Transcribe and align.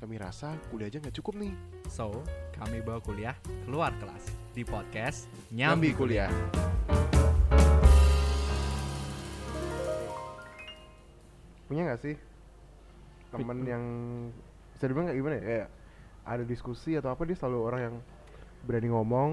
kami 0.00 0.16
rasa 0.16 0.56
kuliah 0.72 0.88
aja 0.88 0.96
nggak 0.96 1.12
cukup 1.20 1.36
nih. 1.36 1.52
So, 1.92 2.24
kami 2.56 2.80
bawa 2.80 3.04
kuliah 3.04 3.36
keluar 3.68 3.92
kelas 4.00 4.32
di 4.56 4.64
podcast 4.64 5.28
Nyambi 5.52 5.92
Nyambi, 5.92 5.98
kuliah. 6.00 6.32
Punya 11.68 11.84
nggak 11.84 12.00
sih 12.00 12.16
temen 13.30 13.62
yang 13.68 13.84
bisa 14.72 14.88
dibilang 14.88 15.12
kayak 15.12 15.18
gimana 15.20 15.36
ya? 15.36 15.44
Kayak 15.44 15.68
ada 16.24 16.44
diskusi 16.48 16.96
atau 16.96 17.12
apa 17.12 17.22
dia 17.28 17.36
selalu 17.36 17.58
orang 17.60 17.80
yang 17.84 17.96
berani 18.64 18.88
ngomong. 18.88 19.30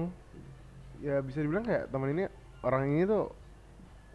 Ya 1.00 1.24
bisa 1.24 1.40
dibilang 1.40 1.64
kayak 1.64 1.88
teman 1.88 2.12
ini 2.12 2.28
orang 2.60 2.92
ini 2.92 3.08
tuh 3.08 3.32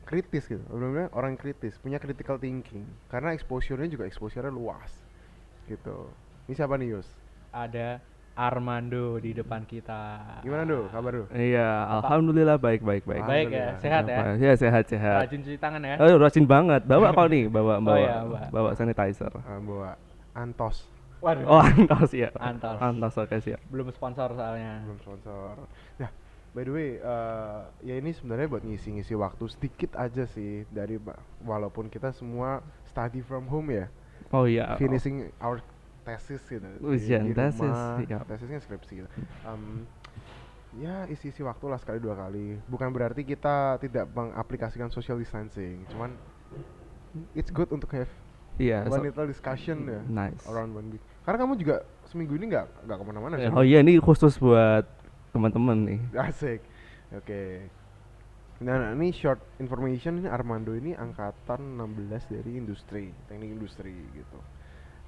kritis 0.05 0.45
gitu. 0.45 0.61
Benar-benar 0.69 1.09
orang 1.17 1.33
yang 1.33 1.41
kritis, 1.41 1.81
punya 1.81 1.97
critical 1.97 2.37
thinking. 2.37 2.85
Karena 3.09 3.33
exposure-nya 3.33 3.89
juga 3.89 4.05
exposure-nya 4.05 4.53
luas. 4.53 4.93
Gitu. 5.65 6.22
Ini 6.43 6.53
siapa 6.53 6.75
nih 6.75 6.87
Yus? 6.91 7.07
Ada 7.49 8.03
Armando 8.33 9.21
di 9.21 9.31
depan 9.31 9.61
kita. 9.63 10.19
Gimana 10.41 10.65
Do? 10.65 10.89
Kabar 10.89 11.11
Do? 11.13 11.23
Iya, 11.31 11.69
Apa? 11.85 12.17
alhamdulillah 12.17 12.57
baik 12.57 12.81
baik 12.81 13.05
baik. 13.05 13.23
Baik 13.23 13.47
ya, 13.47 13.67
sehat 13.77 14.03
ya. 14.09 14.17
Apa- 14.19 14.41
Ya 14.41 14.53
sehat 14.57 14.83
sehat. 14.89 15.17
Rajin 15.23 15.39
cuci 15.39 15.57
tangan 15.61 15.79
ya. 15.79 15.95
Oh, 16.01 16.17
rajin 16.17 16.43
banget. 16.43 16.81
Bawa 16.83 17.13
kau 17.13 17.29
nih, 17.29 17.45
bawa 17.45 17.77
Oh 17.77 17.85
bawa 17.85 17.99
iya, 18.01 18.15
bawa. 18.25 18.39
bawa 18.49 18.69
sanitizer. 18.73 19.29
Ah, 19.37 19.61
bawa 19.61 19.95
Antos. 20.33 20.89
Waduh. 21.23 21.45
Oh, 21.47 21.61
antos 21.61 22.11
ya. 22.11 22.33
Antos. 22.35 22.75
Antos 22.81 23.15
oke 23.15 23.37
siap. 23.39 23.61
Belum 23.69 23.87
sponsor 23.93 24.33
soalnya. 24.33 24.81
belum 24.83 24.97
sponsor. 24.99 25.55
Nah, 25.95 26.09
by 26.51 26.63
the 26.65 26.73
way, 26.73 26.89
eh, 26.97 27.59
ya 27.85 27.95
ini 27.95 28.11
sebenarnya 28.11 28.49
buat 28.49 28.65
ngisi-ngisi 28.65 29.15
waktu 29.15 29.45
sedikit 29.47 29.95
aja 29.95 30.27
sih 30.27 30.67
dari 30.67 30.99
walaupun 31.39 31.87
kita 31.87 32.11
semua 32.11 32.59
study 32.83 33.21
from 33.21 33.47
home 33.47 33.71
ya, 33.71 33.87
Oh 34.33 34.43
iya. 34.43 34.73
finishing 34.75 35.29
our 35.39 35.61
thesis 36.03 36.43
gitu. 36.43 36.61
di- 36.61 36.83
Ujian 36.83 37.23
di 37.23 37.33
tesis, 37.33 37.63
rumah. 37.63 37.99
iya. 37.99 38.17
tesisnya 38.21 38.59
skripsi 38.59 38.93
gitu. 38.97 39.09
Em, 39.43 39.87
ya 40.75 41.05
isi-isi 41.05 41.41
waktu 41.41 41.65
lah 41.65 41.77
sekali 41.77 41.97
dua 41.97 42.15
kali. 42.17 42.59
Bukan 42.65 42.89
berarti 42.89 43.21
kita 43.21 43.77
tidak 43.77 44.09
mengaplikasikan 44.09 44.89
social 44.89 45.15
distancing, 45.15 45.87
cuman 45.87 46.13
it's 47.33 47.49
good 47.49 47.69
untuk 47.69 47.91
have 47.91 48.09
Iya. 48.55 48.85
one 48.85 48.99
so- 48.99 49.05
little 49.05 49.25
discussion 49.25 49.77
ya 49.83 50.01
nice. 50.03 50.43
around 50.45 50.71
one 50.71 50.91
week. 50.91 51.03
Karena 51.23 51.37
kamu 51.39 51.53
juga 51.55 51.75
seminggu 52.05 52.35
ini 52.35 52.45
nggak 52.47 52.85
nggak 52.85 52.97
ke 52.97 53.03
mana-mana. 53.03 53.35
Kan? 53.35 53.51
Oh 53.53 53.63
iya 53.63 53.79
ini 53.79 53.97
khusus 53.97 54.35
buat 54.35 54.85
teman-teman 55.31 55.77
nih. 55.83 55.99
Asik. 56.19 56.61
Oke. 57.11 57.65
Nah, 58.59 58.79
nah, 58.79 58.91
ini 58.93 59.11
short 59.11 59.41
information 59.57 60.17
ini 60.17 60.29
Armando 60.29 60.71
ini 60.71 60.93
angkatan 60.93 61.75
16 61.75 62.29
dari 62.29 62.51
industri, 62.55 63.09
teknik 63.27 63.49
industri 63.51 63.91
gitu. 64.13 64.39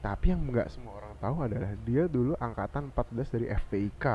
Tapi 0.05 0.25
yang 0.29 0.45
nggak 0.45 0.69
semua 0.69 1.01
orang 1.01 1.17
tahu 1.17 1.35
adalah 1.41 1.73
dia 1.81 2.05
dulu 2.05 2.37
angkatan 2.37 2.93
14 2.93 3.33
dari 3.33 3.45
FPIK. 3.49 4.05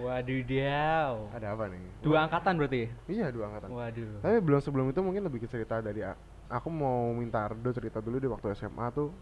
Wadidaw. 0.00 1.36
Ada 1.36 1.52
apa 1.52 1.68
nih? 1.68 1.84
Dua 2.00 2.24
angkatan 2.24 2.56
berarti? 2.56 2.88
Iya, 3.12 3.28
dua 3.28 3.52
angkatan. 3.52 3.68
Waduh. 3.76 4.24
Tapi 4.24 4.36
belum 4.40 4.60
sebelum 4.64 4.86
itu 4.88 5.04
mungkin 5.04 5.28
lebih 5.28 5.44
ke 5.44 5.48
cerita 5.52 5.84
dari 5.84 6.00
aku 6.48 6.68
mau 6.72 7.12
minta 7.12 7.44
Ardo 7.44 7.76
cerita 7.76 8.00
dulu 8.00 8.16
di 8.16 8.24
waktu 8.24 8.56
SMA 8.56 8.88
tuh 8.96 9.12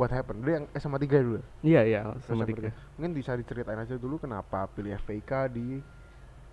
what 0.00 0.08
happened. 0.08 0.40
Dia 0.48 0.64
yang 0.64 0.66
SMA 0.80 0.96
3 0.96 1.12
dulu. 1.20 1.36
ya? 1.36 1.44
Iya 1.60 1.80
iya 1.84 2.00
SMA 2.24 2.48
tiga. 2.48 2.72
tiga. 2.72 2.72
Mungkin 2.96 3.12
bisa 3.12 3.36
diceritain 3.36 3.76
aja 3.76 4.00
dulu 4.00 4.16
kenapa 4.16 4.64
pilih 4.72 4.96
FPIK 4.96 5.52
di 5.52 5.84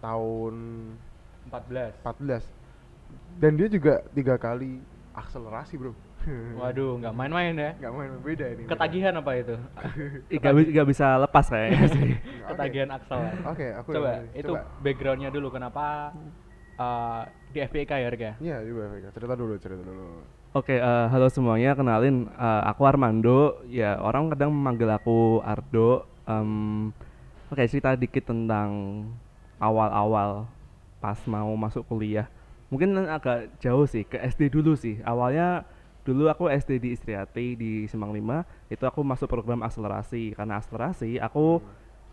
tahun 0.03 0.55
14. 1.47 2.03
14 2.03 2.59
dan 3.39 3.51
dia 3.55 3.67
juga 3.71 4.03
tiga 4.11 4.35
kali 4.35 4.83
akselerasi 5.15 5.79
bro 5.79 5.95
Waduh, 6.55 6.99
nggak 6.99 7.13
main-main 7.15 7.53
ya. 7.55 7.71
nggak 7.79 7.93
main 7.95 8.11
beda 8.19 8.45
ini 8.49 8.61
beda. 8.63 8.71
Ketagihan 8.75 9.13
apa 9.15 9.31
itu? 9.35 9.55
Ih, 10.33 10.37
Gak, 10.37 10.53
bi- 10.53 10.71
gak 10.71 10.87
bisa 10.87 11.07
lepas 11.17 11.45
kayaknya 11.47 11.85
sih. 11.89 12.09
Oke. 12.43 12.49
Ketagihan 12.51 12.89
Axel. 12.91 13.19
ya. 13.19 13.31
oke 13.45 13.67
aku 13.79 13.89
Coba, 13.95 14.09
yang- 14.11 14.29
itu 14.35 14.51
coba. 14.51 14.61
backgroundnya 14.83 15.29
dulu 15.31 15.47
kenapa 15.49 16.11
uh, 16.75 17.21
di 17.49 17.59
FPK 17.61 17.91
ya, 17.97 18.09
ya? 18.11 18.33
Iya, 18.37 18.57
di 18.61 18.69
FPIK. 18.69 19.05
Cerita 19.15 19.33
dulu, 19.33 19.53
cerita 19.57 19.81
dulu. 19.81 20.05
Oke, 20.49 20.75
eh, 20.75 21.05
halo 21.07 21.29
semuanya. 21.29 21.77
Kenalin, 21.77 22.25
eh, 22.27 22.61
aku 22.65 22.81
Armando. 22.83 23.61
Ya, 23.65 24.01
orang 24.01 24.33
kadang 24.33 24.49
memanggil 24.49 24.89
aku 24.89 25.39
Ardo. 25.41 26.09
Em, 26.25 26.89
Oke, 27.49 27.65
cerita 27.65 27.97
dikit 27.97 28.29
tentang 28.29 28.69
awal-awal 29.57 30.45
pas 30.99 31.17
mau 31.25 31.49
masuk 31.53 31.81
kuliah. 31.85 32.29
Mungkin 32.69 32.93
agak 33.09 33.49
jauh 33.57 33.89
sih 33.89 34.05
ke 34.05 34.21
SD 34.21 34.53
dulu 34.53 34.77
sih. 34.77 35.01
Awalnya 35.01 35.65
dulu 36.09 36.25
aku 36.25 36.49
SD 36.49 36.81
di 36.81 36.89
Istriati 36.97 37.53
di 37.53 37.85
Semang 37.85 38.09
5 38.09 38.73
itu 38.73 38.81
aku 38.81 39.05
masuk 39.05 39.29
program 39.29 39.61
akselerasi 39.61 40.33
karena 40.33 40.57
akselerasi 40.57 41.21
aku 41.21 41.61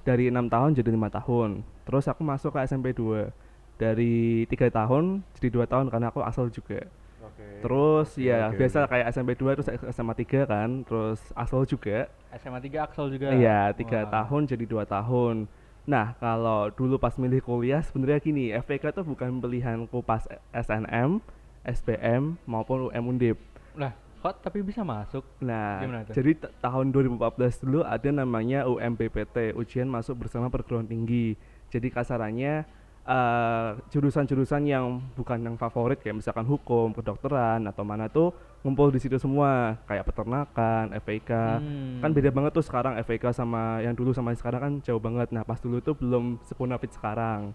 dari 0.05 0.29
enam 0.29 0.53
tahun 0.53 0.77
jadi 0.77 0.93
lima 0.93 1.09
tahun 1.09 1.65
terus 1.89 2.05
aku 2.05 2.21
masuk 2.21 2.53
ke 2.53 2.61
SMP 2.69 2.93
2 2.93 3.33
dari 3.81 4.45
tiga 4.53 4.69
tahun 4.69 5.25
jadi 5.41 5.49
dua 5.49 5.65
tahun 5.65 5.89
karena 5.89 6.13
aku 6.13 6.21
asal 6.21 6.53
juga 6.53 6.85
Oke. 7.27 7.47
Terus 7.59 8.09
Oke, 8.15 8.23
ya 8.23 8.49
oke, 8.49 8.57
biasa 8.57 8.79
oke. 8.87 8.91
kayak 8.95 9.07
SMP 9.11 9.31
2 9.35 9.57
terus 9.59 9.69
SMA 9.93 10.15
3 10.15 10.47
kan, 10.47 10.71
terus 10.87 11.21
asal 11.35 11.67
juga. 11.67 12.07
SMA 12.39 12.61
3 12.63 12.87
Axel 12.87 13.07
juga. 13.13 13.35
Iya, 13.35 13.75
tiga 13.75 14.07
Wah. 14.07 14.23
tahun 14.23 14.47
jadi 14.47 14.65
dua 14.65 14.87
tahun. 14.87 15.51
Nah, 15.87 16.19
kalau 16.19 16.71
dulu 16.75 16.99
pas 16.99 17.15
milih 17.15 17.43
kuliah 17.43 17.83
sebenarnya 17.83 18.19
gini, 18.19 18.51
FPK 18.55 18.91
itu 18.91 19.03
bukan 19.07 19.39
pilihanku 19.39 20.03
pas 20.03 20.27
SNM, 20.51 21.23
SBM 21.63 22.39
maupun 22.43 22.91
UM 22.91 23.05
Undip. 23.11 23.39
Lah, 23.77 23.93
kok 24.25 24.43
tapi 24.43 24.65
bisa 24.65 24.83
masuk? 24.83 25.23
Nah, 25.45 25.85
jadi 26.11 26.33
tahun 26.59 26.91
2014 26.91 27.63
dulu 27.63 27.81
ada 27.85 28.09
namanya 28.11 28.65
UMPPT, 28.67 29.55
ujian 29.55 29.87
masuk 29.87 30.27
bersama 30.27 30.49
perguruan 30.49 30.89
tinggi. 30.89 31.37
Jadi 31.69 31.93
kasarannya 31.93 32.65
eh, 33.07 33.71
jurusan-jurusan 33.93 34.67
yang 34.67 34.99
bukan 35.15 35.39
yang 35.45 35.57
favorit 35.61 36.03
kayak 36.03 36.19
misalkan 36.19 36.49
hukum, 36.49 36.91
kedokteran 36.97 37.63
atau 37.69 37.87
mana 37.87 38.11
tuh 38.11 38.35
ngumpul 38.67 38.91
di 38.91 38.99
situ 38.99 39.15
semua, 39.21 39.79
kayak 39.87 40.11
peternakan, 40.11 40.91
FPK. 40.99 41.31
Hmm. 41.63 42.03
Kan 42.03 42.11
beda 42.11 42.35
banget 42.35 42.51
tuh 42.57 42.67
sekarang 42.67 42.99
FPK 42.99 43.31
sama 43.31 43.79
yang 43.79 43.95
dulu 43.95 44.11
sama 44.11 44.35
yang 44.35 44.41
sekarang 44.43 44.61
kan 44.61 44.73
jauh 44.83 44.99
banget. 44.99 45.31
Nah, 45.31 45.47
pas 45.47 45.63
dulu 45.63 45.79
tuh 45.79 45.95
belum 45.95 46.43
sepunafit 46.43 46.91
sekarang. 46.97 47.55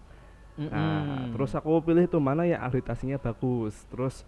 Nah, 0.52 0.68
Mm-mm. 0.68 1.32
terus 1.32 1.56
aku 1.56 1.80
pilih 1.80 2.04
tuh 2.04 2.20
mana 2.20 2.44
yang 2.44 2.60
akreditasinya 2.60 3.16
bagus. 3.16 3.72
Terus 3.88 4.24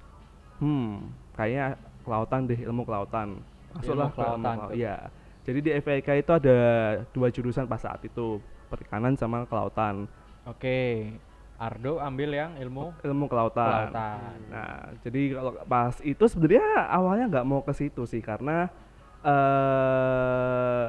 hmm, 0.61 1.13
kayaknya 1.35 1.77
kelautan 2.07 2.47
deh, 2.49 2.59
ilmu 2.59 2.83
kelautan. 2.87 3.29
Masuklah 3.75 4.09
ke 4.11 4.17
ilmu 4.17 4.17
kelautan 4.17 4.57
tuh. 4.71 4.75
Iya. 4.75 4.97
Jadi 5.45 5.59
di 5.61 5.71
FPK 5.77 6.09
itu 6.25 6.31
ada 6.33 6.59
dua 7.13 7.29
jurusan 7.29 7.69
pas 7.69 7.83
saat 7.83 8.01
itu, 8.01 8.41
perikanan 8.73 9.13
sama 9.19 9.45
kelautan. 9.45 10.09
Oke. 10.49 11.11
Ardo 11.55 12.03
ambil 12.03 12.35
yang 12.35 12.59
ilmu 12.59 12.91
Ilmu 12.99 13.25
kelautan. 13.31 13.87
kelautan. 13.95 14.39
Nah, 14.51 14.91
jadi 15.07 15.39
kalau 15.39 15.53
pas 15.71 15.95
itu 16.03 16.25
sebenarnya 16.27 16.67
awalnya 16.91 17.25
nggak 17.31 17.47
mau 17.47 17.63
ke 17.63 17.71
situ 17.71 18.03
sih 18.11 18.19
karena 18.19 18.67
eh 19.25 20.87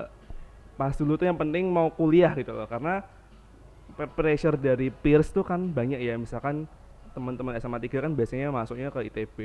pas 0.75 0.91
dulu 0.97 1.15
tuh 1.15 1.29
yang 1.29 1.39
penting 1.39 1.71
mau 1.71 1.87
kuliah 1.93 2.35
gitu 2.35 2.51
loh 2.51 2.67
karena 2.67 2.99
pressure 4.17 4.59
dari 4.59 4.91
peers 4.91 5.31
tuh 5.31 5.45
kan 5.47 5.71
banyak 5.71 6.03
ya 6.03 6.19
misalkan 6.19 6.67
teman-teman 7.15 7.55
SMA 7.63 7.79
3 7.79 8.03
kan 8.03 8.11
biasanya 8.11 8.51
masuknya 8.51 8.91
ke 8.91 9.07
ITB 9.07 9.37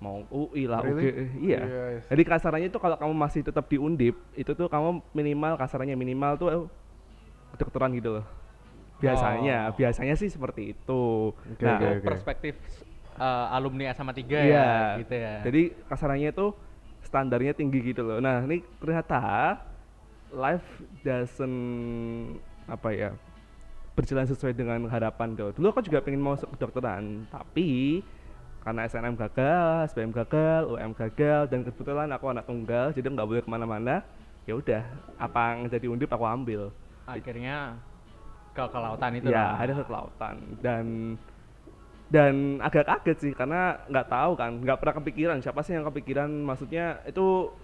mau 0.00 0.24
UI 0.28 0.64
lah 0.64 0.80
Really? 0.80 1.12
UG 1.12 1.44
iya 1.44 1.60
Yes. 1.60 2.02
jadi 2.08 2.22
kasarannya 2.24 2.68
itu 2.68 2.80
kalau 2.80 2.96
kamu 2.96 3.12
masih 3.12 3.44
tetap 3.44 3.68
di 3.68 3.76
Undip 3.76 4.16
itu 4.32 4.50
tuh 4.50 4.66
kamu 4.66 5.04
minimal 5.12 5.54
kasarannya 5.54 5.92
minimal 5.92 6.32
tuh 6.34 6.48
eh, 6.48 6.62
kedokteran 7.52 7.92
gitu 7.94 8.16
loh 8.16 8.24
biasanya 8.96 9.72
Oh. 9.72 9.76
biasanya 9.76 10.14
sih 10.14 10.28
seperti 10.28 10.72
itu 10.72 11.04
Oke, 11.32 11.60
nah 11.60 11.76
Itu 11.76 11.86
oke. 12.00 12.04
perspektif 12.04 12.54
uh, 13.16 13.52
alumni 13.52 13.92
SMA 13.92 14.12
3 14.12 14.24
Iya, 14.24 14.40
ya, 14.44 14.68
gitu 15.00 15.14
ya. 15.14 15.34
Jadi 15.44 15.62
kasarannya 15.84 16.28
itu 16.30 16.46
standarnya 17.00 17.52
tinggi 17.52 17.80
gitu 17.82 18.00
loh. 18.00 18.20
Nah, 18.20 18.44
ini 18.44 18.60
ternyata 18.76 19.56
life 20.30 20.64
doesn't 21.00 21.56
apa 22.64 22.88
ya 22.92 23.10
berjalan 23.92 24.24
sesuai 24.24 24.52
dengan 24.52 24.84
harapan 24.86 25.32
tuh. 25.32 25.50
Dulu 25.52 25.66
aku 25.70 25.80
juga 25.82 26.00
pengen 26.00 26.20
mau 26.20 26.32
masuk 26.32 26.52
kedokteran, 26.54 27.24
tapi 27.28 28.00
karena 28.60 28.84
SNM 28.84 29.16
gagal, 29.16 29.90
SBM 29.90 30.12
gagal, 30.12 30.68
UM 30.68 30.92
gagal, 30.92 31.48
dan 31.48 31.60
kebetulan 31.64 32.08
aku 32.12 32.28
anak 32.28 32.44
tunggal, 32.44 32.92
jadi 32.92 33.06
nggak 33.08 33.28
boleh 33.28 33.42
ke 33.42 33.50
mana-mana. 33.50 34.04
Ya 34.48 34.56
udah, 34.56 34.82
apa 35.16 35.40
yang 35.56 35.68
jadi 35.68 35.86
undip 35.88 36.10
aku 36.12 36.24
ambil. 36.24 36.72
akhirnya 37.10 37.74
ke 38.54 38.64
kelautan 38.70 39.10
itu 39.18 39.28
ya, 39.30 39.54
ada 39.58 39.72
ke 39.74 39.84
kelautan 39.86 40.34
dan 40.58 40.84
dan 42.10 42.58
agak 42.58 42.86
kaget 42.90 43.18
sih 43.22 43.32
karena 43.34 43.78
nggak 43.86 44.06
tahu 44.10 44.32
kan, 44.34 44.58
nggak 44.58 44.78
pernah 44.82 44.94
kepikiran 44.98 45.38
siapa 45.38 45.62
sih 45.62 45.78
yang 45.78 45.86
kepikiran 45.86 46.26
maksudnya 46.42 46.98
itu 47.06 47.54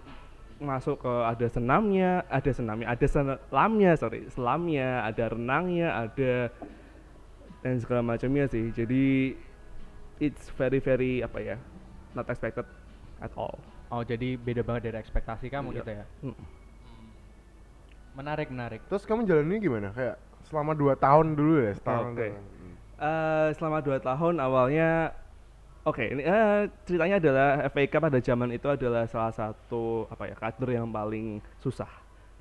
masuk 0.57 1.03
ke 1.03 1.13
ada 1.27 1.47
senamnya, 1.51 2.25
ada 2.31 2.49
senamnya, 2.49 2.87
ada 2.89 3.05
selamnya, 3.05 3.91
sorry, 3.99 4.25
selamnya, 4.31 5.05
ada 5.05 5.23
renangnya, 5.29 5.87
ada 6.07 6.49
dan 7.61 7.77
segala 7.77 8.01
macamnya 8.15 8.49
sih. 8.49 8.71
Jadi 8.73 9.35
it's 10.17 10.49
very 10.55 10.79
very 10.79 11.21
apa 11.21 11.39
ya, 11.39 11.55
not 12.13 12.27
expected 12.27 12.65
at 13.21 13.31
all. 13.37 13.57
Oh 13.87 14.03
jadi 14.03 14.35
beda 14.35 14.61
banget 14.67 14.91
dari 14.91 14.97
ekspektasi 14.99 15.47
kamu 15.47 15.71
Iya. 15.71 15.77
gitu 15.81 15.91
ya. 15.95 16.05
Mm. 16.25 16.37
Menarik 18.17 18.47
menarik. 18.49 18.81
Terus 18.89 19.05
kamu 19.05 19.29
jalaninnya 19.29 19.61
gimana? 19.61 19.87
Kayak 19.93 20.17
selama 20.49 20.73
2 20.73 20.97
tahun 20.97 21.37
dulu 21.37 21.55
ya, 21.61 21.73
setahun. 21.77 22.11
Oke. 22.17 22.27
dulu. 22.33 22.41
Hmm. 22.41 22.75
Eh, 22.97 23.49
selama 23.53 23.77
dua 23.85 24.01
tahun 24.01 24.41
awalnya 24.41 25.13
oke 25.85 26.01
ini 26.01 26.25
eh, 26.25 26.65
ceritanya 26.81 27.21
adalah 27.21 27.49
FA 27.69 27.85
Cup 27.85 28.09
pada 28.09 28.17
zaman 28.17 28.49
itu 28.49 28.65
adalah 28.65 29.05
salah 29.05 29.29
satu 29.29 30.09
apa 30.09 30.25
ya 30.25 30.33
kader 30.33 30.81
yang 30.81 30.89
paling 30.89 31.37
susah 31.61 31.85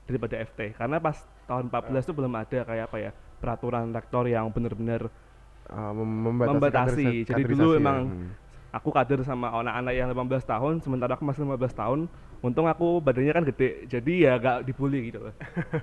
daripada 0.09 0.41
FT 0.41 0.81
karena 0.81 0.97
pas 0.97 1.21
tahun 1.45 1.69
14 1.69 2.09
itu 2.09 2.15
belum 2.17 2.33
ada 2.41 2.59
kayak 2.65 2.85
apa 2.89 2.97
ya 2.97 3.11
peraturan 3.37 3.93
rektor 3.93 4.25
yang 4.25 4.49
benar-benar 4.49 5.13
Ah, 5.67 5.91
mem- 5.91 6.07
membatasi, 6.25 6.55
Membatasi. 6.55 7.05
kaderisa- 7.21 7.31
Jadi 7.33 7.43
dulu 7.49 7.69
ya. 7.69 7.79
emang 7.79 7.99
Hmm. 8.07 8.29
aku 8.71 8.89
kader 8.89 9.21
sama 9.21 9.51
anak-anak 9.51 9.93
yang 9.93 10.09
15 10.09 10.45
tahun 10.45 10.75
sementara 10.79 11.13
aku 11.13 11.25
masih 11.25 11.43
15 11.43 11.73
tahun 11.73 12.07
untung 12.39 12.65
aku 12.65 13.01
badannya 13.01 13.33
kan 13.33 13.45
gede 13.45 13.69
jadi 13.87 14.13
ya 14.21 14.33
gak 14.37 14.63
dibully 14.63 15.09
gitu 15.09 15.19
loh 15.21 15.35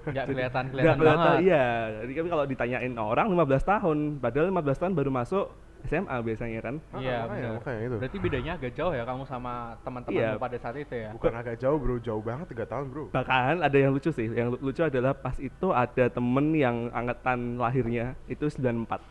Nggak 0.06 0.26
kelihatan 0.30 0.64
kelihatan 0.70 0.96
kelihatan, 0.96 1.26
banget. 1.26 1.40
iya 1.44 1.66
jadi 2.00 2.12
kan 2.14 2.26
kalau 2.30 2.44
ditanyain 2.46 2.94
orang 2.96 3.28
15 3.28 3.64
tahun 3.66 3.98
padahal 4.18 4.46
15 4.48 4.78
tahun 4.78 4.94
baru 4.94 5.12
masuk 5.12 5.46
SMA 5.84 6.16
biasanya 6.22 6.60
kan 6.62 6.76
Ah, 6.88 6.96
Iya 6.96 7.16
makanya, 7.20 7.28
benar. 7.28 7.54
makanya 7.58 7.82
itu. 7.82 7.96
Berarti 8.00 8.18
bedanya 8.18 8.52
agak 8.56 8.72
jauh 8.72 8.94
ya 8.94 9.04
kamu 9.04 9.24
sama 9.26 9.54
teman-teman 9.84 10.16
Iya. 10.16 10.30
pada 10.38 10.56
saat 10.56 10.76
itu 10.78 10.96
ya. 10.96 11.10
Bukan 11.12 11.34
agak 11.34 11.56
jauh 11.58 11.76
bro, 11.76 11.96
jauh 12.00 12.24
banget 12.24 12.46
3 12.48 12.64
tahun 12.64 12.86
bro. 12.88 13.04
bahkan 13.10 13.60
ada 13.60 13.76
yang 13.76 13.92
lucu 13.92 14.08
sih 14.10 14.32
yang 14.32 14.48
lu- 14.48 14.62
lucu 14.64 14.80
adalah 14.80 15.12
pas 15.12 15.36
itu 15.38 15.68
ada 15.70 16.08
temen 16.08 16.56
yang 16.56 16.88
angkatan 16.90 17.58
lahirnya 17.58 18.16
itu 18.26 18.48
94 18.48 19.04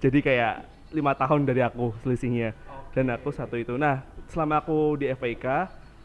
jadi 0.00 0.18
kayak 0.20 0.54
lima 0.94 1.12
tahun 1.12 1.44
dari 1.44 1.60
aku 1.60 1.92
selisihnya. 2.06 2.54
Dan 2.94 3.10
aku 3.10 3.34
satu 3.34 3.58
itu. 3.58 3.74
Nah 3.74 4.06
selama 4.30 4.62
aku 4.62 4.94
di 4.96 5.10
FIK 5.10 5.46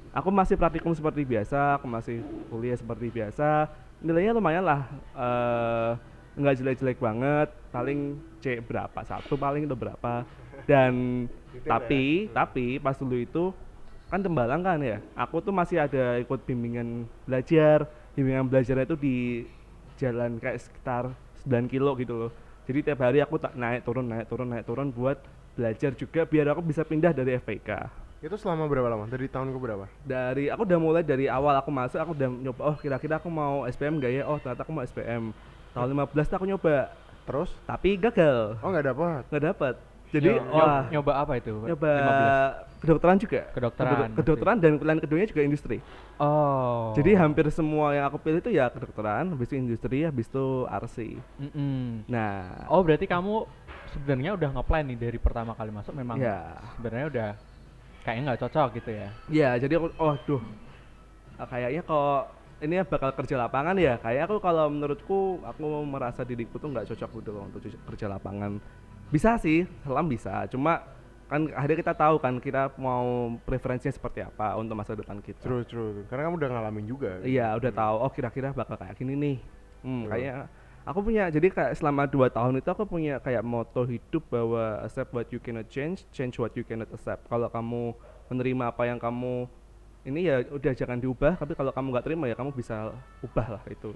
aku 0.09 0.29
masih 0.33 0.57
praktikum 0.57 0.91
seperti 0.91 1.21
biasa 1.21 1.77
aku 1.77 1.85
masih 1.85 2.25
kuliah 2.49 2.75
seperti 2.75 3.13
biasa. 3.13 3.69
Nilainya 4.01 4.33
lumayan 4.33 4.65
lah 4.65 4.89
eh, 5.13 5.91
nggak 6.39 6.55
jelek-jelek 6.59 6.97
banget. 6.97 7.53
Paling 7.69 8.17
C 8.41 8.57
berapa 8.59 8.99
satu 9.05 9.37
paling 9.37 9.69
itu 9.69 9.77
berapa. 9.77 10.25
Dan 10.65 11.25
Detail 11.29 11.69
tapi 11.69 12.03
tapi 12.33 12.65
pas 12.81 12.97
dulu 12.97 13.17
itu 13.21 13.53
kan 14.09 14.25
tembalang 14.25 14.65
kan 14.65 14.81
ya. 14.81 14.97
Aku 15.13 15.37
tuh 15.45 15.53
masih 15.53 15.85
ada 15.85 16.17
ikut 16.17 16.41
bimbingan 16.49 17.05
belajar. 17.29 17.85
Bimbingan 18.17 18.49
belajarnya 18.49 18.89
itu 18.89 18.97
di 18.97 19.17
jalan 20.01 20.41
kayak 20.41 20.57
sekitar 20.57 21.13
9 21.45 21.69
kilo 21.69 21.93
gitu 21.99 22.15
loh 22.15 22.31
jadi 22.69 22.79
tiap 22.85 23.01
hari 23.01 23.17
aku 23.17 23.41
tak 23.41 23.57
naik 23.57 23.81
turun 23.81 24.05
naik 24.05 24.29
turun 24.29 24.45
naik 24.45 24.61
turun 24.61 24.93
buat 24.93 25.17
belajar 25.57 25.89
juga 25.97 26.21
biar 26.23 26.53
aku 26.53 26.61
bisa 26.61 26.85
pindah 26.85 27.09
dari 27.09 27.33
FPK 27.41 27.69
Itu 28.19 28.35
selama 28.35 28.67
berapa 28.67 28.91
lama? 28.91 29.07
Dari 29.07 29.25
tahun 29.31 29.49
ke 29.49 29.57
berapa? 29.57 29.89
dari 30.05 30.53
aku 30.53 30.67
udah 30.69 30.77
mulai 30.77 31.01
dari 31.01 31.25
awal 31.25 31.57
aku 31.57 31.73
masuk 31.73 31.97
aku 31.97 32.11
udah 32.13 32.29
nyoba 32.29 32.61
oh 32.61 32.75
kira-kira 32.77 33.17
aku 33.17 33.31
mau 33.31 33.65
SPM 33.65 33.97
gak 33.97 34.11
ya 34.13 34.23
oh 34.29 34.37
ternyata 34.37 34.61
aku 34.61 34.71
mau 34.75 34.83
SPM 34.85 35.33
tahun 35.73 35.87
15 35.97 36.29
tuh 36.29 36.35
aku 36.37 36.45
nyoba 36.45 36.93
Terus? 37.25 37.49
tapi 37.65 37.97
gagal 37.97 38.57
Oh 38.61 38.69
nggak 38.69 38.85
dapat. 38.89 39.21
nggak 39.33 39.43
dapet 39.49 39.75
jadi 40.09 40.29
Nyo- 40.35 40.45
wah 40.49 40.81
nyoba 40.89 41.11
apa 41.17 41.33
itu? 41.37 41.53
nyoba 41.53 41.91
15. 42.65 42.81
kedokteran 42.81 43.17
juga 43.17 43.41
Kedokteran, 43.51 43.91
Kedok- 43.93 44.15
kedokteran 44.17 44.57
dan 44.57 44.71
pilihan 44.75 44.99
keduanya 44.99 45.27
juga 45.27 45.41
industri 45.43 45.77
Oh. 46.17 46.91
jadi 46.93 47.15
hampir 47.15 47.47
semua 47.49 47.93
yang 47.93 48.05
aku 48.05 48.17
pilih 48.19 48.39
itu 48.39 48.51
ya 48.51 48.67
kedokteran 48.67 49.31
habis 49.31 49.47
itu 49.47 49.55
industri 49.55 50.03
habis 50.03 50.25
itu 50.25 50.45
RC 50.65 50.97
Mm-mm. 51.39 52.03
nah 52.05 52.67
Oh 52.67 52.81
berarti 52.81 53.05
kamu 53.05 53.47
sebenarnya 53.89 54.35
udah 54.35 54.49
ngeplan 54.53 54.83
nih 54.85 54.97
dari 54.99 55.17
pertama 55.17 55.53
kali 55.53 55.69
masuk 55.69 55.93
memang 55.93 56.17
ya 56.17 56.57
sebenarnya 56.75 57.07
udah 57.07 57.29
kayaknya 57.99 58.21
nggak 58.31 58.41
cocok 58.41 58.67
gitu 58.77 58.89
ya. 58.95 59.07
ya 59.27 59.49
jadi 59.57 59.73
aku 59.75 59.87
oh 59.97 60.13
duh 60.25 60.41
kayaknya 61.39 61.81
kok 61.83 62.21
ini 62.59 62.75
bakal 62.83 63.15
kerja 63.15 63.35
lapangan 63.39 63.75
ya 63.79 63.95
kayak 63.95 64.27
aku 64.27 64.43
kalau 64.43 64.67
menurutku 64.67 65.39
aku 65.41 65.63
merasa 65.87 66.27
diriku 66.27 66.59
tuh 66.59 66.67
nggak 66.67 66.91
cocok 66.91 67.09
gitu 67.17 67.29
loh 67.31 67.47
untuk 67.47 67.63
kerja 67.63 68.05
lapangan 68.07 68.59
bisa 69.09 69.35
sih 69.41 69.65
selam 69.81 70.05
bisa 70.05 70.45
cuma 70.49 70.85
kan 71.29 71.45
akhirnya 71.53 71.77
kita 71.85 71.93
tahu 71.93 72.15
kan 72.17 72.41
kita 72.41 72.73
mau 72.81 73.37
preferensinya 73.45 73.93
seperti 73.93 74.25
apa 74.25 74.57
untuk 74.57 74.73
masa 74.73 74.97
depan 74.97 75.21
kita 75.21 75.45
True, 75.45 75.61
true. 75.61 76.01
Karena 76.09 76.25
kamu 76.25 76.41
udah 76.41 76.49
ngalamin 76.49 76.85
juga. 76.89 77.21
Iya, 77.21 77.53
udah 77.53 77.69
tahu. 77.69 77.95
Oh, 78.01 78.09
kira-kira 78.09 78.49
bakal 78.49 78.81
kayak 78.81 78.97
gini 78.97 79.13
nih. 79.13 79.37
Hmm, 79.85 80.09
Betul. 80.09 80.11
kayak 80.17 80.35
aku 80.89 80.99
punya 81.05 81.23
jadi 81.29 81.47
kayak 81.53 81.71
selama 81.77 82.09
dua 82.09 82.33
tahun 82.33 82.57
itu 82.57 82.69
aku 82.73 82.89
punya 82.89 83.21
kayak 83.21 83.45
moto 83.45 83.85
hidup 83.85 84.25
bahwa 84.33 84.81
accept 84.81 85.13
what 85.13 85.29
you 85.29 85.37
cannot 85.37 85.69
change, 85.69 86.01
change 86.09 86.41
what 86.41 86.49
you 86.57 86.65
cannot 86.65 86.89
accept. 86.89 87.29
Kalau 87.29 87.45
kamu 87.45 87.93
menerima 88.33 88.63
apa 88.73 88.89
yang 88.89 88.97
kamu 88.97 89.45
ini 90.09 90.25
ya 90.25 90.41
udah 90.49 90.73
jangan 90.73 90.97
diubah, 90.97 91.37
tapi 91.37 91.53
kalau 91.53 91.69
kamu 91.69 91.93
nggak 91.93 92.05
terima 92.09 92.25
ya 92.25 92.33
kamu 92.33 92.57
bisa 92.57 92.89
ubah 93.21 93.47
lah 93.53 93.63
itu. 93.69 93.93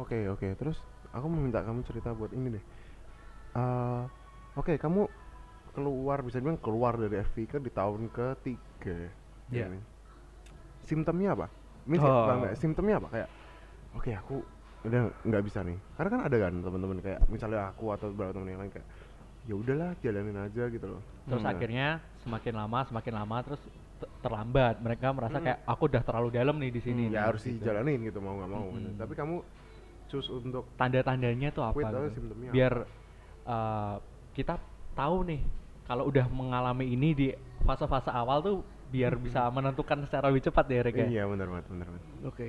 Oke, 0.00 0.24
oke. 0.32 0.56
Terus 0.56 0.80
aku 1.12 1.28
mau 1.28 1.44
minta 1.44 1.60
kamu 1.60 1.84
cerita 1.84 2.16
buat 2.16 2.32
ini 2.32 2.56
deh. 2.56 2.64
Eh, 3.60 4.02
oke, 4.56 4.74
kamu 4.76 5.02
keluar 5.70 6.24
bisa 6.24 6.40
dibilang 6.40 6.56
keluar 6.58 6.96
dari 6.96 7.20
FV 7.22 7.36
di 7.60 7.70
tahun 7.70 8.08
ketiga. 8.08 9.12
Iya. 9.46 9.68
ini. 9.70 9.80
Simptomnya 10.82 11.36
apa? 11.36 11.46
Means 11.86 12.02
Oh. 12.02 12.42
ya, 12.42 12.56
simptomnya 12.56 12.96
apa? 12.98 13.08
Kayak 13.12 13.28
oke, 13.94 14.10
aku 14.10 14.36
udah 14.86 15.00
nggak 15.22 15.44
bisa 15.44 15.60
nih. 15.62 15.78
Karena 15.94 16.08
kan 16.10 16.20
ada 16.26 16.36
kan 16.40 16.52
teman-teman 16.58 16.98
kayak 16.98 17.20
misalnya 17.28 17.70
aku 17.70 17.94
atau 17.94 18.10
beberapa 18.10 18.34
teman 18.34 18.48
yang 18.50 18.60
lain 18.64 18.72
kayak 18.72 18.88
ya 19.46 19.54
udahlah 19.54 19.90
jalanin 20.02 20.34
aja 20.34 20.64
gitu 20.66 20.86
loh. 20.88 21.02
Terus 21.28 21.42
Hmm. 21.44 21.52
akhirnya 21.54 21.86
semakin 22.26 22.54
lama 22.56 22.78
semakin 22.82 23.12
lama 23.14 23.36
terus 23.46 23.62
te- 24.02 24.10
terlambat. 24.18 24.82
Mereka 24.82 25.06
merasa 25.14 25.38
kayak 25.38 25.58
aku 25.62 25.82
udah 25.86 26.02
terlalu 26.02 26.28
dalam 26.34 26.56
nih 26.58 26.70
di 26.74 26.80
sini. 26.82 27.02
ya 27.06 27.10
nih, 27.10 27.22
harus 27.30 27.42
gitu. 27.46 27.62
dijalanin 27.62 27.98
gitu 28.02 28.18
mau 28.18 28.34
nggak 28.34 28.50
mau. 28.50 28.66
gitu. 28.74 28.88
Mm-mm. 28.90 28.98
Tapi 28.98 29.12
kamu 29.14 29.36
choose 30.06 30.28
untuk 30.30 30.64
Tanda-tandanya 30.74 31.50
tuh 31.50 31.62
apa? 31.62 31.78
gitu? 31.78 31.98
simptomnya 32.18 32.50
Biar 32.50 32.74
uh, 33.46 33.96
kita 34.36 34.60
tahu 34.92 35.24
nih 35.24 35.40
kalau 35.88 36.12
udah 36.12 36.28
mengalami 36.28 36.92
ini 36.92 37.08
di 37.16 37.26
fase-fase 37.64 38.12
awal 38.12 38.44
tuh 38.44 38.56
biar 38.92 39.16
bisa 39.16 39.48
menentukan 39.48 40.04
secara 40.04 40.28
lebih 40.28 40.52
cepat 40.52 40.64
ya 40.68 40.80
Rek 40.84 40.94
ya? 40.94 41.06
Iya 41.08 41.22
benar 41.26 41.46
banget, 41.48 41.66
benar 41.72 41.86
banget. 41.88 42.04
Oke. 42.28 42.46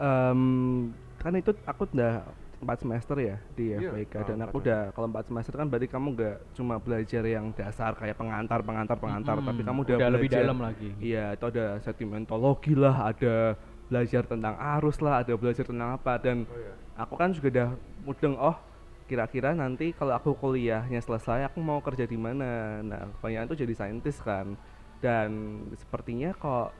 Em, 0.00 0.40
kan 1.16 1.32
itu 1.34 1.50
aku 1.64 1.88
udah 1.96 2.28
empat 2.60 2.78
semester 2.84 3.16
ya 3.16 3.36
di 3.56 3.72
Iya, 3.72 3.88
FPK 3.88 4.14
ah, 4.20 4.24
dan 4.28 4.38
aku 4.44 4.60
udah 4.60 4.80
kalau 4.92 5.08
empat 5.08 5.24
semester 5.32 5.54
kan 5.56 5.66
berarti 5.72 5.88
kamu 5.88 6.08
nggak 6.12 6.36
cuma 6.52 6.76
belajar 6.76 7.22
yang 7.24 7.46
dasar 7.56 7.96
kayak 7.96 8.20
pengantar 8.20 8.60
pengantar 8.60 8.96
pengantar 9.00 9.40
Mm-mm, 9.40 9.48
tapi 9.48 9.60
kamu 9.64 9.78
udah, 9.88 9.96
lebih 10.12 10.28
belajar 10.28 10.44
dalam 10.44 10.60
lagi. 10.60 10.88
Iya, 11.00 11.24
itu 11.40 11.44
ada 11.56 11.66
sedimentologi 11.80 12.74
lah, 12.76 12.96
ada 13.16 13.56
belajar 13.88 14.22
tentang 14.28 14.54
arus 14.78 15.00
lah, 15.00 15.24
ada 15.24 15.32
belajar 15.40 15.64
tentang 15.64 15.88
apa 15.96 16.12
dan 16.20 16.44
Oh 16.44 16.54
iya. 16.60 16.72
aku 17.00 17.14
kan 17.16 17.32
juga 17.32 17.48
udah 17.48 17.68
mudeng 18.04 18.36
oh 18.36 18.56
kira-kira 19.10 19.50
nanti 19.50 19.90
kalau 19.90 20.14
aku 20.14 20.38
kuliahnya 20.38 21.02
selesai 21.02 21.50
aku 21.50 21.58
mau 21.58 21.82
kerja 21.82 22.06
di 22.06 22.14
mana. 22.14 22.78
Nah, 22.86 23.10
kebanyakan 23.18 23.50
tuh 23.50 23.58
jadi 23.58 23.74
saintis 23.74 24.22
kan. 24.22 24.54
Dan 25.02 25.30
sepertinya 25.74 26.30
kok 26.38 26.70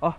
oh 0.00 0.16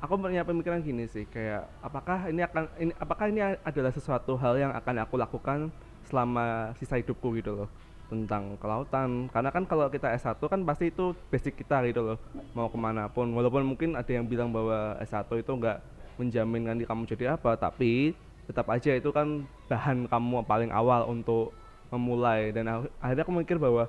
aku 0.00 0.20
punya 0.20 0.44
pemikiran 0.44 0.80
gini 0.80 1.04
sih 1.08 1.24
kayak 1.28 1.64
apakah 1.80 2.28
ini 2.28 2.44
akan 2.44 2.64
ini 2.76 2.92
apakah 2.96 3.26
ini 3.32 3.40
adalah 3.64 3.92
sesuatu 3.92 4.36
hal 4.36 4.60
yang 4.60 4.72
akan 4.76 5.00
aku 5.00 5.16
lakukan 5.16 5.72
selama 6.04 6.76
sisa 6.76 7.00
hidupku 7.00 7.32
gitu 7.40 7.64
loh 7.64 7.68
tentang 8.12 8.60
kelautan 8.60 9.32
karena 9.32 9.48
kan 9.48 9.64
kalau 9.64 9.88
kita 9.88 10.12
S1 10.12 10.36
kan 10.36 10.60
pasti 10.68 10.92
itu 10.92 11.16
basic 11.32 11.56
kita 11.56 11.80
gitu 11.88 12.04
loh 12.04 12.18
mau 12.52 12.68
ke 12.68 12.76
mana 12.76 13.08
pun 13.08 13.32
walaupun 13.32 13.64
mungkin 13.64 13.96
ada 13.96 14.12
yang 14.12 14.28
bilang 14.28 14.52
bahwa 14.52 15.00
S1 15.00 15.24
itu 15.40 15.52
enggak 15.56 15.80
menjamin 16.20 16.62
nanti 16.68 16.84
kamu 16.84 17.08
jadi 17.08 17.34
apa 17.34 17.56
tapi 17.56 18.12
tetap 18.44 18.66
aja 18.68 18.92
itu 18.92 19.08
kan 19.08 19.42
bahan 19.64 20.04
kamu 20.04 20.44
paling 20.44 20.70
awal 20.70 21.06
untuk 21.06 21.50
memulai 21.88 22.50
dan 22.50 22.68
akhirnya 22.98 23.22
aku 23.22 23.32
mikir 23.32 23.56
bahwa 23.56 23.88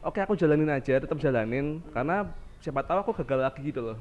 oke 0.00 0.18
aku 0.18 0.34
jalanin 0.34 0.68
aja 0.68 0.96
tetap 0.96 1.16
jalanin 1.16 1.80
karena 1.90 2.28
siapa 2.58 2.82
tahu 2.82 2.98
aku 3.00 3.12
gagal 3.18 3.44
lagi 3.44 3.62
gitu 3.64 3.82
loh 3.84 3.98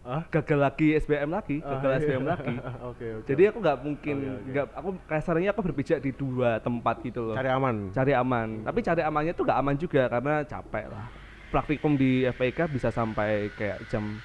Ah? 0.00 0.24
gagal 0.32 0.56
lagi 0.56 0.96
SBM 0.96 1.28
lagi 1.28 1.60
Ah, 1.60 1.76
gagal 1.76 1.90
iya. 1.92 1.98
SBM 2.00 2.24
lagi 2.24 2.54
Oke, 2.88 3.06
oke. 3.12 3.26
jadi 3.28 3.52
aku 3.52 3.58
nggak 3.60 3.78
mungkin 3.84 4.16
Oke, 4.16 4.32
oke. 4.32 4.48
nggak 4.48 4.66
aku 4.72 4.88
kasarnya 5.04 5.48
aku 5.52 5.60
berpijak 5.60 5.98
di 6.00 6.10
dua 6.10 6.56
tempat 6.56 7.04
gitu 7.04 7.20
loh 7.20 7.36
cari 7.36 7.52
aman. 7.52 7.92
cari 7.92 8.12
aman 8.16 8.48
tapi 8.64 8.80
cari 8.80 9.02
amannya 9.04 9.36
tuh 9.36 9.44
nggak 9.44 9.60
aman 9.60 9.76
juga 9.76 10.02
karena 10.08 10.34
capek 10.42 10.88
lah 10.88 11.04
praktikum 11.52 12.00
di 12.00 12.24
FPK 12.24 12.72
bisa 12.72 12.88
sampai 12.88 13.52
kayak 13.52 13.84
jam 13.86 14.16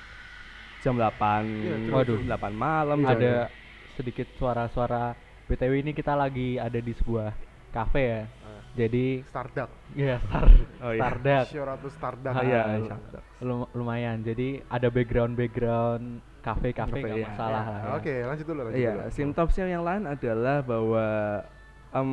jam 0.80 0.96
8 0.96 1.44
Iya, 1.44 1.76
true, 1.84 1.96
Waduh. 1.98 2.20
8 2.24 2.54
malam 2.56 3.00
Iya, 3.02 3.12
ada 3.12 3.34
sedikit 3.96 4.28
suara-suara 4.36 5.16
BTW 5.46 5.74
ini 5.80 5.92
kita 5.92 6.14
lagi 6.14 6.58
ada 6.58 6.78
di 6.78 6.94
sebuah 6.94 7.32
kafe 7.72 8.04
ya. 8.04 8.22
Ah. 8.42 8.62
Jadi 8.76 9.24
Starduck. 9.24 9.70
ya 9.96 10.20
star 10.26 10.46
Oh, 10.84 10.92
iya. 10.92 11.02
Starduck. 11.02 11.46
Ah, 12.30 12.44
iya, 12.44 12.62
Ah, 12.62 12.76
iya. 12.76 12.96
Lum- 13.40 13.72
lumayan. 13.72 14.20
Jadi 14.20 14.60
ada 14.66 14.88
background-background 14.88 16.06
kafe-kafe 16.42 16.92
Kafe, 16.94 17.02
nggak 17.02 17.18
iya. 17.18 17.28
masalah 17.28 17.64
Ya, 17.64 17.72
lah. 17.72 17.80
ya. 17.80 17.92
Oke, 17.98 18.14
lanjut 18.22 18.46
dulu, 18.46 18.60
lanjut 18.62 18.78
Iya, 18.78 18.92
dulu. 18.94 19.10
simptomsnya 19.10 19.66
yang 19.66 19.82
lain 19.82 20.04
adalah 20.06 20.58
bahwa 20.62 21.06
em, 21.92 22.12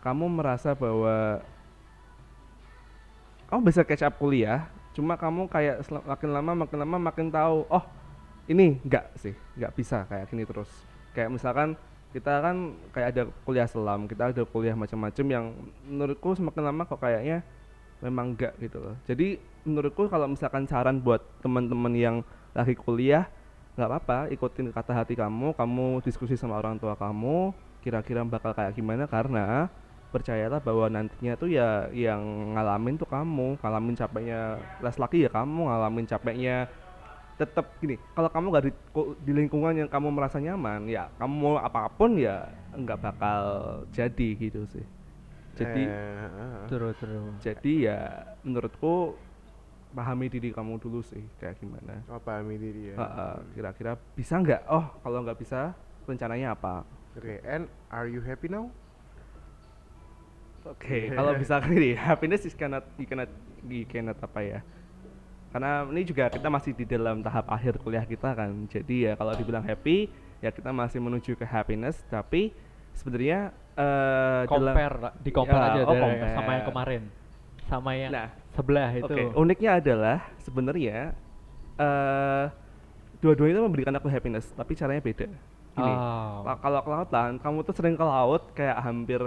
kamu 0.00 0.24
merasa 0.32 0.72
bahwa 0.72 1.44
kamu 3.46 3.60
bisa 3.64 3.82
catch 3.82 4.02
up 4.02 4.14
kuliah, 4.16 4.66
cuma 4.90 5.14
kamu 5.14 5.46
kayak 5.46 5.76
makin 6.02 6.30
lama 6.32 6.52
makin 6.56 6.78
lama 6.80 6.96
makin 7.00 7.26
tahu 7.28 7.62
oh 7.68 7.84
ini 8.46 8.78
enggak 8.82 9.10
sih 9.18 9.34
enggak 9.58 9.72
bisa 9.74 10.06
kayak 10.06 10.26
gini 10.30 10.42
terus. 10.46 10.70
Kayak 11.12 11.30
misalkan 11.34 11.74
kita 12.14 12.32
kan 12.40 12.56
kayak 12.94 13.08
ada 13.12 13.22
kuliah 13.44 13.68
selam 13.68 14.08
kita 14.08 14.32
ada 14.32 14.42
kuliah 14.48 14.72
macam-macam 14.72 15.26
yang 15.26 15.44
menurutku 15.84 16.32
semakin 16.32 16.62
lama 16.72 16.82
kok 16.88 17.02
kayaknya 17.02 17.44
memang 18.00 18.36
enggak 18.36 18.54
gitu 18.62 18.78
loh. 18.80 18.96
Jadi 19.04 19.36
menurutku 19.66 20.06
kalau 20.06 20.30
misalkan 20.30 20.64
saran 20.64 21.02
buat 21.02 21.20
teman-teman 21.42 21.92
yang 21.92 22.16
lagi 22.54 22.78
kuliah 22.78 23.28
nggak 23.76 23.88
apa-apa 23.92 24.18
ikutin 24.32 24.72
kata 24.72 24.92
hati 24.96 25.12
kamu 25.12 25.52
kamu 25.52 26.00
diskusi 26.00 26.32
sama 26.32 26.56
orang 26.56 26.80
tua 26.80 26.96
kamu 26.96 27.52
kira-kira 27.84 28.24
bakal 28.24 28.56
kayak 28.56 28.72
gimana 28.72 29.04
karena 29.04 29.68
percayalah 30.08 30.64
bahwa 30.64 30.88
nantinya 30.88 31.36
tuh 31.36 31.52
ya 31.52 31.92
yang 31.92 32.24
ngalamin 32.56 32.96
tuh 32.96 33.04
kamu 33.04 33.60
ngalamin 33.60 33.92
capeknya 33.92 34.56
les 34.80 34.96
laki 34.96 35.28
ya 35.28 35.30
kamu 35.30 35.68
ngalamin 35.68 36.06
capeknya 36.08 36.72
tetap 37.36 37.76
gini 37.78 38.00
kalau 38.16 38.32
kamu 38.32 38.46
gak 38.48 38.64
di, 38.64 38.72
di 39.20 39.32
lingkungan 39.36 39.76
yang 39.76 39.88
kamu 39.92 40.08
merasa 40.08 40.40
nyaman 40.40 40.88
ya 40.88 41.12
kamu 41.20 41.34
mau 41.36 41.54
apa 41.60 41.84
pun 41.92 42.16
ya 42.16 42.48
nggak 42.72 42.98
bakal 43.00 43.42
jadi 43.92 44.28
gitu 44.36 44.64
sih. 44.68 44.84
Jadi 45.56 45.88
Eh, 45.88 46.28
eh, 46.28 46.64
True, 46.68 46.92
true. 46.92 47.32
jadi 47.40 47.72
ya 47.80 48.00
menurutku 48.44 49.16
pahami 49.96 50.28
diri 50.28 50.52
kamu 50.52 50.76
dulu 50.76 51.00
sih 51.00 51.24
kayak 51.40 51.56
gimana. 51.56 52.04
Oh 52.12 52.20
pahami 52.20 52.60
diri 52.60 52.92
ya. 52.92 52.96
Ha, 53.00 53.06
ha, 53.08 53.26
kira-kira 53.56 53.96
bisa 54.12 54.36
nggak? 54.36 54.68
Oh 54.68 54.84
kalau 55.00 55.24
nggak 55.24 55.40
bisa 55.40 55.72
rencananya 56.04 56.52
apa? 56.52 56.84
Oke 57.16 57.40
and 57.48 57.64
are 57.88 58.04
you 58.04 58.20
happy 58.20 58.52
now? 58.52 58.68
Oke 60.66 61.14
kalau 61.14 61.32
misalkan 61.38 61.72
ini 61.78 61.96
happiness 61.96 62.44
is 62.44 62.52
cannot 62.52 62.84
you 63.00 63.06
cannot 63.08 63.30
you 63.64 63.86
cannot 63.88 64.18
apa 64.20 64.40
ya 64.44 64.60
karena 65.56 65.88
ini 65.88 66.04
juga 66.04 66.28
kita 66.28 66.52
masih 66.52 66.76
di 66.76 66.84
dalam 66.84 67.24
tahap 67.24 67.48
akhir 67.48 67.80
kuliah 67.80 68.04
kita 68.04 68.28
kan 68.30 68.68
jadi 68.68 68.96
ya 69.00 69.12
kalau 69.16 69.32
dibilang 69.32 69.64
happy 69.64 70.04
ya 70.38 70.52
kita 70.52 70.68
masih 70.68 71.00
menuju 71.00 71.32
ke 71.32 71.48
happiness 71.48 71.96
tapi 72.06 72.52
sebenarnya 72.92 73.56
dalam- 73.74 74.44
compare 74.52 74.96
lah, 75.00 75.12
di 75.16 75.30
compare 75.32 75.56
Ya, 75.58 75.72
aja 75.72 75.80
oh, 75.82 75.96
compare. 75.96 76.34
sama 76.36 76.50
yang 76.52 76.64
kemarin 76.66 77.02
sama 77.66 77.90
yang 77.92 78.10
Nah, 78.12 78.28
sebelah 78.52 78.90
itu 78.94 79.08
Oke, 79.08 79.22
uniknya 79.32 79.70
adalah 79.74 80.18
sebenarnya 80.38 81.16
eh 81.74 82.44
dua-duanya 83.16 83.52
itu 83.54 83.62
memberikan 83.64 83.96
aku 83.96 84.06
happiness, 84.06 84.52
tapi 84.52 84.76
caranya 84.76 85.00
beda. 85.00 85.24
Gini, 85.72 85.88
Oh. 85.90 86.44
la- 86.44 86.60
kalau 86.60 86.78
ke 86.78 86.90
lautan, 86.90 87.40
kamu 87.40 87.64
tuh 87.64 87.72
sering 87.72 87.96
ke 87.96 88.04
laut 88.04 88.44
kayak 88.52 88.76
hampir 88.78 89.18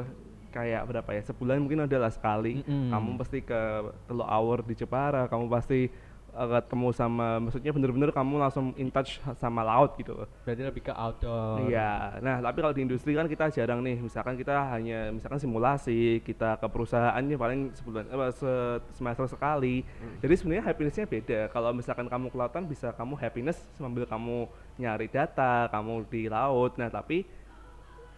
kayak 0.50 0.81
berapa 0.83 1.09
ya 1.12 1.21
sebulan 1.25 1.57
mungkin 1.57 1.83
adalah 1.83 2.07
sekali. 2.07 2.62
Mm-mm. 2.62 2.89
Kamu 2.89 3.09
pasti 3.17 3.41
ke 3.41 3.59
Teluk 4.05 4.25
Awur 4.25 4.62
di 4.63 4.74
Jepara, 4.74 5.25
kamu 5.25 5.45
pasti 5.48 5.89
ketemu 6.31 6.88
sama, 6.93 7.41
maksudnya 7.41 7.71
bener-bener 7.74 8.09
kamu 8.09 8.39
langsung 8.39 8.71
in 8.77 8.89
touch 8.89 9.17
sama 9.36 9.62
laut 9.62 9.98
gitu 9.98 10.13
loh. 10.13 10.27
berarti 10.45 10.62
lebih 10.63 10.83
ke 10.86 10.93
outdoor 10.93 11.65
Iya, 11.67 12.19
nah 12.21 12.39
tapi 12.39 12.57
kalau 12.62 12.74
di 12.74 12.81
industri 12.86 13.17
kan 13.17 13.25
kita 13.25 13.51
jarang 13.51 13.81
nih, 13.81 14.00
misalkan 14.00 14.38
kita 14.38 14.69
hanya 14.71 15.09
misalkan 15.09 15.41
simulasi, 15.41 16.21
kita 16.21 16.57
ke 16.57 16.67
perusahaannya 16.69 17.36
paling 17.36 17.59
sebulan 17.75 18.05
apa 18.09 18.31
se- 18.31 18.79
semester 18.95 19.25
sekali. 19.25 19.81
Jadi 20.19 20.33
sebenarnya 20.36 20.63
happinessnya 20.69 21.05
beda. 21.05 21.39
Kalau 21.50 21.71
misalkan 21.74 22.07
kamu 22.07 22.29
ke 22.31 22.38
lautan 22.38 22.63
bisa 22.65 22.93
kamu 22.93 23.13
happiness 23.17 23.57
sambil 23.75 24.05
kamu 24.05 24.48
nyari 24.77 25.07
data, 25.09 25.67
kamu 25.69 26.05
di 26.07 26.27
laut. 26.31 26.75
Nah 26.77 26.88
tapi 26.88 27.25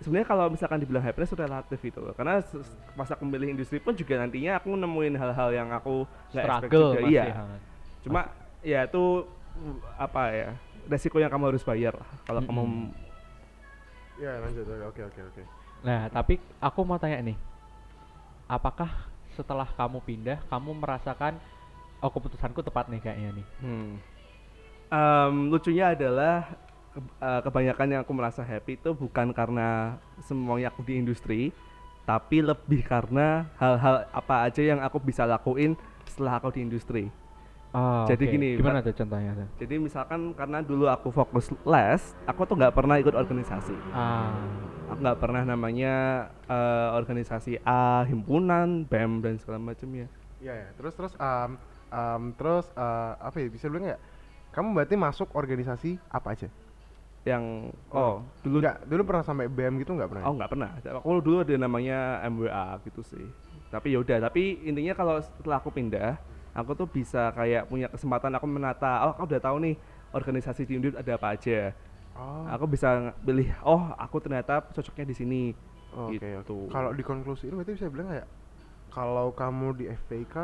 sebenarnya 0.01 0.27
kalau 0.27 0.45
misalkan 0.49 0.81
dibilang 0.81 1.05
happiness 1.05 1.29
itu 1.29 1.37
relatif 1.37 1.79
gitu 1.81 2.01
loh. 2.01 2.13
Karena 2.17 2.41
aku 2.41 3.23
memilih 3.25 3.53
industri 3.53 3.77
pun 3.77 3.93
juga 3.93 4.17
nantinya 4.17 4.57
aku 4.57 4.73
nemuin 4.73 5.13
hal-hal 5.13 5.49
yang 5.53 5.69
aku 5.69 6.09
nggak 6.33 6.45
expect 6.45 6.71
juga. 6.73 6.99
Iya. 7.05 7.25
Cuma 8.01 8.29
ya 8.61 8.85
itu 8.85 9.25
uh, 9.57 9.77
apa 9.97 10.21
ya 10.31 10.49
resiko 10.85 11.17
yang 11.17 11.29
kamu 11.29 11.53
harus 11.53 11.63
bayar 11.63 11.93
lah 11.93 12.09
kalau 12.25 12.41
kamu 12.41 12.61
Mm-mm. 12.61 12.89
ya 14.17 14.31
lanjut 14.41 14.65
oke 14.65 15.01
oke 15.05 15.21
oke 15.33 15.43
Nah, 15.81 16.13
tapi 16.13 16.37
aku 16.61 16.85
mau 16.85 17.01
tanya 17.01 17.17
nih. 17.25 17.37
Apakah 18.45 19.09
setelah 19.33 19.65
kamu 19.65 19.97
pindah, 20.05 20.37
kamu 20.45 20.77
merasakan 20.77 21.41
oh 21.97 22.11
keputusanku 22.13 22.61
tepat 22.61 22.85
nih 22.85 23.01
kayaknya 23.01 23.29
nih. 23.41 23.47
Hmm. 23.65 23.91
Em, 24.91 25.35
lucunya 25.49 25.97
adalah 25.97 26.53
ke- 26.93 27.01
eh, 27.17 27.41
kebanyakan 27.41 27.87
yang 27.87 28.01
aku 28.05 28.13
merasa 28.13 28.45
happy 28.45 28.77
itu 28.77 28.93
bukan 28.93 29.33
karena 29.33 29.97
semuanya 30.21 30.69
aku 30.69 30.85
di 30.85 31.01
industri, 31.01 31.49
tapi 32.05 32.45
lebih 32.45 32.85
karena 32.85 33.49
hal-hal 33.57 34.05
apa 34.11 34.45
aja 34.45 34.61
yang 34.61 34.85
aku 34.85 35.01
bisa 35.01 35.25
lakuin 35.25 35.73
setelah 36.05 36.37
aku 36.37 36.53
di 36.53 36.61
industri. 36.61 37.09
Oh, 37.71 38.03
Jadi 38.03 38.27
oke. 38.27 38.33
gini, 38.35 38.47
gimana 38.59 38.83
tuh 38.83 38.91
contohnya 38.91 39.31
tuh? 39.31 39.47
Jadi 39.63 39.75
misalkan 39.79 40.35
karena 40.35 40.59
dulu 40.59 40.91
aku 40.91 41.07
fokus 41.07 41.55
les, 41.63 42.03
aku 42.27 42.43
tuh 42.43 42.59
nggak 42.59 42.75
pernah 42.75 42.99
ikut 42.99 43.15
organisasi. 43.15 43.75
Ah, 43.95 44.35
Aku 44.91 44.99
nggak 44.99 45.23
pernah 45.23 45.47
namanya 45.47 46.27
eh, 46.51 46.89
organisasi 46.99 47.63
A, 47.63 48.03
himpunan, 48.03 48.83
BEM 48.83 49.23
dan 49.23 49.39
segala 49.39 49.63
macamnya. 49.63 50.11
Iya 50.43 50.51
ya. 50.51 50.67
Terus 50.75 50.93
terus 50.99 51.13
um, 51.15 51.55
um, 51.95 52.23
terus 52.35 52.67
uh, 52.75 53.15
apa 53.23 53.39
ya 53.39 53.47
bisa 53.47 53.71
bilang 53.71 53.87
nggak? 53.87 54.01
Kamu 54.51 54.75
berarti 54.75 54.95
masuk 54.99 55.31
organisasi 55.31 55.95
apa 56.11 56.35
aja? 56.35 56.51
Yang 57.23 57.71
oh 57.95 58.19
dulu 58.43 58.59
Enggak, 58.59 58.77
dulu 58.83 59.01
pernah 59.07 59.23
sampai 59.23 59.47
BM 59.47 59.79
gitu 59.79 59.95
nggak 59.95 60.11
pernah? 60.11 60.23
Oh 60.27 60.35
nggak 60.35 60.51
pernah. 60.51 60.69
Aku 60.99 61.23
dulu 61.23 61.47
ada 61.47 61.55
namanya 61.55 62.19
MWA 62.27 62.75
gitu 62.83 62.99
sih. 62.99 63.23
Tapi 63.71 63.95
yaudah. 63.95 64.27
Tapi 64.27 64.59
intinya 64.67 64.91
kalau 64.91 65.23
setelah 65.23 65.63
aku 65.63 65.71
pindah, 65.71 66.19
aku 66.51 66.71
tuh 66.75 66.87
bisa 66.87 67.31
kayak 67.31 67.67
punya 67.67 67.87
kesempatan 67.87 68.31
aku 68.35 68.45
menata. 68.47 69.07
Oh 69.07 69.11
aku 69.15 69.27
udah 69.27 69.41
tahu 69.41 69.57
nih 69.63 69.75
organisasi 70.11 70.67
di 70.67 70.75
Undip 70.79 70.99
ada 70.99 71.15
apa 71.15 71.35
aja. 71.35 71.71
Oh, 72.11 72.43
Aku 72.51 72.67
bisa 72.67 73.15
pilih. 73.23 73.47
Oh 73.63 73.91
aku 73.95 74.19
ternyata 74.19 74.59
cocoknya 74.71 75.05
di 75.07 75.15
sini. 75.15 75.41
oke 75.91 76.15
gitu. 76.15 76.67
oke. 76.67 76.71
Kalau 76.71 76.91
dikonklusiin 76.95 77.55
berarti 77.55 77.71
bisa 77.75 77.87
bilang 77.91 78.11
kayak 78.11 78.27
kalau 78.91 79.31
kamu 79.31 79.67
di 79.79 79.85
FPK 79.87 80.35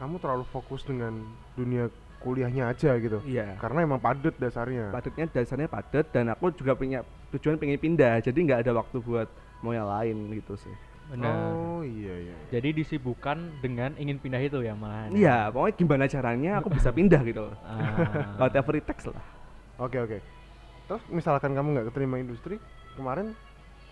kamu 0.00 0.14
terlalu 0.22 0.44
fokus 0.48 0.84
dengan 0.86 1.12
dunia 1.56 1.92
kuliahnya 2.18 2.72
aja 2.72 2.96
gitu. 2.98 3.22
Iya. 3.24 3.60
Karena 3.60 3.84
emang 3.84 4.00
padat 4.02 4.34
dasarnya. 4.40 4.90
Padatnya 4.90 5.26
dasarnya 5.30 5.68
padat 5.70 6.06
dan 6.10 6.32
aku 6.32 6.50
juga 6.56 6.74
punya 6.74 7.04
tujuan 7.36 7.60
pengen 7.60 7.78
pindah. 7.78 8.18
Jadi 8.24 8.38
nggak 8.48 8.66
ada 8.66 8.72
waktu 8.74 8.98
buat 9.04 9.28
mau 9.62 9.74
yang 9.74 9.86
lain 9.86 10.32
gitu 10.38 10.54
sih. 10.58 10.74
Benar. 11.08 11.34
Oh 11.52 11.80
iya 11.84 12.14
iya. 12.30 12.36
Jadi 12.52 12.68
disibukkan 12.84 13.60
dengan 13.60 13.96
ingin 13.96 14.20
pindah 14.20 14.40
itu 14.40 14.60
ya 14.60 14.72
malahan. 14.76 15.12
Iya, 15.12 15.48
pokoknya 15.52 15.74
gimana 15.76 16.04
caranya 16.06 16.50
aku 16.60 16.68
bisa 16.72 16.92
pindah 16.92 17.20
gitu. 17.24 17.48
loh. 17.48 17.56
Ah. 17.64 18.36
Whatever 18.46 18.76
it 18.76 18.84
takes 18.84 19.08
lah. 19.08 19.20
Oke 19.80 19.96
oke. 19.98 20.18
Terus 20.88 21.02
misalkan 21.12 21.52
kamu 21.52 21.68
nggak 21.76 21.86
keterima 21.92 22.16
industri 22.16 22.56
kemarin, 22.96 23.36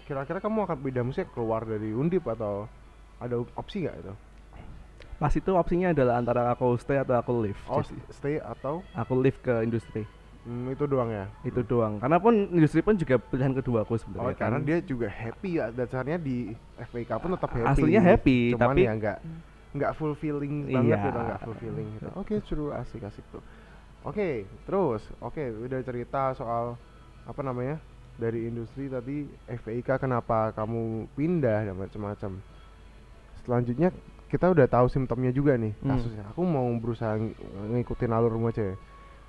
kira-kira 0.08 0.40
kamu 0.40 0.64
akan 0.64 0.76
pindah 0.80 1.04
musik 1.04 1.28
keluar 1.37 1.64
dari 1.64 1.92
Undip 1.92 2.25
atau 2.25 2.64
ada 3.20 3.40
op- 3.40 3.52
opsi 3.56 3.85
nggak 3.85 3.96
itu? 4.00 4.14
Pas 5.16 5.32
itu 5.32 5.49
opsinya 5.56 5.96
adalah 5.96 6.20
antara 6.20 6.52
aku 6.52 6.76
stay 6.76 7.00
atau 7.00 7.16
aku 7.16 7.32
leave. 7.40 7.61
Oh 7.73 7.80
Jadi, 7.80 7.96
stay 8.12 8.37
atau 8.37 8.85
aku 8.92 9.12
leave 9.16 9.40
ke 9.40 9.64
industri. 9.64 10.04
Hmm, 10.47 10.71
itu 10.71 10.85
doang 10.87 11.11
ya? 11.11 11.26
Itu 11.43 11.61
doang. 11.61 11.99
Karena 11.99 12.17
pun 12.17 12.35
industri 12.49 12.81
pun 12.81 12.95
juga 12.95 13.19
pilihan 13.19 13.53
kedua 13.53 13.83
aku 13.83 13.93
Oh 13.93 13.99
sebenarnya. 13.99 14.37
karena 14.37 14.57
kan. 14.57 14.65
dia 14.65 14.79
juga 14.81 15.07
happy 15.07 15.50
ya 15.53 15.67
dasarnya 15.69 16.17
di 16.17 16.55
FPK 16.79 17.11
pun 17.19 17.35
tetap 17.35 17.50
happy. 17.53 17.69
Aslinya 17.69 18.00
happy, 18.00 18.38
Cuman 18.55 18.62
tapi- 18.71 18.83
ya 18.83 18.93
nggak 18.95 19.19
nggak 19.75 19.93
fulfilling 19.93 20.55
Iya. 20.62 20.73
banget 20.73 20.99
gitu 21.03 21.19
nggak 21.21 21.41
fulfilling 21.43 21.88
gitu. 21.93 22.09
Oke 22.15 22.35
seru 22.43 22.67
asik 22.71 23.03
asik 23.03 23.25
tuh. 23.29 23.43
Oke 24.03 24.47
terus 24.62 25.03
oke 25.19 25.43
udah 25.61 25.83
cerita 25.83 26.31
soal 26.33 26.79
apa 27.23 27.41
namanya 27.43 27.76
dari 28.17 28.47
industri 28.47 28.87
tadi 28.87 29.26
FPK 29.45 29.99
kenapa 29.99 30.55
kamu 30.55 31.11
pindah 31.12 31.67
dan 31.67 31.76
macam-macam. 31.76 32.41
Selanjutnya 33.43 33.91
kita 34.26 34.49
udah 34.49 34.67
tahu 34.67 34.87
simptomnya 34.88 35.31
juga 35.31 35.55
nih 35.55 35.76
Hmm. 35.76 35.91
kasusnya. 35.93 36.25
Aku 36.31 36.43
mau 36.43 36.67
berusaha 36.75 37.15
ng- 37.15 37.35
ngikutin 37.75 38.11
alurmu 38.11 38.49
aja. 38.49 38.62
ya. 38.65 38.76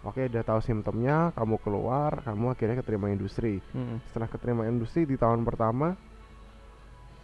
Oke 0.08 0.32
udah 0.32 0.40
tahu 0.40 0.64
simptomnya, 0.64 1.36
kamu 1.36 1.60
keluar, 1.60 2.24
kamu 2.24 2.56
akhirnya 2.56 2.80
keterima 2.80 3.12
industri 3.12 3.60
Mm. 3.76 4.00
setelah 4.08 4.32
keterima 4.32 4.64
industri 4.64 5.04
di 5.04 5.20
tahun 5.20 5.44
pertama 5.44 6.00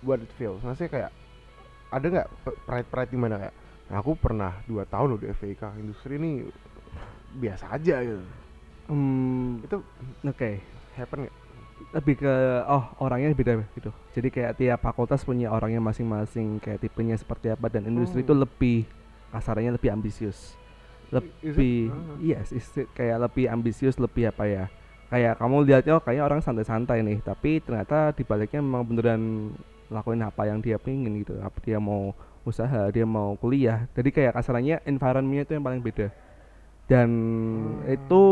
what 0.04 0.20
it 0.20 0.28
feels 0.36 0.60
maksudnya 0.60 0.92
kayak 0.92 1.12
ada 1.88 2.06
nggak 2.12 2.28
pride 2.68 2.88
pride 2.92 3.08
di 3.08 3.16
mana 3.16 3.40
kayak 3.40 3.56
"Nah, 3.88 3.98
aku 4.04 4.20
pernah 4.20 4.60
dua 4.68 4.84
tahun 4.84 5.16
loh 5.16 5.20
di 5.22 5.32
FPK 5.32 5.80
industri 5.80 6.20
ini 6.20 6.44
biasa 7.34 7.72
aja 7.72 8.04
gitu 8.04 8.20
Hmm, 8.84 9.64
itu 9.64 9.80
oke. 10.28 10.52
happen 11.00 11.20
nggak 11.24 11.36
Lebih 11.96 12.16
ke 12.20 12.34
oh 12.68 12.84
orangnya 13.00 13.32
beda 13.32 13.64
gitu. 13.74 13.92
Jadi 14.12 14.28
kayak 14.28 14.60
tiap 14.60 14.80
fakultas 14.84 15.24
punya 15.24 15.48
orangnya 15.50 15.80
masing-masing, 15.80 16.60
kayak 16.60 16.84
tipenya 16.84 17.16
seperti 17.16 17.48
apa 17.48 17.72
dan 17.72 17.88
industri 17.88 18.22
Oh. 18.22 18.26
itu 18.28 18.34
lebih 18.36 18.78
kasarnya 19.32 19.72
lebih 19.72 19.88
ambisius. 19.88 20.60
Lebih 21.14 21.94
Ah. 21.94 22.18
yes, 22.18 22.50
is 22.50 22.66
it 22.74 22.90
kayak 22.92 23.22
lebih 23.22 23.46
ambisius, 23.48 24.02
lebih 24.02 24.34
apa 24.34 24.44
ya? 24.50 24.66
Kayak 25.14 25.38
kamu 25.38 25.56
lihatnya 25.64 25.94
oh 25.98 26.02
kayaknya 26.02 26.24
orang 26.26 26.42
santai-santai 26.42 27.06
nih, 27.06 27.22
tapi 27.22 27.62
ternyata 27.62 28.10
di 28.18 28.26
baliknya 28.26 28.66
memang 28.66 28.82
beneran 28.82 29.22
lakuin 29.94 30.26
apa 30.26 30.50
yang 30.50 30.58
dia 30.58 30.82
pengen 30.82 31.22
gitu. 31.22 31.38
Apa 31.38 31.62
dia 31.62 31.78
mau 31.78 32.12
usaha 32.44 32.92
dia 32.92 33.08
mau 33.08 33.40
kuliah 33.40 33.88
jadi 33.96 34.10
kayak 34.12 34.34
kasarannya 34.36 34.84
environmentnya 34.84 35.48
itu 35.48 35.54
yang 35.56 35.64
paling 35.64 35.80
beda 35.80 36.12
dan 36.92 37.10
itu 37.88 38.24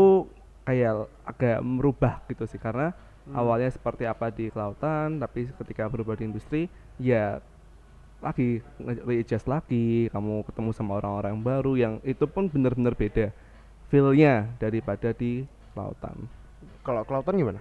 kayak 0.62 1.08
agak 1.24 1.58
merubah 1.64 2.20
gitu 2.28 2.44
sih 2.44 2.60
karena 2.60 2.92
Hmm. 3.22 3.38
awalnya 3.38 3.70
seperti 3.70 4.02
apa 4.02 4.34
di 4.34 4.50
kelautan 4.50 5.22
tapi 5.22 5.46
ketika 5.46 5.86
berubah 5.86 6.18
di 6.18 6.26
industri 6.26 6.66
ya 6.98 7.38
lagi 8.22 8.62
readjust 8.80 9.44
lagi 9.44 9.86
kamu 10.08 10.42
ketemu 10.44 10.70
sama 10.70 10.96
orang-orang 10.96 11.36
baru 11.38 11.72
yang 11.74 11.94
itu 12.02 12.24
pun 12.24 12.46
benar-benar 12.46 12.94
beda 12.94 13.34
feelnya 13.88 14.32
daripada 14.56 15.10
di 15.10 15.42
kelautan 15.70 16.16
Kalau 16.80 17.02
kelautan 17.02 17.34
gimana? 17.36 17.60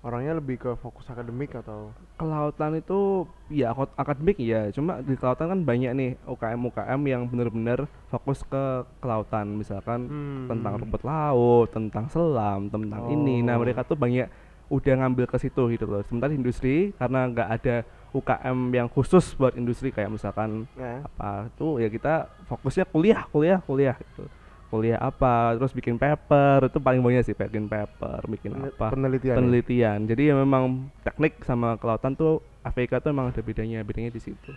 Orangnya 0.00 0.32
lebih 0.32 0.56
ke 0.56 0.72
fokus 0.74 1.04
akademik 1.06 1.52
atau 1.52 1.92
kelautan 2.16 2.72
itu 2.74 3.28
ya 3.48 3.70
akad- 3.70 3.92
akademik 3.94 4.40
ya 4.40 4.70
cuma 4.70 4.98
di 4.98 5.12
kelautan 5.12 5.50
kan 5.50 5.60
banyak 5.60 5.92
nih 5.92 6.10
UKM 6.24 6.60
UKM 6.64 7.00
yang 7.04 7.22
benar-benar 7.24 7.78
fokus 8.08 8.40
ke 8.42 8.64
kelautan 8.98 9.52
misalkan 9.52 10.00
Hmm. 10.02 10.48
tentang 10.48 10.80
rumput 10.80 11.04
laut 11.04 11.68
tentang 11.68 12.08
selam 12.08 12.66
tentang 12.66 13.12
ini 13.12 13.42
nah 13.42 13.54
Oh. 13.54 13.60
mereka 13.60 13.84
tuh 13.84 13.94
banyak 13.94 14.24
udah 14.66 14.94
ngambil 14.96 15.26
ke 15.26 15.36
situ 15.36 15.68
gitu 15.68 15.84
loh 15.84 16.00
sementara 16.02 16.30
di 16.30 16.38
industri 16.38 16.76
karena 16.96 17.26
nggak 17.26 17.48
ada 17.52 17.76
UKM 18.10 18.58
yang 18.74 18.88
khusus 18.90 19.34
buat 19.38 19.54
industri 19.54 19.94
kayak 19.94 20.10
misalkan 20.10 20.66
ya. 20.74 21.02
apa 21.06 21.50
tuh 21.54 21.78
ya 21.78 21.88
kita 21.88 22.26
fokusnya 22.50 22.84
kuliah 22.90 23.22
kuliah 23.30 23.58
kuliah 23.62 23.96
gitu 23.96 24.26
kuliah 24.70 24.98
apa 25.02 25.58
terus 25.58 25.74
bikin 25.74 25.98
paper 25.98 26.70
itu 26.70 26.78
paling 26.78 27.02
banyak 27.02 27.26
sih 27.26 27.34
bikin 27.34 27.66
paper 27.66 28.22
bikin 28.30 28.54
Pen- 28.54 28.70
apa 28.70 28.86
penelitian 28.94 29.34
ya? 29.34 29.38
penelitian 29.38 29.98
jadi 30.06 30.22
ya 30.30 30.34
memang 30.38 30.92
teknik 31.02 31.42
sama 31.42 31.74
kelautan 31.78 32.14
tuh 32.14 32.38
AVK 32.62 33.02
tuh 33.02 33.10
emang 33.10 33.34
ada 33.34 33.42
bedanya 33.42 33.82
bedanya 33.82 34.14
di 34.14 34.22
situ 34.22 34.54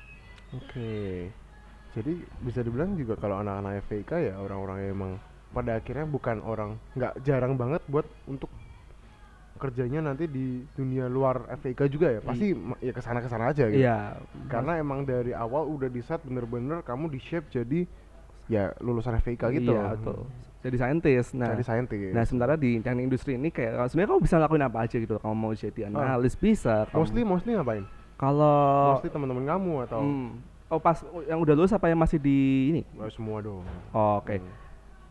Oke. 0.54 1.30
Jadi 1.94 2.14
bisa 2.42 2.62
dibilang 2.66 2.98
juga 2.98 3.18
kalau 3.18 3.42
anak-anak 3.42 3.86
FVK 3.86 4.12
ya 4.34 4.36
orang-orang 4.42 4.78
yang 4.86 4.92
emang 4.98 5.12
pada 5.54 5.78
akhirnya 5.78 6.10
bukan 6.10 6.42
orang 6.42 6.82
nggak 6.98 7.14
jarang 7.22 7.54
banget 7.54 7.82
buat 7.86 8.06
untuk 8.26 8.50
kerjanya 9.64 10.04
nanti 10.04 10.28
di 10.28 10.46
dunia 10.70 11.08
luar 11.08 11.48
FVK 11.56 11.82
juga 11.88 12.08
ya. 12.10 12.20
Pasti 12.20 12.52
ya 12.80 12.92
ke 12.92 13.00
sana 13.00 13.24
ke 13.24 13.28
sana 13.28 13.48
aja 13.48 13.64
gitu. 13.66 13.80
iya 13.80 14.20
Karena 14.46 14.76
emang 14.76 15.04
dari 15.04 15.32
awal 15.32 15.64
udah 15.66 15.88
di 15.88 16.00
set 16.00 16.20
bener-bener 16.22 16.84
kamu 16.84 17.08
di 17.08 17.20
shape 17.20 17.48
jadi 17.48 17.88
ya 18.46 18.76
lulusan 18.78 19.16
FVK 19.16 19.40
gitu. 19.56 19.72
iya 19.72 19.96
betul 19.96 20.28
jadi 20.60 20.76
saintis 20.78 21.32
nah 21.32 21.48
Jadi 21.50 21.64
saintis. 21.64 22.12
nah 22.12 22.24
sementara 22.24 22.56
di 22.56 22.76
teknik 22.78 23.08
industri 23.08 23.36
ini 23.36 23.48
kayak 23.48 23.88
sebenarnya 23.88 24.12
kamu 24.12 24.22
bisa 24.22 24.36
lakuin 24.36 24.64
apa 24.64 24.78
aja 24.80 24.96
gitu 24.96 25.16
kamu 25.16 25.32
mau 25.34 25.52
jadi 25.52 25.88
analis 25.88 26.36
bisa 26.36 26.84
kamu- 26.88 27.00
mostly 27.00 27.22
mostly 27.24 27.52
ngapain? 27.54 27.84
kalau 28.16 28.96
mostly 28.96 29.08
teman-teman 29.10 29.44
kamu 29.46 29.74
atau 29.84 30.00
hmm, 30.04 30.30
oh 30.68 30.80
pas 30.80 30.96
yang 31.24 31.40
udah 31.40 31.54
lulus 31.54 31.72
apa 31.72 31.88
yang 31.88 31.96
masih 31.98 32.20
di 32.20 32.38
ini 32.70 32.82
Oh, 32.96 33.08
semua 33.08 33.40
dong. 33.40 33.64
Oh, 33.92 34.20
oke 34.20 34.36
Hmm. 34.36 34.52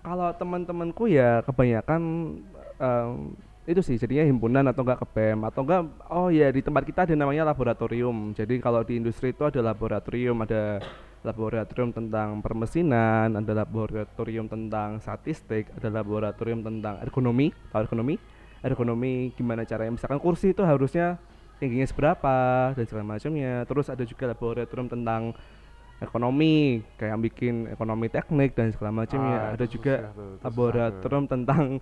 kalau 0.02 0.28
teman-temanku 0.34 1.04
ya 1.06 1.40
kebanyakan 1.42 2.00
em, 2.78 3.12
itu 3.62 3.78
sih 3.78 3.94
jadinya 3.94 4.26
himpunan 4.26 4.66
atau 4.66 4.82
enggak 4.82 4.98
ke 5.02 5.06
BEM 5.14 5.46
atau 5.46 5.62
enggak 5.62 5.82
oh 6.10 6.28
ya 6.34 6.50
di 6.50 6.60
tempat 6.66 6.82
kita 6.82 7.06
ada 7.06 7.14
namanya 7.14 7.46
laboratorium. 7.46 8.34
Jadi 8.34 8.58
kalau 8.58 8.82
di 8.82 8.98
industri 8.98 9.30
itu 9.30 9.46
ada 9.46 9.62
laboratorium 9.62 10.42
ada 10.42 10.82
laboratorium 11.22 11.94
tentang 11.94 12.42
permesinan 12.42 13.30
ada 13.30 13.52
laboratorium 13.54 14.50
tentang 14.50 14.98
statistik 14.98 15.70
ada 15.78 15.94
laboratorium 15.94 16.66
tentang 16.66 16.98
ergonomi. 17.06 17.54
Tahu 17.70 17.86
ergonomi 17.86 18.18
ergonomi 18.66 19.30
gimana 19.38 19.62
caranya? 19.62 19.94
Misalkan 19.94 20.18
kursi 20.18 20.50
itu 20.50 20.66
harusnya 20.66 21.22
tingginya 21.62 21.86
seberapa 21.86 22.34
dan 22.74 22.84
segala 22.90 23.14
macamnya. 23.14 23.62
Terus 23.70 23.86
ada 23.86 24.02
juga 24.02 24.34
laboratorium 24.34 24.90
tentang 24.90 25.38
ekonomi 26.02 26.82
kayak 26.98 27.14
bikin 27.30 27.70
ekonomi 27.70 28.10
teknik 28.10 28.58
dan 28.58 28.74
segala 28.74 29.06
macamnya. 29.06 29.38
Ah, 29.38 29.48
ada 29.54 29.66
juga 29.70 30.10
laboratorium 30.42 31.30
tentang 31.30 31.78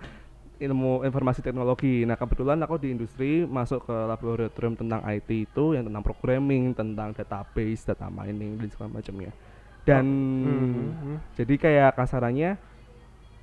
ilmu 0.60 1.02
informasi 1.02 1.40
teknologi. 1.40 2.04
Nah, 2.04 2.20
kebetulan 2.20 2.60
aku 2.60 2.76
di 2.76 2.92
industri 2.92 3.48
masuk 3.48 3.88
ke 3.88 3.96
laboratorium 3.96 4.76
tentang 4.76 5.00
IT 5.08 5.48
itu 5.48 5.72
yang 5.72 5.88
tentang 5.88 6.04
programming, 6.04 6.76
tentang 6.76 7.16
database, 7.16 7.88
data 7.88 8.12
mining 8.12 8.60
dan 8.60 8.68
segala 8.68 9.00
macamnya. 9.00 9.32
Dan 9.80 10.04
Hmm, 10.44 11.16
jadi 11.34 11.54
kayak 11.56 11.96
kasarannya 11.96 12.60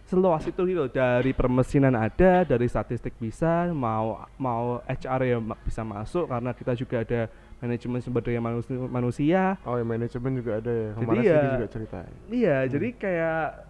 seluas 0.08 0.46
itu 0.48 0.62
gitu 0.64 0.88
dari 0.88 1.36
permesinan 1.36 1.92
ada, 1.92 2.46
dari 2.48 2.70
statistik 2.70 3.18
bisa, 3.20 3.68
mau 3.74 4.24
mau 4.40 4.80
HR 4.88 5.22
ya 5.26 5.38
bisa 5.66 5.84
masuk 5.84 6.32
karena 6.32 6.56
kita 6.56 6.78
juga 6.78 7.04
ada 7.04 7.28
manajemen 7.60 8.00
sumber 8.00 8.22
daya 8.24 8.40
manusia, 8.40 8.78
manusia 8.88 9.42
Oh 9.66 9.76
ya 9.76 9.84
manajemen 9.84 10.38
juga 10.38 10.62
ada 10.62 10.72
ya. 10.72 10.90
Jadi 10.96 11.18
ya- 11.26 11.52
juga 11.58 11.68
cerita. 11.68 11.98
Iya, 12.30 12.56
Hmm. 12.64 12.70
jadi 12.72 12.88
kayak 12.96 13.67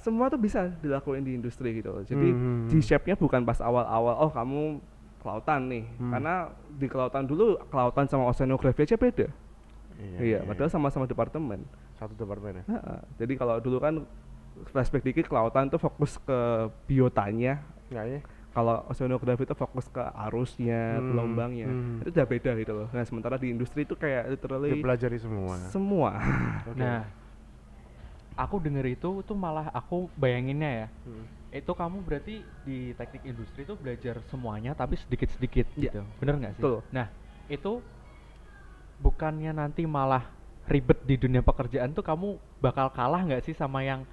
semua 0.00 0.26
tuh 0.26 0.36
bisa 0.36 0.66
dilakuin 0.76 1.20
di 1.20 1.32
industri 1.32 1.72
gitu. 1.74 1.92
loh. 1.92 2.02
Jadi 2.02 2.28
Hmm. 2.28 2.66
di 2.66 2.78
shape-nya 2.78 3.14
bukan 3.14 3.40
pas 3.42 3.58
awal-awal 3.58 4.16
oh 4.18 4.30
kamu 4.30 4.80
kelautan 5.18 5.68
nih. 5.68 5.84
Hmm. 5.94 6.10
Karena 6.10 6.34
di 6.70 6.86
kelautan 6.86 7.24
dulu 7.24 7.60
kelautan 7.66 8.04
sama 8.04 8.24
oceanografi 8.26 8.82
aja 8.82 8.96
beda. 8.96 9.28
Iya, 9.96 10.18
Iya, 10.18 10.38
padahal 10.42 10.70
sama-sama 10.70 11.04
departemen. 11.04 11.60
satu 11.92 12.16
departemen 12.16 12.58
ya. 12.58 12.64
Nah, 12.66 13.04
jadi 13.14 13.36
kalau 13.36 13.60
dulu 13.60 13.76
kan 13.76 14.00
flashback 14.66 15.04
dikit 15.04 15.28
kelautan 15.28 15.68
tuh 15.68 15.76
fokus 15.76 16.16
ke 16.18 16.38
biotanya. 16.86 17.60
Ya? 17.88 18.24
Kalau 18.50 18.82
oceanografi 18.88 19.44
itu 19.44 19.52
fokus 19.52 19.86
ke 19.86 20.00
arusnya, 20.00 20.96
Hmm, 20.96 21.12
gelombangnya. 21.12 21.68
hmm. 21.68 22.00
Itu 22.00 22.08
udah 22.10 22.26
beda 22.26 22.50
gitu 22.56 22.72
loh. 22.74 22.88
Nah, 22.88 23.04
sementara 23.04 23.36
di 23.36 23.46
industri 23.48 23.84
itu 23.84 23.94
kayak 23.94 24.32
literally 24.32 24.74
Dipelajari 24.74 25.18
semua. 25.18 25.54
semua. 25.68 26.10
Oke. 26.66 26.80
Nah, 26.80 27.04
aku 28.40 28.56
denger 28.56 28.86
itu 28.88 29.20
tuh 29.20 29.36
malah 29.36 29.68
aku 29.76 30.08
bayanginnya 30.16 30.70
ya. 30.72 30.88
Hmm. 31.04 31.24
Itu 31.52 31.76
kamu 31.76 32.00
berarti 32.00 32.40
di 32.64 32.96
teknik 32.96 33.28
industri 33.28 33.68
tuh 33.68 33.76
belajar 33.76 34.24
semuanya 34.32 34.72
tapi 34.72 34.96
sedikit-sedikit 34.96 35.68
Iya. 35.76 35.82
gitu. 35.92 36.00
Bener 36.16 36.34
nggak 36.40 36.52
sih? 36.56 36.62
Betul. 36.64 36.80
Nah, 36.88 37.06
itu 37.52 37.72
bukannya 39.00 39.52
nanti 39.52 39.84
malah 39.84 40.24
ribet 40.68 41.02
di 41.04 41.18
dunia 41.18 41.42
pekerjaan 41.44 41.90
tuh 41.92 42.04
kamu 42.04 42.38
bakal 42.62 42.88
kalah 42.94 43.20
nggak 43.26 43.42
sih 43.42 43.52
sama 43.56 43.82
yang 43.82 44.06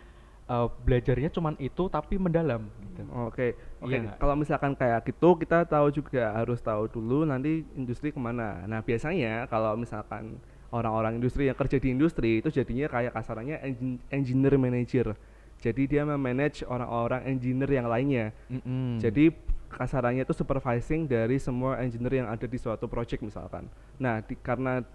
eh, 0.48 0.68
belajarnya 0.84 1.30
cuman 1.32 1.56
itu 1.60 1.88
tapi 1.92 2.16
mendalam 2.18 2.68
gitu. 2.92 3.04
Oke, 3.28 3.54
oke. 3.84 3.92
Iya 3.92 3.98
nggak? 4.08 4.16
Kalau 4.18 4.36
misalkan 4.36 4.74
kayak 4.74 5.04
gitu, 5.06 5.36
kita 5.38 5.68
tahu 5.68 5.88
juga 5.92 6.34
harus 6.34 6.60
tahu 6.64 6.88
dulu 6.88 7.28
nanti 7.28 7.68
industri 7.76 8.10
ke 8.10 8.20
mana. 8.20 8.64
Nah 8.66 8.80
biasanya 8.82 9.46
kalau 9.52 9.76
misalkan 9.76 10.40
orang-orang 10.72 11.18
industri 11.18 11.48
yang 11.48 11.56
kerja 11.56 11.78
di 11.80 11.90
industri 11.96 12.44
itu 12.44 12.52
jadinya 12.52 12.92
kayak 12.92 13.16
kasarannya 13.16 13.58
engin- 13.64 14.02
engineer 14.12 14.56
manager. 14.60 15.16
Jadi 15.58 15.90
dia 15.90 16.06
memanage 16.06 16.62
orang-orang 16.70 17.26
engineer 17.26 17.82
yang 17.82 17.88
lainnya. 17.90 18.30
Mm-mm. 18.46 19.02
Jadi 19.02 19.34
kasarannya 19.74 20.24
itu 20.24 20.34
supervising 20.38 21.10
dari 21.10 21.42
semua 21.42 21.82
engineer 21.82 22.24
yang 22.24 22.30
ada 22.30 22.46
di 22.46 22.58
suatu 22.62 22.86
project 22.86 23.26
misalkan. 23.26 23.66
Nah, 23.98 24.22
di- 24.22 24.38
karena 24.38 24.86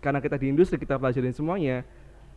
karena 0.00 0.20
kita 0.20 0.36
di 0.36 0.52
industri 0.52 0.76
kita 0.76 1.00
pelajarin 1.00 1.32
semuanya. 1.32 1.84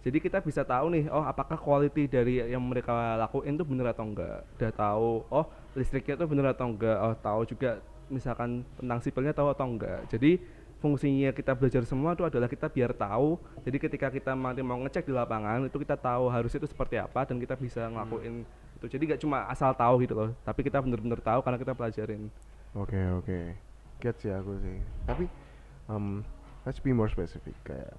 Jadi 0.03 0.19
kita 0.19 0.43
bisa 0.43 0.67
tahu 0.67 0.91
nih, 0.91 1.07
oh 1.07 1.23
apakah 1.23 1.55
quality 1.55 2.11
dari 2.11 2.43
yang 2.43 2.59
mereka 2.59 3.15
lakuin 3.15 3.55
itu 3.55 3.63
bener 3.63 3.87
atau 3.95 4.03
enggak. 4.03 4.43
Udah 4.59 4.71
tahu, 4.75 5.11
oh 5.31 5.45
listriknya 5.79 6.19
itu 6.19 6.25
bener 6.27 6.51
atau 6.51 6.67
enggak. 6.67 6.97
Oh 6.99 7.15
tahu 7.15 7.41
juga 7.47 7.79
misalkan 8.11 8.67
tentang 8.75 8.99
sipilnya 8.99 9.31
tahu 9.31 9.55
atau 9.55 9.63
enggak. 9.63 10.03
Jadi 10.11 10.43
fungsinya 10.83 11.31
kita 11.31 11.55
belajar 11.55 11.87
semua 11.87 12.11
itu 12.11 12.27
adalah 12.27 12.51
kita 12.51 12.67
biar 12.67 12.91
tahu. 12.91 13.39
Jadi 13.63 13.77
ketika 13.79 14.11
kita 14.11 14.35
nanti 14.35 14.59
mau 14.59 14.75
ngecek 14.83 15.07
di 15.07 15.15
lapangan 15.15 15.63
itu 15.63 15.79
kita 15.79 15.95
tahu 15.95 16.27
harusnya 16.27 16.59
itu 16.59 16.67
seperti 16.67 16.99
apa 16.99 17.23
dan 17.23 17.39
kita 17.39 17.55
bisa 17.55 17.87
ngelakuin 17.87 18.43
itu. 18.75 18.85
Jadi 18.91 19.15
gak 19.15 19.21
cuma 19.23 19.47
asal 19.47 19.71
tahu 19.71 20.03
gitu 20.03 20.11
loh, 20.11 20.29
tapi 20.43 20.67
kita 20.67 20.83
bener-bener 20.83 21.23
tahu 21.23 21.39
karena 21.39 21.55
kita 21.55 21.71
pelajarin. 21.71 22.27
Oke 22.75 22.99
oke. 23.15 23.39
Get 24.03 24.19
sih 24.19 24.35
aku 24.35 24.59
sih. 24.59 24.77
Tapi 25.07 25.23
um, 25.87 26.19
let's 26.67 26.83
be 26.83 26.91
more 26.91 27.07
specific 27.07 27.55
kayak 27.63 27.95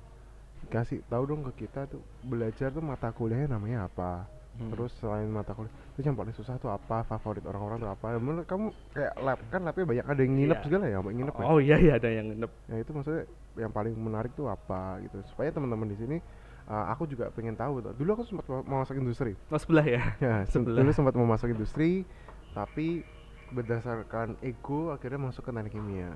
kasih 0.68 1.00
tahu 1.08 1.24
dong 1.24 1.40
ke 1.52 1.64
kita 1.64 1.88
tuh 1.88 2.04
belajar 2.20 2.68
tuh 2.68 2.84
mata 2.84 3.08
kuliahnya 3.08 3.56
namanya 3.56 3.88
apa. 3.88 4.28
Hmm. 4.54 4.70
Terus 4.70 4.94
selain 4.96 5.26
mata 5.26 5.50
kuliah, 5.50 5.68
itu 5.92 6.06
yang 6.06 6.14
paling 6.14 6.30
susah 6.30 6.54
tuh 6.56 6.70
apa? 6.70 7.02
Favorit 7.02 7.42
orang-orang 7.42 7.76
tuh 7.76 7.90
apa? 7.90 8.06
Menurut 8.16 8.46
kamu 8.46 8.70
kayak 8.92 9.12
lab 9.18 9.38
kan 9.50 9.60
labnya 9.60 9.82
banyak 9.84 10.04
ada 10.06 10.20
yang 10.22 10.32
nginep 10.32 10.54
Iya. 10.54 10.64
segala 10.64 10.84
ya, 10.86 10.98
mau 10.98 11.10
nginep 11.10 11.34
ya. 11.34 11.44
Oh 11.44 11.58
iya 11.58 11.76
iya 11.76 11.92
ada 11.98 12.06
yang 12.06 12.26
nginep. 12.30 12.50
Ya 12.66 12.76
itu 12.78 12.90
maksudnya 12.90 13.22
yang 13.56 13.70
paling 13.70 13.94
menarik 13.94 14.30
tuh 14.32 14.46
apa 14.46 14.80
gitu. 15.00 15.18
Supaya 15.26 15.50
teman-teman 15.50 15.86
di 15.86 15.96
sini 15.96 16.16
uh, 16.64 16.86
aku 16.88 17.04
juga 17.04 17.28
pengen 17.28 17.54
tahu 17.54 17.82
tuh. 17.82 17.92
Dulu 17.92 18.10
aku 18.12 18.22
sempat 18.24 18.46
mau 18.46 18.78
masuk 18.78 18.94
industri. 18.94 19.34
Oh 19.48 19.58
sebelah 19.58 19.82
ya. 19.84 20.02
Ya, 20.18 20.34
se- 20.46 20.54
Sebelah. 20.54 20.78
dulu 20.80 20.90
sempat 20.92 21.14
mau 21.14 21.26
masuk 21.26 21.50
industri, 21.50 22.06
tapi 22.54 23.02
berdasarkan 23.50 24.38
ego 24.40 24.90
akhirnya 24.90 25.18
masuk 25.20 25.42
ke 25.42 25.50
teknik 25.50 25.72
kimia. 25.72 26.14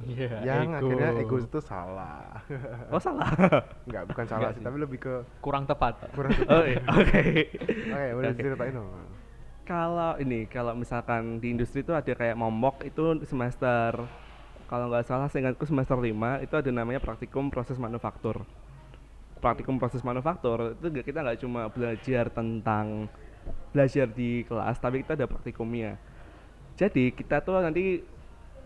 Iya, 0.00 0.40
yang 0.42 0.72
ego. 0.72 0.88
akhirnya 0.88 1.10
ego 1.20 1.36
itu 1.38 1.58
salah. 1.60 2.40
Oh 2.88 3.00
salah. 3.00 3.28
Enggak, 3.88 4.04
bukan 4.08 4.24
salah 4.24 4.40
Enggak 4.48 4.52
sih, 4.56 4.62
tapi 4.64 4.76
lebih 4.80 4.98
ke 4.98 5.14
kurang 5.40 5.64
tepat. 5.68 5.94
kurang 6.14 6.32
oh 6.54 6.64
iya. 6.64 6.80
Oke. 6.88 7.22
Oke, 7.90 8.08
boleh 8.16 8.30
ceritain 8.32 8.72
dong. 8.72 8.88
Kalau 9.64 10.18
ini 10.18 10.50
kalau 10.50 10.74
misalkan 10.74 11.38
di 11.38 11.54
industri 11.54 11.84
itu 11.84 11.94
ada 11.94 12.10
kayak 12.10 12.34
momok 12.34 12.82
itu 12.82 13.22
semester 13.22 14.02
kalau 14.66 14.86
nggak 14.90 15.06
salah 15.06 15.26
seingatku 15.26 15.62
semester 15.62 15.98
5 15.98 16.42
itu 16.42 16.54
ada 16.54 16.70
namanya 16.70 16.98
praktikum 16.98 17.50
proses 17.50 17.76
manufaktur. 17.76 18.42
praktikum 19.40 19.80
proses 19.80 20.04
manufaktur 20.04 20.76
itu 20.76 20.86
nggak- 20.86 21.06
kita 21.06 21.18
nggak 21.24 21.38
cuma 21.40 21.64
belajar 21.72 22.28
tentang 22.28 23.08
belajar 23.72 24.04
di 24.04 24.44
kelas 24.44 24.76
tapi 24.76 25.00
kita 25.00 25.16
ada 25.16 25.24
praktikumnya 25.24 25.96
jadi 26.76 27.08
kita 27.08 27.40
tuh 27.40 27.56
nanti 27.56 28.04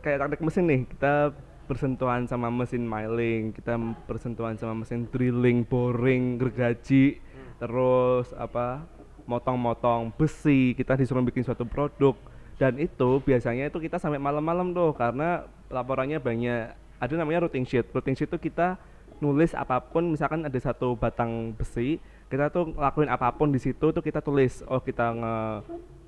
kayak 0.05 0.29
teknik 0.29 0.45
mesin 0.45 0.65
nih 0.69 0.81
kita 0.85 1.33
bersentuhan 1.65 2.29
sama 2.29 2.53
mesin 2.53 2.85
milling 2.85 3.57
kita 3.57 3.81
bersentuhan 4.05 4.61
sama 4.61 4.85
mesin 4.85 5.09
drilling 5.09 5.65
boring 5.65 6.37
gergaji 6.37 7.25
terus 7.57 8.37
apa 8.37 8.85
motong-motong 9.25 10.13
besi 10.15 10.77
kita 10.77 10.97
disuruh 10.97 11.25
bikin 11.25 11.45
suatu 11.45 11.65
produk. 11.65 12.17
Dan 12.55 12.79
itu 12.79 13.19
biasanya 13.25 13.67
itu 13.67 13.83
kita 13.83 13.99
sampai 13.99 14.23
malam-malam 14.23 14.71
tuh 14.71 14.95
karena 14.95 15.49
laporannya 15.67 16.23
banyak. 16.23 16.71
Ada 17.03 17.19
namanya 17.19 17.49
routing 17.49 17.67
sheet. 17.67 17.91
Routing 17.91 18.15
sheet 18.15 18.31
itu 18.31 18.39
kita 18.39 18.79
nulis 19.19 19.57
apa 19.59 19.83
pun 19.83 20.15
misalkan 20.15 20.47
ada 20.47 20.59
satu 20.59 20.99
batang 20.99 21.55
besi 21.55 22.03
kita 22.27 22.51
tuh 22.51 22.75
ngelakuin 22.75 23.07
apa 23.07 23.31
pun 23.31 23.55
di 23.55 23.63
situ 23.63 23.91
tuh 23.91 24.03
kita 24.03 24.23
tulis. 24.23 24.63
Oh 24.71 24.79
kita 24.79 25.11
nge 25.15 25.37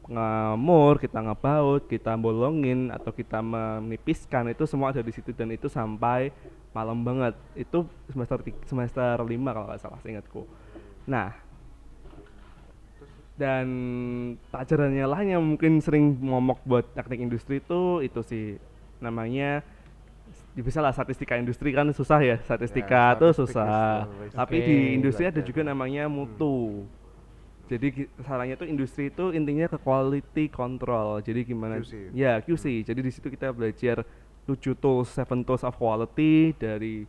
ngemur, 0.07 1.03
kita 1.03 1.19
ngebaut, 1.19 1.91
kita 1.91 2.15
bolongin 2.15 2.95
atau 2.95 3.11
kita 3.11 3.43
menipiskan 3.43 4.51
itu 4.51 4.63
semua 4.65 4.95
ada 4.95 5.03
di 5.03 5.11
situ 5.11 5.35
dan 5.35 5.51
itu 5.51 5.67
sampai 5.67 6.31
malam 6.71 7.03
banget. 7.03 7.35
Itu 7.59 7.91
semester 8.11 8.39
semester 8.67 9.19
5 9.19 9.27
kalau 9.27 9.67
nggak 9.67 9.83
salah 9.83 9.99
seingatku. 10.03 10.47
Nah, 11.11 11.35
dan 13.37 13.67
pelajarannya 14.49 15.05
lah 15.05 15.21
yang 15.21 15.45
mungkin 15.45 15.79
sering 15.85 16.17
momok 16.17 16.65
buat 16.65 16.89
teknik 16.97 17.21
industri 17.21 17.61
itu 17.61 18.01
itu 18.01 18.21
sih 18.25 18.47
namanya 18.97 19.61
ya 20.57 20.63
bisa 20.65 20.81
lah 20.81 20.89
statistika 20.89 21.37
industri 21.37 21.69
kan 21.77 21.85
susah 21.93 22.17
ya 22.25 22.41
statistika 22.41 23.13
Ya, 23.13 23.21
tuh 23.21 23.37
susah 23.37 24.09
tapi 24.33 24.57
basic. 24.57 24.69
di 24.73 24.77
industri 24.97 25.25
ada 25.29 25.41
juga 25.45 25.61
namanya 25.61 26.09
mutu 26.09 26.89
jadi 27.67 27.87
caranya 28.23 28.55
tuh 28.55 28.67
industri 28.67 29.11
itu 29.11 29.31
intinya 29.31 29.67
ke 29.67 29.79
quality 29.79 30.47
control 30.49 31.19
jadi 31.21 31.41
gimana 31.43 31.83
QC. 31.83 32.15
ya 32.15 32.39
QC 32.41 32.65
jadi 32.83 33.01
di 33.01 33.11
situ 33.11 33.27
kita 33.27 33.51
belajar 33.51 34.07
tujuh 34.45 34.75
tools 34.75 35.11
seven 35.11 35.43
tools 35.43 35.63
of 35.63 35.75
quality 35.75 36.55
dari 36.55 37.05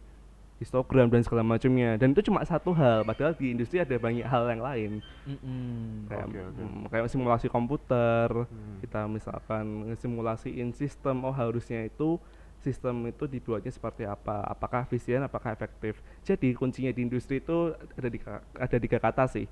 histogram 0.57 1.05
dan 1.05 1.21
segala 1.21 1.45
macamnya 1.45 2.01
dan 2.01 2.17
itu 2.17 2.25
cuma 2.25 2.41
satu 2.41 2.73
hal 2.73 3.05
padahal 3.05 3.37
di 3.37 3.53
industri 3.53 3.77
ada 3.77 3.93
banyak 3.93 4.25
hal 4.25 4.49
yang 4.49 4.57
lain 4.57 4.91
Mm-mm. 5.23 6.09
kayak 6.09 6.25
Oke, 6.25 6.39
oke. 6.41 6.61
mm, 6.65 6.83
kayak 6.89 7.07
simulasi 7.07 7.45
komputer 7.45 8.25
Hmm. 8.49 8.81
kita 8.81 9.05
misalkan 9.05 9.65
simulasiin 9.93 10.73
sistem 10.73 11.21
oh 11.23 11.33
harusnya 11.33 11.85
itu 11.85 12.17
sistem 12.57 13.05
itu 13.05 13.29
dibuatnya 13.29 13.69
seperti 13.69 14.09
apa 14.09 14.41
apakah 14.43 14.81
efisien 14.81 15.21
apakah 15.21 15.53
efektif 15.53 16.01
jadi 16.25 16.57
kuncinya 16.57 16.89
di 16.89 17.05
industri 17.05 17.37
itu 17.37 17.77
ada 17.93 18.09
di 18.09 18.17
ada 18.57 18.77
tiga 18.81 18.97
kata 18.97 19.29
sih 19.29 19.45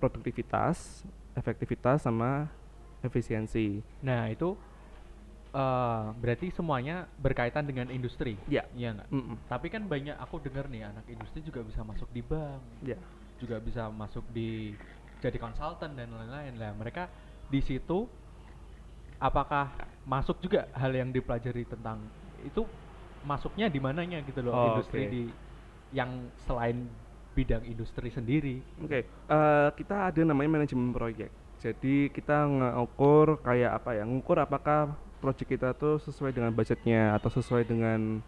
produktivitas 0.00 1.02
efektivitas 1.34 2.02
sama 2.06 2.48
efisiensi 3.02 3.82
Nah 4.02 4.30
itu 4.30 4.54
eh, 5.54 6.04
berarti 6.20 6.46
semuanya 6.52 7.06
berkaitan 7.20 7.64
dengan 7.66 7.88
industri. 7.90 8.36
ya 8.50 8.64
Iya 8.76 8.94
nggak? 8.98 9.08
mm-mm, 9.12 9.36
Tapi 9.48 9.66
kan 9.72 9.82
banyak 9.88 10.16
aku 10.20 10.36
dengar 10.44 10.68
nih 10.68 10.84
anak 10.84 11.04
industri 11.08 11.40
juga 11.40 11.64
bisa 11.64 11.80
masuk 11.82 12.08
di 12.12 12.20
bank, 12.20 12.60
ya 12.84 12.98
juga 13.38 13.56
bisa 13.62 13.88
masuk 13.88 14.24
di 14.34 14.74
jadi 15.18 15.38
konsultan 15.40 15.96
dan 15.96 16.08
lain-lain 16.12 16.54
lah. 16.58 16.72
Mereka 16.76 17.02
di 17.48 17.60
situ 17.64 18.04
apakah 19.18 19.74
masuk 20.06 20.38
juga 20.40 20.70
hal 20.78 20.92
yang 20.94 21.10
dipelajari 21.10 21.66
tentang 21.66 21.98
itu 22.38 22.62
masuknya 23.26 23.66
di 23.66 23.80
mananya 23.82 24.22
gitu 24.22 24.40
loh 24.46 24.54
Oh, 24.54 24.78
industri 24.78 25.04
oke. 25.04 25.10
di 25.10 25.22
yang 25.90 26.10
selain 26.46 26.86
bidang 27.38 27.62
industri 27.70 28.10
sendiri. 28.10 28.58
Oke, 28.82 29.06
eh, 29.06 29.68
kita 29.78 30.10
ada 30.10 30.20
namanya 30.26 30.58
manajemen 30.58 30.90
proyek. 30.90 31.30
Jadi 31.62 32.10
kita 32.10 32.46
ngukur 32.50 33.38
kayak 33.46 33.78
apa 33.78 33.98
ya? 33.98 34.04
Ngukur 34.06 34.42
apakah 34.42 34.94
proyek 35.22 35.46
kita 35.58 35.74
tuh 35.74 36.02
sesuai 36.02 36.34
dengan 36.34 36.50
budgetnya 36.50 37.14
atau 37.14 37.30
sesuai 37.30 37.66
dengan 37.66 38.22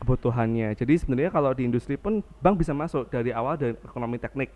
kebutuhannya. 0.00 0.72
Jadi 0.72 0.96
sebenarnya 0.96 1.28
kalau 1.32 1.52
di 1.52 1.68
industri 1.68 2.00
pun 2.00 2.24
bank 2.40 2.64
bisa 2.64 2.72
masuk 2.72 3.12
dari 3.12 3.32
awal 3.36 3.60
dari 3.60 3.76
ekonomi 3.84 4.16
teknik. 4.16 4.48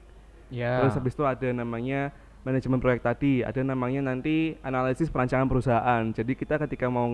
Ya. 0.49 0.81
Terus 0.81 0.97
habis 0.97 1.13
itu 1.13 1.25
ada 1.25 1.49
namanya 1.53 2.13
manajemen 2.45 2.77
proyek 2.77 3.01
tadi, 3.01 3.41
ada 3.41 3.61
namanya 3.65 4.13
nanti 4.13 4.57
analisis 4.61 5.09
perancangan 5.09 5.49
perusahaan. 5.49 6.03
Jadi 6.13 6.33
kita 6.37 6.61
ketika 6.69 6.93
mau 6.93 7.09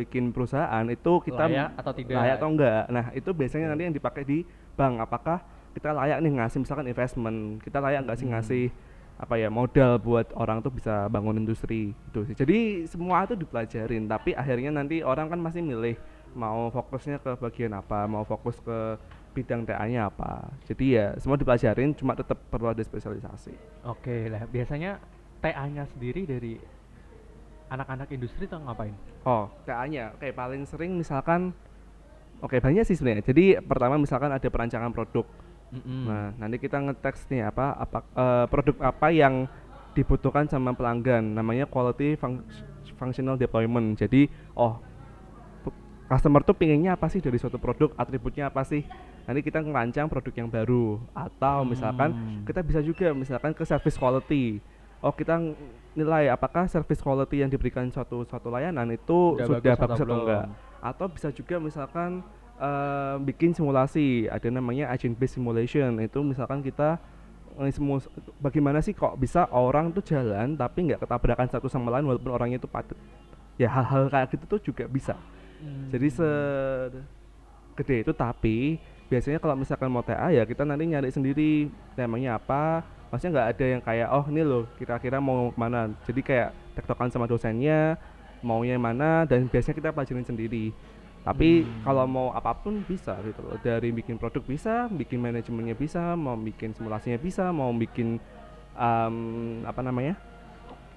bikin 0.00 0.32
perusahaan 0.32 0.84
itu 0.88 1.12
kita 1.24 1.44
Layak 1.48 1.70
atau 1.76 1.92
tidak? 1.92 2.16
layak 2.16 2.36
atau 2.40 2.48
enggak. 2.48 2.82
Nah, 2.88 3.06
itu 3.12 3.30
biasanya 3.36 3.66
nanti 3.72 3.82
yang 3.84 3.96
dipakai 3.96 4.24
di 4.24 4.38
bank. 4.76 5.04
Apakah 5.04 5.44
kita 5.76 5.92
layak 5.92 6.24
nih 6.24 6.32
ngasih 6.40 6.58
misalkan 6.64 6.88
investment, 6.88 7.60
kita 7.60 7.84
layak 7.84 8.08
nggak 8.08 8.16
sih 8.16 8.28
ngasih 8.32 8.64
apa 9.16 9.36
ya 9.36 9.48
modal 9.52 10.00
buat 10.00 10.32
orang 10.36 10.64
tuh 10.64 10.72
bisa 10.72 11.04
bangun 11.12 11.36
industri 11.36 11.92
itu 11.92 12.20
sih. 12.24 12.32
Jadi 12.32 12.88
semua 12.88 13.28
itu 13.28 13.36
dipelajarin, 13.36 14.08
tapi 14.08 14.32
akhirnya 14.32 14.72
nanti 14.72 15.04
orang 15.04 15.28
kan 15.28 15.36
masih 15.36 15.60
milih 15.60 16.00
mau 16.32 16.72
fokusnya 16.72 17.20
ke 17.20 17.36
bagian 17.36 17.76
apa, 17.76 18.08
mau 18.08 18.24
fokus 18.24 18.56
ke 18.64 18.96
bidang 19.36 19.68
TA-nya 19.68 20.08
apa. 20.08 20.48
Jadi 20.64 20.96
ya 20.96 21.12
semua 21.20 21.36
dipelajarin, 21.36 21.92
cuma 21.92 22.16
tetap 22.16 22.40
perlu 22.48 22.72
ada 22.72 22.80
spesialisasi. 22.80 23.84
Oke 23.84 24.32
lah, 24.32 24.48
biasanya 24.48 24.96
TA-nya 25.44 25.84
sendiri 25.92 26.24
dari 26.24 26.56
anak-anak 27.68 28.08
industri 28.16 28.48
tuh 28.48 28.64
ngapain? 28.64 28.96
Oh, 29.28 29.52
TA-nya 29.68 30.16
kayak 30.16 30.36
paling 30.36 30.64
sering 30.64 30.96
misalkan 30.96 31.52
Oke 32.44 32.60
banyak 32.60 32.84
sih 32.84 32.96
sebenarnya. 33.00 33.24
Jadi 33.24 33.56
pertama 33.64 33.96
misalkan 33.96 34.28
ada 34.28 34.44
perancangan 34.44 34.92
produk. 34.92 35.24
Mm-mm. 35.74 36.02
Nah, 36.06 36.26
nanti 36.38 36.56
kita 36.62 36.78
ngeteks 36.78 37.26
nih 37.26 37.50
apa 37.50 37.74
apa 37.74 37.98
eh, 38.14 38.46
produk 38.46 38.76
apa 38.86 39.10
yang 39.10 39.50
dibutuhkan 39.92 40.46
sama 40.46 40.76
pelanggan. 40.76 41.34
Namanya 41.34 41.66
quality 41.66 42.14
func- 42.14 42.44
functional 42.94 43.34
deployment. 43.34 43.98
Jadi, 43.98 44.30
oh 44.54 44.78
customer 46.06 46.38
tuh 46.46 46.54
pinginnya 46.54 46.94
apa 46.94 47.10
sih 47.10 47.18
dari 47.18 47.34
suatu 47.34 47.58
produk, 47.58 47.90
atributnya 47.98 48.46
apa 48.46 48.62
sih? 48.62 48.86
Nanti 49.26 49.42
kita 49.42 49.58
ngerancang 49.58 50.06
produk 50.06 50.34
yang 50.38 50.46
baru 50.46 51.02
atau 51.10 51.66
misalkan 51.66 52.14
Hmm. 52.14 52.46
kita 52.46 52.62
bisa 52.62 52.78
juga 52.78 53.10
misalkan 53.10 53.50
ke 53.50 53.66
service 53.66 53.98
quality. 53.98 54.62
Oh, 55.02 55.10
kita 55.10 55.34
nilai 55.98 56.30
apakah 56.30 56.70
service 56.70 57.02
quality 57.02 57.42
yang 57.42 57.50
diberikan 57.50 57.90
suatu 57.90 58.22
suatu 58.22 58.48
layanan 58.54 58.86
itu 58.94 59.34
Udah 59.34 59.50
sudah 59.50 59.58
bagus 59.58 59.74
atau 59.74 59.82
bagus 59.82 59.98
atau 59.98 60.06
belum? 60.06 60.18
enggak? 60.22 60.44
Atau 60.78 61.06
bisa 61.10 61.28
juga 61.34 61.56
misalkan 61.58 62.22
eh, 62.60 63.16
bikin 63.22 63.52
simulasi, 63.56 64.28
ada 64.28 64.48
namanya 64.48 64.90
agent 64.92 65.16
based 65.16 65.36
simulation. 65.36 65.96
Itu 66.00 66.20
misalkan 66.24 66.60
kita 66.60 67.00
eh, 67.60 67.72
bagaimana 68.40 68.80
sih 68.84 68.92
kok 68.92 69.16
bisa 69.16 69.48
orang 69.52 69.92
tuh 69.92 70.04
jalan 70.04 70.56
tapi 70.56 70.92
nggak 70.92 71.04
ketabrakan 71.04 71.48
satu 71.48 71.68
sama 71.68 71.92
lain 71.94 72.08
walaupun 72.08 72.32
orangnya 72.32 72.58
itu 72.60 72.68
padat. 72.68 72.98
Ya 73.56 73.72
hal-hal 73.72 74.12
kayak 74.12 74.36
gitu 74.36 74.44
tuh 74.44 74.60
juga 74.60 74.84
bisa. 74.84 75.16
Jadi 75.88 76.12
se 76.12 76.28
gede 77.76 78.04
itu 78.04 78.12
tapi 78.16 78.80
biasanya 79.06 79.38
kalau 79.38 79.54
misalkan 79.54 79.92
mau 79.92 80.02
TA 80.02 80.32
ya 80.34 80.42
kita 80.42 80.66
nanti 80.66 80.88
nyari 80.88 81.12
sendiri 81.12 81.70
temanya 81.94 82.40
apa 82.40 82.82
maksudnya 83.12 83.38
nggak 83.38 83.48
ada 83.54 83.64
yang 83.70 83.82
kayak 83.84 84.08
oh 84.10 84.24
ini 84.32 84.42
loh 84.42 84.64
kira-kira 84.80 85.22
mau 85.22 85.54
ke 85.54 85.58
mana 85.60 85.94
jadi 86.02 86.20
kayak 86.26 86.50
tektokan 86.74 87.12
sama 87.12 87.30
dosennya 87.30 87.94
maunya 88.42 88.74
yang 88.74 88.82
mana 88.82 89.22
dan 89.22 89.46
biasanya 89.46 89.76
kita 89.78 89.90
pelajarin 89.94 90.26
sendiri 90.26 90.74
tapi 91.26 91.66
Hmm. 91.66 91.82
kalau 91.82 92.06
mau 92.06 92.26
apa 92.30 92.54
pun 92.54 92.78
bisa 92.80 93.18
gitu 93.20 93.42
loh. 93.42 93.58
Dari 93.58 93.90
bikin 93.90 94.14
produk 94.14 94.40
bisa 94.40 94.86
bikin 94.86 95.18
manajemennya 95.18 95.74
bisa 95.74 96.14
mau 96.14 96.38
bikin 96.38 96.70
simulasinya 96.70 97.18
bisa 97.18 97.50
mau 97.50 97.74
bikin 97.74 98.22
em, 98.72 99.16
apa 99.62 99.82
namanya 99.82 100.14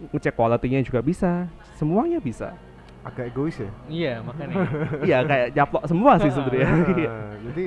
ngecek 0.07 0.31
quality-nya 0.31 0.79
juga 0.81 1.01
bisa. 1.01 1.49
Semuanya 1.75 2.21
bisa. 2.21 2.53
Agak 3.01 3.31
egois 3.31 3.57
ya? 3.57 3.71
Iya, 3.89 4.13
makanya. 4.21 4.55
iya 5.07 5.17
kayak 5.23 5.47
japlok 5.51 5.83
semua 5.83 6.15
sih 6.15 6.29
sebenarnya. 6.29 6.67
Iya. 6.93 7.09
Nah, 7.09 7.33
jadi 7.49 7.65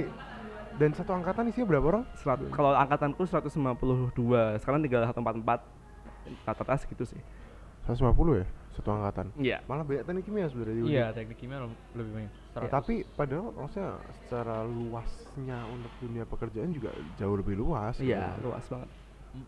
dan 0.72 0.90
satu 0.94 1.10
angkatan 1.12 1.48
isinya 1.48 1.66
berapa 1.66 1.86
orang? 1.90 2.04
Serat- 2.14 2.46
kalau 2.48 2.72
angkatanku 2.72 3.26
152 3.26 3.74
sekarang 4.56 4.80
tinggal 4.80 5.02
144 5.04 5.60
rata-rata 6.46 6.78
segitu 6.78 7.04
sih. 7.04 7.20
150 7.82 8.06
ya 8.38 8.46
satu 8.72 8.88
angkatan 8.90 9.26
iya 9.36 9.60
malah 9.62 9.82
banyak 9.82 10.02
teknik 10.02 10.24
kimia 10.24 10.46
sebenarnya 10.46 10.74
Iya, 10.82 10.84
Undip. 11.06 11.14
teknik 11.14 11.38
kimia 11.38 11.58
le- 11.60 11.78
lebih 11.94 12.12
banyak. 12.12 12.32
Seratus. 12.50 12.70
tapi 12.70 12.94
padahal 13.10 13.46
maksudnya 13.50 13.90
secara 14.18 14.56
luasnya 14.62 15.58
untuk 15.66 15.92
dunia 15.98 16.24
pekerjaan 16.24 16.70
juga 16.70 16.90
jauh 17.14 17.32
lebih 17.34 17.54
luas 17.54 17.96
iya 17.98 18.32
gitu. 18.32 18.46
luas 18.46 18.64
banget 18.66 18.88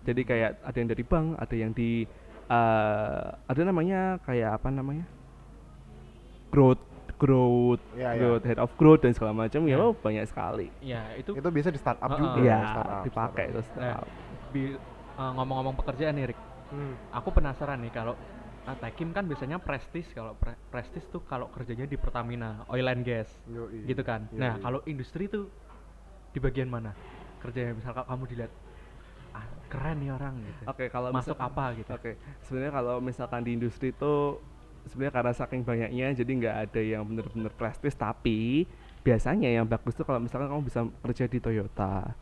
jadi 0.03 0.21
kayak 0.23 0.51
ada 0.63 0.77
yang 0.77 0.89
dari 0.89 1.05
bank 1.05 1.27
ada 1.37 1.55
yang 1.55 1.73
di 1.73 1.91
eh, 2.47 3.25
ada 3.45 3.61
namanya 3.63 4.01
kayak 4.21 4.51
apa 4.55 4.69
namanya 4.71 5.05
growth 6.51 6.81
growth 7.15 7.83
iya. 7.95 8.15
growth 8.15 8.45
head 8.45 8.59
of 8.59 8.71
growth 8.75 9.01
dan 9.01 9.13
segala 9.13 9.33
macam 9.35 9.61
ya 9.65 9.77
oh, 9.79 9.93
banyak 9.95 10.25
sekali 10.25 10.69
Iya, 10.81 11.15
itu 11.15 11.31
itu 11.31 11.45
biasa 11.47 11.69
di 11.71 11.79
startup 11.79 12.11
Heeh. 12.11 12.21
juga 12.21 12.39
iya 12.41 12.59
startup, 12.67 13.03
dipakai 13.03 13.45
startup. 13.45 13.55
terus 13.55 13.69
Nah, 13.75 13.97
bi- 14.51 14.77
eh, 15.15 15.31
ngomong-ngomong 15.33 15.75
pekerjaan 15.77 16.13
nih, 16.13 16.27
Rick. 16.27 16.41
Hmm. 16.67 16.95
Aku 17.13 17.31
penasaran 17.31 17.79
nih 17.79 17.93
kalau 17.93 18.15
uh, 18.15 18.19
Tekim 18.64 19.12
kan 19.12 19.29
biasanya 19.29 19.61
prestis 19.61 20.09
kalau 20.16 20.33
pre- 20.40 20.57
prestis 20.72 21.05
tuh 21.12 21.20
kalau 21.29 21.53
kerjanya 21.53 21.85
di 21.85 22.00
Pertamina, 22.00 22.64
oil 22.72 22.88
and 22.88 23.05
gas. 23.05 23.29
Yoi. 23.44 23.85
Gitu 23.85 24.00
kan. 24.00 24.24
Yoi. 24.33 24.40
Nah, 24.40 24.57
kalau 24.61 24.81
industri 24.88 25.29
tuh 25.29 25.53
di 26.33 26.40
bagian 26.40 26.72
mana? 26.72 26.96
kerja 27.44 27.77
misalkan 27.77 28.05
kamu 28.09 28.24
dilihat 28.33 28.53
ah, 29.37 29.46
keren 29.68 29.96
nih 30.00 30.11
orang 30.16 30.35
gitu 30.40 30.62
Oke, 30.64 30.85
kalau 30.88 31.12
masuk 31.12 31.37
apa 31.37 31.77
gitu 31.77 31.90
Oke, 31.92 32.16
sebenarnya 32.48 32.72
kalau 32.72 32.96
misalkan 33.05 33.44
di 33.44 33.53
industri 33.53 33.92
itu 33.92 34.40
sebenarnya 34.88 35.12
karena 35.12 35.33
saking 35.37 35.62
banyaknya 35.64 36.07
jadi 36.16 36.33
nggak 36.40 36.57
ada 36.68 36.81
yang 36.81 37.03
bener-bener 37.05 37.53
prestis 37.53 37.92
tapi 37.92 38.64
biasanya 39.05 39.53
yang 39.53 39.68
bagus 39.68 39.92
tuh 39.92 40.09
kalau 40.09 40.24
misalkan 40.24 40.48
kamu 40.48 40.64
bisa 40.64 40.81
kerja 41.05 41.24
di 41.29 41.38
Toyota, 41.40 42.16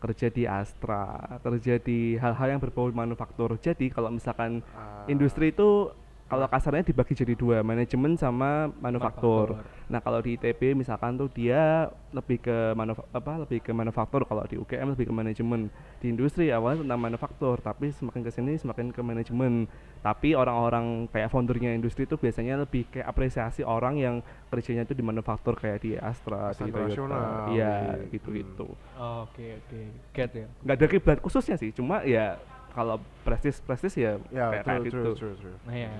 kerja 0.00 0.32
di 0.32 0.48
Astra, 0.48 1.04
kerja 1.44 1.76
di 1.76 2.16
hal-hal 2.16 2.56
yang 2.56 2.60
berbau 2.60 2.88
manufaktur. 2.90 3.60
Jadi 3.60 3.92
kalau 3.92 4.10
misalkan 4.10 4.64
Ah, 4.72 5.04
industri 5.06 5.52
itu 5.52 5.92
kalau 6.30 6.46
kasarnya 6.46 6.86
dibagi 6.86 7.18
jadi 7.18 7.34
dua, 7.34 7.66
manajemen 7.66 8.14
sama 8.14 8.70
manufaktur. 8.78 9.58
Manufaktur. 9.58 9.90
Nah, 9.90 9.98
kalau 9.98 10.22
di 10.22 10.38
ITB 10.38 10.78
misalkan 10.78 11.18
tuh 11.18 11.26
dia 11.26 11.90
lebih 12.14 12.38
ke 12.38 12.70
manuf 12.78 13.02
apa 13.10 13.42
lebih 13.42 13.58
ke 13.58 13.74
manufaktur, 13.74 14.22
kalau 14.22 14.46
di 14.46 14.54
UGM 14.54 14.94
lebih 14.94 15.10
ke 15.10 15.14
manajemen. 15.14 15.66
Di 15.98 16.06
industri 16.06 16.54
awalnya 16.54 16.86
tentang 16.86 17.02
manufaktur, 17.02 17.58
tapi 17.58 17.90
semakin 17.90 18.22
ke 18.22 18.30
sini 18.30 18.54
semakin 18.54 18.94
ke 18.94 19.02
manajemen. 19.02 19.66
Tapi 20.06 20.38
orang-orang 20.38 21.10
kayak 21.10 21.34
foundernya 21.34 21.74
industri 21.74 22.06
itu 22.06 22.14
biasanya 22.14 22.62
lebih 22.62 22.86
kayak 22.94 23.10
apresiasi 23.10 23.66
orang 23.66 23.98
yang 23.98 24.22
kerjanya 24.54 24.86
itu 24.86 24.94
di 24.94 25.02
manufaktur 25.02 25.58
kayak 25.58 25.82
di 25.82 25.98
Astra, 25.98 26.54
di 26.54 26.70
Toyota. 26.70 27.50
Iya, 27.50 28.06
gitu. 28.06 28.30
gitu-gitu. 28.30 28.68
Oke 28.94 29.58
oke 29.58 29.80
get 30.14 30.30
ya 30.30 30.46
Nggak 30.62 30.76
ada 30.78 30.86
kiblat 30.86 31.18
khususnya 31.18 31.58
sih, 31.58 31.74
cuma 31.74 32.06
ya 32.06 32.38
kalau 32.70 32.96
prestis 33.22 33.58
prestis 33.60 33.94
ya, 33.94 34.16
ya 34.30 34.62
kayak, 34.62 34.62
true, 34.62 34.64
kayak 34.64 34.80
true, 34.80 34.90
gitu. 34.90 35.10
true, 35.18 35.34
true. 35.38 35.56
nah 35.66 35.76
ya 35.76 35.92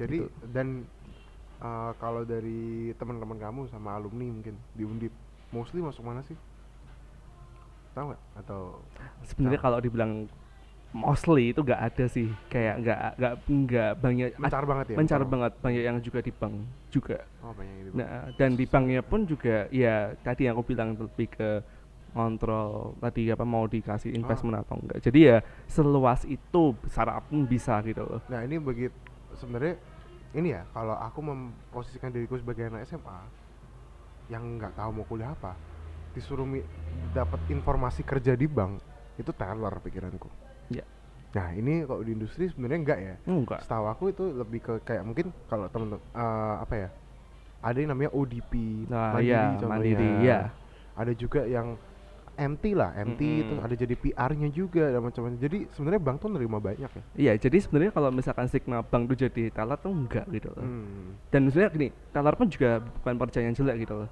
Jadi 0.00 0.16
Gitu. 0.24 0.32
dan 0.48 0.88
uh, 1.60 1.92
kalau 2.00 2.24
dari 2.24 2.90
teman-teman 2.96 3.36
kamu 3.36 3.60
sama 3.68 4.00
alumni 4.00 4.32
mungkin 4.32 4.56
di 4.72 4.82
Undip 4.88 5.12
mostly 5.52 5.84
masuk 5.84 6.00
mana 6.08 6.24
sih? 6.24 6.36
Tahu 7.92 8.14
nggak? 8.14 8.22
Atau 8.40 8.80
Sebenarnya 9.28 9.60
kalau 9.60 9.76
dibilang 9.76 10.24
mostly 10.90 11.54
itu 11.54 11.60
nggak 11.62 11.82
ada 11.86 12.04
sih, 12.10 12.26
kayak 12.50 12.82
nggak 12.82 12.98
nggak 13.20 13.34
nggak 13.46 13.90
banyak 14.02 14.28
mencar 14.42 14.64
banget 14.66 14.86
ya? 14.90 14.96
mencar 14.98 15.22
banget 15.22 15.52
banyak 15.62 15.82
yang 15.86 15.98
juga 16.02 16.18
di 16.18 16.32
bank 16.34 16.54
juga 16.90 17.18
Oh 17.46 17.54
banyak 17.54 17.74
yang 17.78 17.84
di 17.86 17.90
nah 17.94 18.26
dan 18.34 18.50
di 18.58 18.64
banknya 18.66 19.02
pun 19.06 19.22
juga 19.22 19.70
ya 19.70 20.10
tadi 20.18 20.50
yang 20.50 20.58
aku 20.58 20.66
bilang 20.66 20.98
lebih 20.98 21.30
ke 21.30 21.62
kontrol 22.10 22.94
tadi 22.98 23.30
apa 23.30 23.44
mau 23.46 23.64
dikasih 23.66 24.12
investment 24.14 24.60
atau 24.62 24.76
enggak 24.78 24.98
jadi 25.02 25.18
ya 25.18 25.36
seluas 25.70 26.26
itu 26.26 26.74
secara 26.86 27.18
apa 27.22 27.26
pun 27.30 27.46
bisa 27.46 27.78
gitu 27.86 28.02
loh 28.04 28.20
Nah 28.28 28.44
ini 28.44 28.58
begitu 28.58 28.94
sebenarnya 29.38 29.78
ini 30.34 30.54
ya 30.54 30.62
kalau 30.70 30.94
aku 30.94 31.20
memposisikan 31.22 32.14
diriku 32.14 32.38
sebagai 32.38 32.70
anak 32.70 32.86
SMA 32.86 33.18
yang 34.30 34.42
nggak 34.58 34.78
tahu 34.78 34.90
mau 34.94 35.06
kuliah 35.06 35.34
apa 35.34 35.58
disuruh 36.14 36.46
dapat 37.14 37.40
informasi 37.50 38.02
kerja 38.02 38.34
di 38.34 38.46
bank 38.50 38.82
itu 39.18 39.30
teller 39.34 39.74
pikiranku. 39.82 40.26
Ya. 40.70 40.82
Nah 41.34 41.54
ini 41.54 41.86
kalau 41.86 42.02
di 42.02 42.14
industri 42.14 42.50
sebenarnya 42.50 42.78
enggak 42.82 42.98
ya. 42.98 43.14
enggak 43.26 43.60
Setahu 43.62 43.86
aku 43.86 44.10
itu 44.10 44.24
lebih 44.34 44.58
ke 44.62 44.74
kayak 44.82 45.02
mungkin 45.06 45.30
kalau 45.46 45.70
temen 45.70 45.98
eh, 45.98 46.54
apa 46.62 46.74
ya 46.74 46.88
ada 47.60 47.76
yang 47.76 47.92
namanya 47.92 48.10
ODP 48.16 48.52
nah 48.88 49.20
iya 49.20 49.52
contohnya. 49.60 49.68
mandiri 49.68 50.10
ya 50.24 50.40
Ada 50.96 51.12
juga 51.16 51.44
yang 51.44 51.76
MT 52.40 52.64
lah, 52.72 52.96
MT 52.96 53.20
itu 53.20 53.52
Mm-mm. 53.52 53.66
ada 53.68 53.74
jadi 53.76 53.92
PR-nya 53.92 54.48
juga 54.48 54.88
dan 54.88 55.04
macam-macam. 55.04 55.36
Jadi 55.36 55.68
sebenarnya 55.70 56.00
bank 56.00 56.16
tuh 56.18 56.30
nerima 56.32 56.56
banyak 56.56 56.88
ya. 56.88 57.02
iya 57.14 57.32
jadi 57.36 57.60
sebenarnya 57.60 57.92
kalau 57.92 58.08
misalkan 58.08 58.48
stigma 58.48 58.80
bank 58.80 59.12
tuh 59.12 59.18
jadi 59.20 59.52
teller 59.52 59.76
tuh 59.76 59.92
enggak 59.92 60.24
gitu 60.32 60.48
loh 60.48 60.64
Hmm. 60.64 61.20
dan 61.28 61.44
sebenarnya 61.46 61.70
gini 61.70 61.88
teller 62.10 62.34
pun 62.34 62.46
juga 62.48 62.70
bukan 62.80 63.14
percayaan 63.14 63.52
jelek 63.52 63.76
gitu 63.84 63.94
loh 64.00 64.08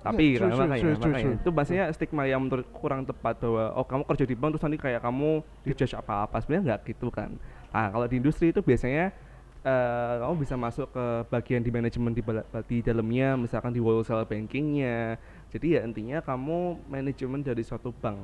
tapi 0.00 0.24
true, 0.32 0.40
kan, 0.40 0.48
true, 0.48 0.60
makanya, 0.64 0.80
true, 0.80 0.94
true, 0.96 1.12
makanya 1.12 1.24
true. 1.28 1.40
itu 1.40 1.50
maksudnya 1.52 1.84
stigma 1.92 2.22
yang 2.24 2.40
menurut 2.40 2.66
kurang 2.72 3.04
tepat 3.04 3.36
bahwa 3.36 3.64
oh 3.76 3.84
kamu 3.84 4.02
kerja 4.04 4.24
di 4.24 4.34
bank 4.34 4.50
terus 4.56 4.64
nanti 4.64 4.78
kayak 4.80 5.00
kamu 5.00 5.30
dijudge 5.60 5.92
apa-apa 5.92 6.36
sebenarnya 6.40 6.62
nggak 6.72 6.80
gitu 6.88 7.08
kan 7.08 7.30
nah 7.68 7.88
kalau 7.88 8.08
di 8.08 8.16
industri 8.16 8.48
itu 8.48 8.60
biasanya 8.60 9.12
eh, 9.60 10.14
kamu 10.24 10.34
bisa 10.40 10.54
masuk 10.56 10.88
ke 10.88 11.04
bagian 11.28 11.60
di 11.60 11.68
manajemen 11.68 12.12
di, 12.12 12.22
di 12.64 12.78
dalamnya 12.80 13.36
misalkan 13.36 13.70
di 13.70 13.80
wholesale 13.80 14.24
bankingnya 14.24 15.20
jadi 15.50 15.66
ya 15.78 15.80
intinya 15.82 16.18
kamu 16.22 16.86
manajemen 16.86 17.42
dari 17.42 17.66
suatu 17.66 17.90
bank 17.90 18.18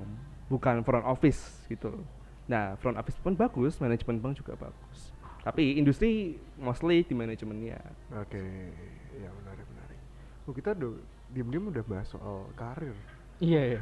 bukan 0.47 0.87
front 0.87 1.07
office 1.07 1.67
gitu. 1.67 1.91
Nah 2.47 2.79
front 2.79 2.95
office 2.97 3.19
pun 3.19 3.35
bagus 3.35 3.83
manajemen 3.83 4.23
bank 4.23 4.39
juga 4.39 4.55
bagus. 4.55 5.11
Tapi 5.43 5.79
industri 5.79 6.39
mostly 6.59 7.07
di 7.07 7.15
manajemennya. 7.15 7.79
Oke, 8.19 8.43
ya 9.15 9.31
menarik 9.31 9.67
menarik. 9.71 10.01
Oh 10.47 10.55
kita 10.55 10.75
udah 10.75 11.03
diem-diem 11.35 11.71
udah 11.75 11.85
bahas 11.87 12.07
soal 12.07 12.47
karir, 12.55 12.95
iya 13.43 13.75
ya 13.75 13.81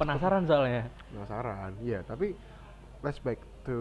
penasaran 0.00 0.44
soalnya. 0.44 0.88
Penasaran. 1.12 1.72
Iya, 1.80 2.00
tapi 2.04 2.36
let's 3.00 3.20
back 3.20 3.40
to 3.64 3.76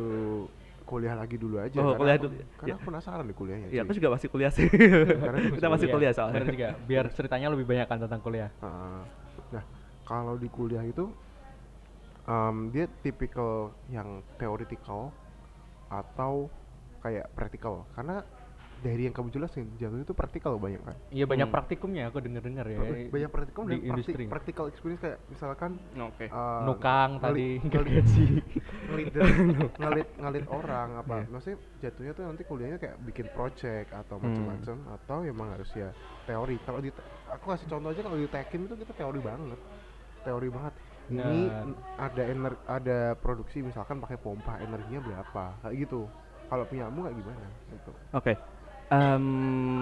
kuliah 0.85 1.13
lagi 1.13 1.35
dulu 1.35 1.57
aja. 1.57 1.75
Oh, 1.75 1.83
karena 1.83 1.97
kuliah 1.97 2.15
aku- 2.15 2.25
dulu. 2.25 2.35
Karena 2.55 2.67
Ya. 2.67 2.73
aku 2.73 2.83
penasaran 2.85 3.25
di 3.25 3.33
kuliahnya. 3.33 3.67
Iya, 3.67 3.81
aku 3.81 3.91
juga 3.91 4.09
masih 4.11 4.27
kuliah 4.29 4.51
sih. 4.51 4.67
Karena 4.69 5.37
aku 5.41 5.55
Kita 5.55 5.67
masih 5.67 5.87
kuliah 5.89 6.13
soalnya. 6.13 6.41
juga 6.45 6.69
biar 6.79 7.05
ceritanya 7.09 7.47
lebih 7.49 7.65
banyak 7.65 7.85
kan 7.85 7.97
tentang 7.99 8.21
kuliah 8.21 8.49
Heeh. 8.55 9.01
nah, 9.51 9.63
kalau 10.03 10.35
di 10.35 10.47
kuliah 10.47 10.81
itu 10.81 11.09
em, 12.23 12.69
dia 12.69 12.85
tipikal 12.99 13.53
yang 13.87 14.07
theoretical 14.35 15.13
atau 15.87 16.49
kayak 16.99 17.29
practical 17.31 17.85
karena 17.91 18.25
dari 18.75 19.07
yang 19.07 19.15
kamu 19.15 19.31
jelasin 19.31 19.65
jatuh 19.75 20.01
itu 20.01 20.11
praktikal 20.11 20.57
banyak 20.57 20.81
kan 20.81 20.95
iya 21.09 21.23
banyak 21.23 21.47
Hmm. 21.47 21.55
praktikumnya 21.55 22.03
aku 22.09 22.19
denger 22.19 22.43
dengar 22.43 22.65
ya 22.65 22.77
banyak 23.07 23.29
praktikum 23.29 23.63
di 23.65 23.69
dan 23.69 23.79
praktik, 23.79 23.89
industri. 23.89 24.23
practical 24.27 24.65
experience 24.67 25.01
kayak 25.01 25.19
misalkan 25.27 25.71
Oke. 25.95 26.25
eh, 26.27 26.61
nukang 26.63 27.09
tadi 27.17 27.47
gaji 27.63 28.25
ngelit 28.85 29.07
ngelit 29.81 30.07
ngelit 30.17 30.45
orang 30.47 30.89
apa 30.99 31.15
maksudnya 31.27 31.57
jatuhnya 31.79 32.11
tuh 32.13 32.23
nanti 32.25 32.43
kuliahnya 32.43 32.77
kayak 32.77 32.95
bikin 33.03 33.27
project 33.31 33.89
atau 33.91 34.15
Hmm. 34.15 34.25
macam-macam 34.27 34.77
atau 34.95 35.17
emang 35.23 35.47
harus 35.51 35.69
ya 35.71 35.89
teori 36.25 36.55
kalau 36.61 36.79
di 36.79 36.89
aku 37.27 37.45
kasih 37.49 37.67
contoh 37.67 37.89
aja 37.89 38.01
kalau 38.01 38.17
di 38.17 38.27
tekin 38.27 38.65
itu 38.65 38.75
kita 38.75 38.93
teori 38.93 39.19
banget 39.19 39.59
teori 40.21 40.49
banget 40.49 40.73
ini 41.05 41.53
Nah. 41.53 41.69
ada 42.01 42.23
ener 42.25 42.53
ada 42.65 42.97
produksi 43.13 43.61
misalkan 43.61 44.01
pakai 44.01 44.17
pompa 44.17 44.57
energinya 44.57 44.97
berapa 44.99 45.43
kayak 45.61 45.85
gitu 45.85 46.09
kalau 46.45 46.65
punya 46.65 46.89
kamu 46.89 46.99
kayak 47.05 47.17
gimana 47.17 47.45
gitu 47.69 47.91
Oke. 48.11 48.33
Em, 48.85 49.25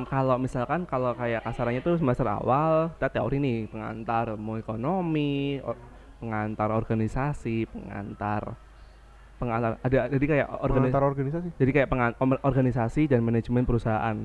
kalau 0.08 0.40
misalkan 0.40 0.88
kalau 0.88 1.12
kayak 1.12 1.44
kasarannya 1.44 1.84
tuh 1.84 2.00
semester 2.00 2.24
awal 2.24 2.88
kita 2.96 3.20
teori 3.20 3.36
nih 3.36 3.58
pengantar 3.68 4.32
ilmu 4.32 4.64
ekonomi, 4.64 5.60
o- 5.60 5.76
pengantar 6.24 6.72
organisasi, 6.72 7.68
pengantar 7.68 8.56
pengantar 9.36 9.76
ada 9.84 10.08
jadi 10.08 10.26
kayak 10.26 10.48
organisasi 10.56 10.88
pengantar 10.88 11.04
organisasi? 11.04 11.48
jadi 11.60 11.72
kayak 11.76 11.90
pengan- 11.92 12.18
organisasi 12.48 13.02
dan 13.12 13.20
manajemen 13.28 13.68
perusahaan. 13.68 14.18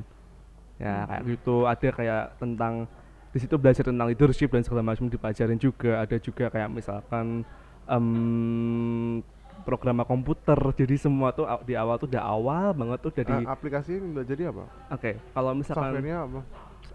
Ya 0.79 1.03
kayak 1.11 1.23
gitu. 1.27 1.67
Ada 1.67 1.89
kayak 1.91 2.25
tentang 2.39 2.87
di 3.35 3.39
situ 3.43 3.59
belajar 3.59 3.83
tentang 3.83 4.07
leadership 4.07 4.55
dan 4.55 4.63
segala 4.63 4.87
macam 4.87 5.11
dipelajarin 5.11 5.59
juga. 5.59 6.07
Ada 6.07 6.23
juga 6.23 6.55
kayak 6.55 6.71
misalkan 6.71 7.43
em 7.91 8.07
program 9.69 10.01
komputer 10.03 10.57
jadi 10.73 10.97
semua 10.97 11.29
tuh 11.31 11.45
di 11.63 11.77
awal 11.77 12.01
tuh 12.01 12.09
udah 12.09 12.25
awal 12.25 12.73
banget 12.73 12.99
tuh 12.99 13.13
jadi 13.13 13.35
Eh, 13.35 13.45
aplikasi 13.45 14.01
udah 14.01 14.25
jadi 14.25 14.43
apa 14.49 14.65
oke 14.89 15.11
kalau 15.29 15.51
misalkan 15.53 15.93
softwarenya 15.93 16.19
apa 16.25 16.41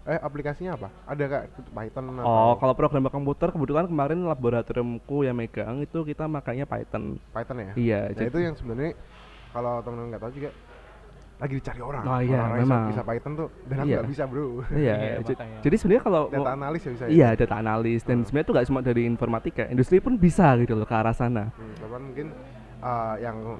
eh 0.04 0.18
aplikasinya 0.18 0.72
apa 0.74 0.88
ada 1.06 1.24
kak 1.24 1.42
Python 1.70 2.04
oh 2.10 2.18
atau 2.18 2.58
kalau 2.58 2.74
program 2.74 3.06
komputer 3.08 3.48
kebetulan 3.48 3.86
kemarin 3.86 4.26
laboratoriumku 4.26 5.22
yang 5.22 5.38
megang 5.38 5.80
itu 5.80 6.02
kita 6.02 6.26
makanya 6.26 6.66
Python 6.66 7.16
Python 7.30 7.56
ya 7.56 7.72
iya 7.78 8.00
Nah 8.10 8.18
jadi 8.18 8.28
itu 8.28 8.38
yang 8.42 8.54
sebenarnya 8.58 8.92
kalau 9.54 9.78
teman-teman 9.80 10.08
nggak 10.10 10.22
tahu 10.26 10.32
juga 10.34 10.50
lagi 11.34 11.58
dicari 11.58 11.82
orang. 11.82 12.04
Oh 12.06 12.20
iya, 12.22 12.38
orang 12.38 12.62
memang. 12.62 12.84
bisa 12.88 13.02
Python 13.02 13.32
tuh 13.34 13.48
dan 13.66 13.76
aku 13.76 13.86
Iya. 13.86 13.96
nggak 13.98 14.10
bisa 14.14 14.24
bro. 14.24 14.46
iya 14.72 14.94
Iya, 14.94 15.14
jadi 15.60 15.76
sebenarnya 15.76 16.02
kalau 16.06 16.22
Data 16.30 16.52
analis 16.54 16.80
ya 16.80 16.90
bisa. 16.94 17.04
Iya, 17.04 17.18
Ya? 17.26 17.28
data 17.34 17.54
analis 17.58 18.00
dan 18.00 18.16
Hmm. 18.16 18.24
sebenarnya 18.24 18.46
itu 18.46 18.52
nggak 18.54 18.66
cuma 18.70 18.80
dari 18.80 19.02
informatika, 19.04 19.62
industri 19.66 19.98
pun 19.98 20.14
bisa 20.14 20.46
gitu 20.56 20.78
loh 20.78 20.86
ke 20.86 20.94
arah 20.94 21.10
sana. 21.10 21.50
Hmm, 21.50 21.74
mungkin 22.00 22.26
uh, 22.84 23.16
yang 23.16 23.56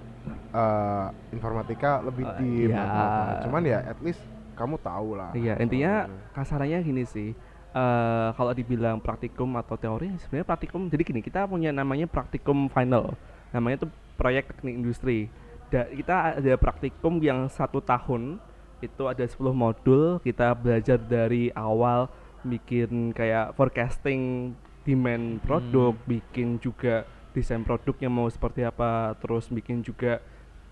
uh, 0.53 1.09
informatika 1.33 2.05
lebih 2.05 2.25
Uh, 2.25 2.39
di 2.41 2.69
iya. 2.69 3.41
Cuman 3.49 3.63
ya 3.65 3.81
at 3.85 3.99
least 4.05 4.21
kamu 4.55 4.77
tahu 4.81 5.19
lah. 5.19 5.35
Iya, 5.35 5.59
intinya 5.59 6.07
soalnya. 6.07 6.31
kasarannya 6.37 6.79
gini 6.85 7.05
sih. 7.09 7.31
eh 7.75 8.29
kalau 8.39 8.55
dibilang 8.55 9.03
praktikum 9.03 9.59
atau 9.59 9.75
teori, 9.75 10.15
sebenarnya 10.23 10.47
praktikum. 10.47 10.87
Jadi 10.87 11.03
gini, 11.03 11.21
kita 11.27 11.43
punya 11.51 11.75
namanya 11.75 12.07
praktikum 12.07 12.71
final. 12.71 13.19
Namanya 13.51 13.83
tuh 13.83 13.91
proyek 14.15 14.55
teknik 14.55 14.79
industri. 14.79 15.27
Da, 15.75 15.91
kita 15.91 16.39
ada 16.39 16.55
praktikum 16.55 17.19
yang 17.19 17.51
satu 17.51 17.83
tahun 17.83 18.39
itu 18.79 19.03
ada 19.11 19.27
10 19.27 19.51
modul. 19.51 20.23
Kita 20.23 20.55
belajar 20.55 21.03
dari 21.03 21.51
awal 21.51 22.07
bikin 22.47 23.11
kayak 23.11 23.59
forecasting 23.59 24.55
demand 24.87 25.43
produk, 25.43 25.99
bikin 26.07 26.63
juga 26.63 27.03
desain 27.35 27.67
produknya 27.67 28.07
mau 28.07 28.31
seperti 28.31 28.63
apa, 28.63 29.19
terus 29.19 29.51
bikin 29.51 29.83
juga 29.83 30.23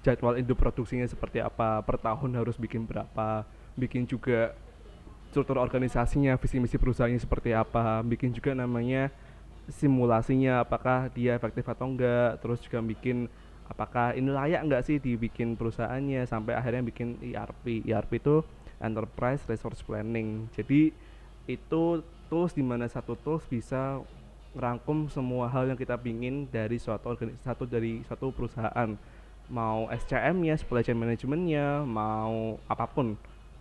jadwal 0.06 0.38
induk 0.38 0.58
produksinya 0.62 1.04
seperti 1.04 1.42
apa, 1.42 1.82
per 1.82 1.98
tahun 1.98 2.38
harus 2.38 2.54
bikin 2.54 2.86
berapa, 2.86 3.42
bikin 3.74 4.06
juga 4.06 4.54
struktur 5.34 5.58
organisasinya, 5.58 6.38
visi 6.38 6.62
misi 6.62 6.78
perusahaannya 6.78 7.18
seperti 7.18 7.50
apa, 7.50 8.00
bikin 8.06 8.30
juga 8.30 8.54
namanya 8.54 9.10
simulasinya 9.70 10.62
apakah 10.62 11.10
dia 11.14 11.38
efektif 11.38 11.62
atau 11.70 11.86
enggak 11.86 12.42
terus 12.42 12.58
juga 12.66 12.82
bikin 12.82 13.30
apakah 13.70 14.12
ini 14.18 14.28
layak 14.28 14.60
enggak 14.66 14.82
sih 14.84 14.98
dibikin 14.98 15.54
perusahaannya 15.54 16.26
sampai 16.26 16.58
akhirnya 16.58 16.82
bikin 16.82 17.16
ERP 17.22 17.86
ERP 17.86 18.18
itu 18.18 18.42
Enterprise 18.82 19.46
Resource 19.46 19.80
Planning. 19.86 20.50
Jadi 20.52 20.90
itu 21.46 21.82
tools 22.26 22.52
di 22.52 22.64
mana 22.66 22.90
satu 22.90 23.14
tools 23.14 23.46
bisa 23.46 24.02
merangkum 24.52 25.08
semua 25.08 25.48
hal 25.48 25.72
yang 25.72 25.78
kita 25.80 25.96
pingin 25.96 26.44
dari 26.48 26.76
suatu 26.76 27.16
satu 27.40 27.64
dari 27.64 28.04
suatu 28.04 28.28
perusahaan 28.32 28.92
mau 29.52 29.88
SCM-nya, 29.92 30.56
supply 30.56 30.80
chain 30.80 30.96
management-nya, 30.96 31.84
mau 31.84 32.56
apa 32.68 32.88
pun. 32.88 33.12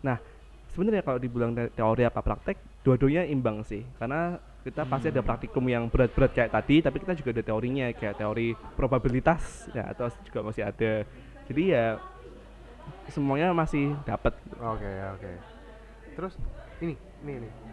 Nah, 0.06 0.16
sebenarnya 0.72 1.04
kalau 1.04 1.20
dibilang 1.20 1.52
te- 1.52 1.72
teori 1.76 2.08
apa 2.08 2.24
praktek, 2.24 2.56
dua-duanya 2.86 3.28
imbang 3.28 3.60
sih. 3.68 3.84
Karena 4.00 4.40
kita 4.62 4.86
pasti 4.88 5.10
ada 5.10 5.26
praktikum 5.26 5.66
yang 5.68 5.90
berat-berat 5.92 6.32
kayak 6.32 6.54
tadi, 6.54 6.80
tapi 6.80 7.02
kita 7.02 7.18
juga 7.18 7.36
ada 7.36 7.44
teorinya 7.44 7.92
kayak 7.92 8.16
teori 8.22 8.54
probabilitas 8.78 9.68
ya 9.74 9.90
atau 9.92 10.08
juga 10.24 10.40
masih 10.48 10.64
ada. 10.64 11.04
Jadi 11.50 11.64
ya 11.76 11.98
semuanya 13.12 13.52
masih 13.52 13.92
dapat. 14.08 14.32
Oke, 14.62 14.92
oke. 15.18 15.32
Terus 16.16 16.34
ini, 16.80 16.96
ini, 17.26 17.32
ini. 17.42 17.71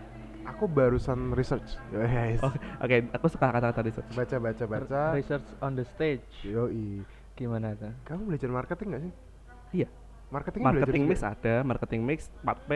Aku 0.55 0.65
barusan 0.65 1.37
research. 1.37 1.77
Guys. 1.93 2.41
Oke, 2.41 2.59
oke, 2.81 2.97
aku 3.13 3.27
suka 3.29 3.53
kata-kata 3.53 3.81
research. 3.85 4.11
Baca, 4.17 4.37
baca, 4.41 4.65
baca. 4.65 5.01
Research 5.13 5.49
on 5.61 5.77
the 5.77 5.85
stage. 5.85 6.25
Yoi. 6.43 7.05
Gimana 7.37 7.77
tuh? 7.77 7.93
Kamu 8.09 8.33
belajar 8.33 8.51
marketing 8.51 8.89
gak 8.91 9.03
sih? 9.05 9.13
Iya. 9.85 9.89
Marketing 10.29 10.61
Marketing 10.61 11.03
mix 11.09 11.21
juga? 11.25 11.33
ada, 11.33 11.55
marketing 11.65 12.01
mix 12.05 12.19
4P 12.45 12.71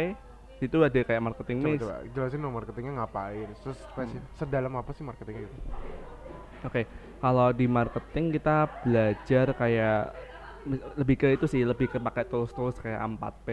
itu 0.62 0.78
ada 0.78 1.00
kayak 1.04 1.20
marketing 1.20 1.58
Coba, 1.58 1.68
mix. 1.68 1.78
coba 1.82 1.96
jelasin 2.14 2.38
dong 2.38 2.54
marketingnya 2.54 2.92
ngapain. 3.02 3.48
Terus 3.60 3.78
spesifik, 3.82 4.24
sedalam 4.38 4.72
apa 4.78 4.90
sih 4.94 5.02
marketingnya 5.04 5.42
gitu? 5.50 5.56
Oke, 6.62 6.86
kalau 7.18 7.50
di 7.50 7.66
marketing 7.66 8.30
kita 8.38 8.56
belajar 8.86 9.46
kayak 9.58 10.14
lebih 10.94 11.16
ke 11.18 11.26
itu 11.34 11.50
sih, 11.50 11.66
lebih 11.66 11.90
ke 11.90 11.98
pakai 11.98 12.22
tools-tools 12.30 12.78
kayak 12.78 13.02
4P 13.18 13.46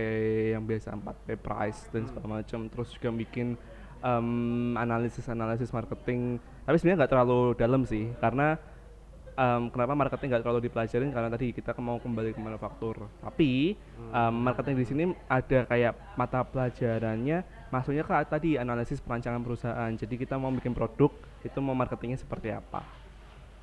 yang 0.54 0.64
biasa 0.64 0.94
4P 0.94 1.28
price 1.42 1.90
dan 1.90 2.06
segala 2.06 2.40
macam. 2.40 2.70
Terus 2.70 2.90
juga 2.94 3.10
bikin 3.10 3.58
em, 4.04 4.76
analisis-analisis 4.78 5.72
marketing. 5.72 6.40
Tapi 6.66 6.76
sebenarnya 6.78 7.06
nggak 7.06 7.12
terlalu 7.12 7.42
dalam 7.58 7.82
sih, 7.84 8.12
karena 8.20 8.56
em, 9.34 9.72
kenapa 9.72 9.94
marketing 9.96 10.28
nggak 10.36 10.44
terlalu 10.44 10.62
dipelajarin 10.68 11.10
karena 11.16 11.30
tadi 11.32 11.46
kita 11.56 11.72
mau 11.80 11.98
kembali 11.98 12.36
ke 12.36 12.40
manufaktur. 12.40 13.08
Tapi 13.24 13.76
em, 14.12 14.34
marketing 14.36 14.76
di 14.78 14.86
sini 14.86 15.04
ada 15.28 15.66
kayak 15.68 15.94
mata 16.20 16.44
pelajarannya, 16.44 17.70
maksudnya 17.72 18.04
ke 18.04 18.14
tadi 18.28 18.60
analisis 18.60 19.04
perancangan 19.04 19.44
perusahaan. 19.44 19.92
Jadi 19.96 20.16
kita 20.16 20.40
mau 20.40 20.52
bikin 20.52 20.72
produk 20.76 21.12
itu 21.44 21.60
mau 21.60 21.76
marketingnya 21.76 22.20
seperti 22.20 22.52
apa. 22.52 22.84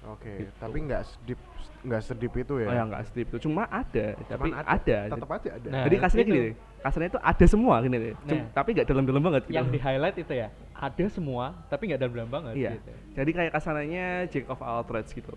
Oke, 0.06 0.54
tapi 0.62 0.86
nggak 0.86 1.02
sedip 1.02 1.40
nggak 1.86 2.02
sedip 2.02 2.32
itu 2.34 2.54
ya? 2.58 2.66
Oh 2.66 2.74
ya 2.74 2.82
nggak 2.84 3.02
strip 3.06 3.26
itu, 3.28 3.36
cuma 3.40 3.62
ada, 3.64 4.06
tapi 4.20 4.50
Cuman 4.50 4.58
ada. 4.60 4.96
Tetap 5.06 5.30
aja 5.30 5.48
ada. 5.54 5.68
Nah, 5.70 5.82
Jadi 5.86 5.96
kasarnya 5.96 6.26
gini, 6.26 6.38
deh, 6.42 6.52
kasarnya 6.80 7.08
itu 7.08 7.20
ada 7.22 7.44
semua 7.46 7.74
gini 7.80 7.96
deh, 7.96 8.14
Nah. 8.18 8.44
tapi 8.50 8.68
nggak 8.74 8.86
dalam-dalam 8.86 9.22
banget. 9.22 9.42
Gitu. 9.46 9.54
Yang 9.54 9.66
di 9.70 9.78
highlight 9.78 10.16
itu 10.18 10.32
ya, 10.34 10.48
ada 10.72 11.04
semua 11.06 11.44
tapi 11.66 11.82
nggak 11.86 12.00
dalam-dalam 12.00 12.28
banget 12.28 12.52
Iya. 12.54 12.70
gitu. 12.74 12.90
Jadi 13.14 13.30
kayak 13.32 13.52
kasarnya 13.52 14.06
jack 14.26 14.46
of 14.46 14.60
all 14.60 14.82
trades 14.82 15.10
gitu. 15.10 15.32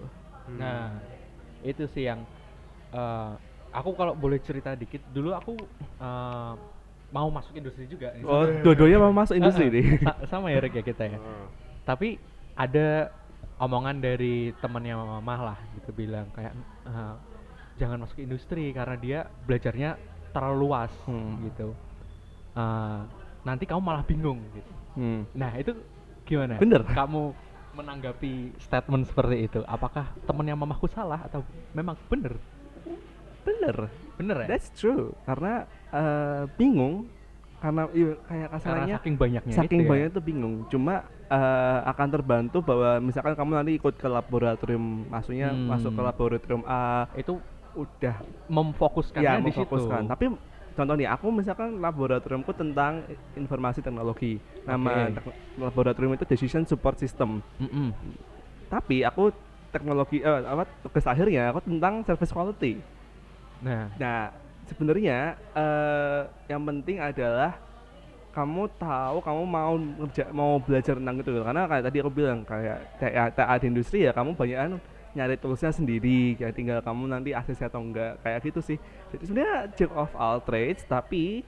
Hmm. 0.49 0.57
Nah, 0.57 0.97
itu 1.61 1.85
sih 1.85 2.03
yang 2.03 2.25
eh, 2.89 3.31
aku 3.69 3.93
kalau 3.93 4.17
boleh 4.17 4.41
cerita 4.41 4.73
dikit, 4.73 5.05
dulu 5.09 5.31
aku 5.31 5.53
eh, 5.99 6.53
mau 7.09 7.27
masuk 7.27 7.53
industri 7.53 7.85
juga. 7.85 8.09
nih. 8.11 8.21
Oh, 8.21 8.45
dua-duanya 8.61 8.97
mau 8.99 9.13
masuk 9.15 9.33
industri 9.33 9.65
Eh, 9.65 9.69
eh, 9.69 9.73
nih. 9.75 9.85
sa- 10.01 10.21
sama 10.27 10.49
ya 10.49 10.57
Rick 10.57 10.73
ya 10.73 10.83
kita 10.83 11.03
ya. 11.05 11.17
Oh. 11.17 11.45
Tapi 11.83 12.17
ada 12.53 13.09
omongan 13.59 13.99
dari 13.99 14.55
temannya 14.57 14.95
mamah 14.95 15.39
lah 15.43 15.59
gitu 15.75 15.91
bilang 15.91 16.31
kayak 16.31 16.55
eh, 16.87 17.15
jangan 17.75 18.03
masuk 18.03 18.19
industri 18.19 18.71
karena 18.71 18.95
dia 18.95 19.19
belajarnya 19.43 19.99
terlalu 20.31 20.57
luas 20.63 20.91
Hmm. 21.03 21.43
gitu. 21.45 21.75
Eh, 22.55 22.99
nanti 23.43 23.63
kamu 23.63 23.81
malah 23.81 24.03
bingung 24.03 24.39
gitu. 24.51 24.71
Hmm. 24.95 25.21
Nah 25.31 25.51
itu 25.55 25.75
gimana? 26.23 26.55
Bener. 26.57 26.83
Kamu 26.87 27.35
menanggapi 27.69 28.57
statement 28.59 29.05
seperti 29.05 29.45
itu? 29.45 29.59
Apakah 29.63 30.11
temennya 30.25 30.55
mamahku 30.55 30.87
salah 30.87 31.23
atau 31.23 31.43
memang 31.71 31.95
bener? 32.07 32.35
Bener, 33.39 33.87
Bener 34.19 34.35
ya? 34.45 34.47
that's 34.51 34.69
true. 34.75 35.15
Karena 35.23 35.63
eh, 35.89 36.43
bingung, 36.55 37.07
karena 37.59 37.81
iya, 37.91 38.11
kayak 38.23 38.47
Karena 38.47 38.47
kasarnya 38.55 38.95
saking 38.97 39.15
banyaknya 39.15 39.53
saking 39.53 39.79
itu 39.79 39.85
ya. 39.85 39.89
banyak 39.91 40.07
tuh 40.11 40.23
bingung. 40.23 40.53
Cuma 40.71 40.93
eh, 41.27 41.79
akan 41.85 42.07
terbantu 42.09 42.57
bahwa 42.63 42.89
misalkan 42.99 43.35
kamu 43.35 43.51
nanti 43.53 43.71
ikut 43.75 43.93
ke 43.95 44.07
laboratorium, 44.07 45.05
maksudnya 45.07 45.51
Hmm. 45.51 45.67
masuk 45.67 45.91
ke 45.91 46.01
laboratorium 46.01 46.63
A, 46.65 47.05
itu 47.13 47.37
udah 47.75 48.15
memfokuskannya 48.49 49.21
ya 49.21 49.37
di 49.37 49.51
situ. 49.51 49.61
memfokuskan. 49.61 50.09
Tapi 50.09 50.25
contoh 50.73 50.95
nih, 50.95 51.07
aku 51.07 51.27
misalkan 51.29 51.77
laboratoriumku 51.77 52.51
tentang 52.55 53.03
informasi 53.35 53.83
teknologi. 53.83 54.39
Nama 54.63 55.13
tek- 55.13 55.37
laboratorium 55.55 56.15
itu 56.15 56.25
Decision 56.25 56.63
Support 56.63 56.97
System. 56.97 57.43
Mm-mm. 57.59 57.91
Tapi 58.69 59.03
aku 59.03 59.29
teknologi 59.69 60.23
eh, 60.23 60.41
apa 60.41 60.65
tugas 60.81 61.05
akhirnya 61.05 61.53
aku 61.53 61.61
tentang 61.61 62.01
service 62.01 62.33
quality. 62.33 62.81
Nah, 63.61 63.91
Nah, 63.99 64.33
sebenarnya 64.69 65.17
eh, 65.51 66.21
yang 66.47 66.61
penting 66.61 66.97
adalah 66.97 67.57
kamu 68.29 68.69
tahu 68.77 69.17
kamu 69.19 69.41
mau 69.43 69.73
mau 70.31 70.51
belajar 70.61 70.95
tentang 70.95 71.17
itu 71.17 71.31
karena 71.41 71.65
kayak 71.65 71.83
tadi 71.83 71.97
aku 71.97 72.11
bilang 72.13 72.45
kayak 72.45 72.77
TA, 73.01 73.25
TA 73.29 73.55
di 73.57 73.65
industri 73.67 74.05
ya 74.05 74.13
kamu 74.13 74.37
banyak 74.37 74.77
nyari 75.09 75.35
toolsnya 75.35 75.73
sendiri. 75.73 76.37
Kayak 76.37 76.53
tinggal 76.53 76.79
kamu 76.79 77.09
nanti 77.09 77.33
akses 77.33 77.57
atau 77.59 77.81
enggak 77.81 78.21
kayak 78.21 78.45
gitu 78.45 78.61
sih. 78.61 78.77
Jadi 79.09 79.23
sebenarnya 79.25 79.57
jack 79.73 79.89
of 79.91 80.13
all 80.13 80.37
trades 80.39 80.85
tapi 80.85 81.41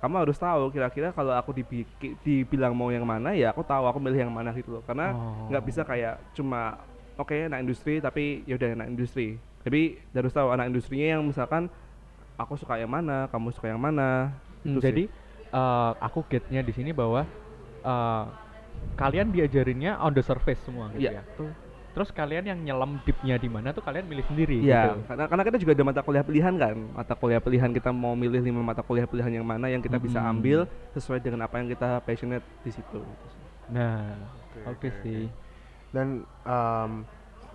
kamu 0.00 0.24
harus 0.24 0.34
tahu 0.34 0.72
kira-kira 0.72 1.12
kalau 1.12 1.30
aku 1.30 1.52
dibiki- 1.52 2.16
dibilang 2.24 2.72
mau 2.72 2.88
yang 2.88 3.04
mana 3.04 3.36
ya 3.36 3.52
aku 3.52 3.62
tahu 3.62 3.84
aku 3.84 4.00
milih 4.00 4.26
yang 4.26 4.32
mana 4.32 4.50
gitu 4.56 4.80
loh. 4.80 4.82
Karena 4.82 5.12
nggak 5.46 5.62
Oh. 5.62 5.68
bisa 5.68 5.84
kayak 5.84 6.32
cuma 6.32 6.80
oke 7.14 7.36
anak 7.36 7.60
industri 7.60 8.00
tapi 8.00 8.40
ya 8.48 8.56
udah 8.56 8.72
anak 8.72 8.88
industri. 8.88 9.36
Tapi 9.62 10.00
harus 10.10 10.32
tahu 10.32 10.48
anak 10.48 10.72
industrinya 10.72 11.14
yang 11.14 11.22
misalkan 11.22 11.68
aku 12.42 12.58
suka 12.58 12.76
yang 12.76 12.90
mana 12.90 13.30
kamu 13.30 13.54
suka 13.54 13.70
yang 13.70 13.80
mana 13.80 14.34
Hmm, 14.62 14.78
jadi 14.78 15.10
eh, 15.50 15.90
aku 15.98 16.22
get-nya 16.30 16.62
di 16.62 16.70
sini 16.70 16.90
bahwa 16.94 17.26
eh, 17.82 18.24
kalian 18.94 19.34
diajarinnya 19.34 19.98
on 19.98 20.14
the 20.14 20.22
surface 20.22 20.62
semua 20.62 20.90
gitu 20.94 21.10
Iya. 21.10 21.22
ya. 21.22 21.22
Terus 21.92 22.08
kalian 22.08 22.48
yang 22.48 22.58
nyelam 22.64 22.96
deepnya 23.04 23.36
di 23.36 23.52
mana 23.52 23.68
tuh 23.76 23.84
kalian 23.84 24.08
milih 24.08 24.24
sendiri 24.24 24.64
Iya, 24.64 24.96
gitu. 24.96 25.12
karena 25.12 25.24
karena 25.28 25.42
kita 25.44 25.56
juga 25.60 25.72
ada 25.76 25.84
mata 25.84 26.00
kuliah 26.00 26.24
pilihan 26.24 26.54
kan. 26.56 26.76
Mata 26.96 27.14
kuliah 27.18 27.40
pilihan 27.42 27.70
kita 27.74 27.90
mau 27.92 28.16
milih 28.16 28.40
lima 28.40 28.64
mata 28.64 28.80
kuliah 28.80 29.04
pilihan 29.04 29.28
yang 29.28 29.44
mana 29.44 29.68
yang 29.68 29.84
kita 29.84 30.00
bisa 30.00 30.16
Mm-mm. 30.16 30.32
ambil 30.32 30.58
sesuai 30.96 31.20
dengan 31.20 31.44
apa 31.44 31.60
yang 31.60 31.68
kita 31.68 32.00
passionate 32.00 32.46
di 32.64 32.70
situ. 32.72 33.00
Nah, 33.68 34.08
Oke, 34.48 34.60
oke 34.64 34.88
oke, 34.88 34.88
sih. 35.04 35.28
Dan 35.92 36.24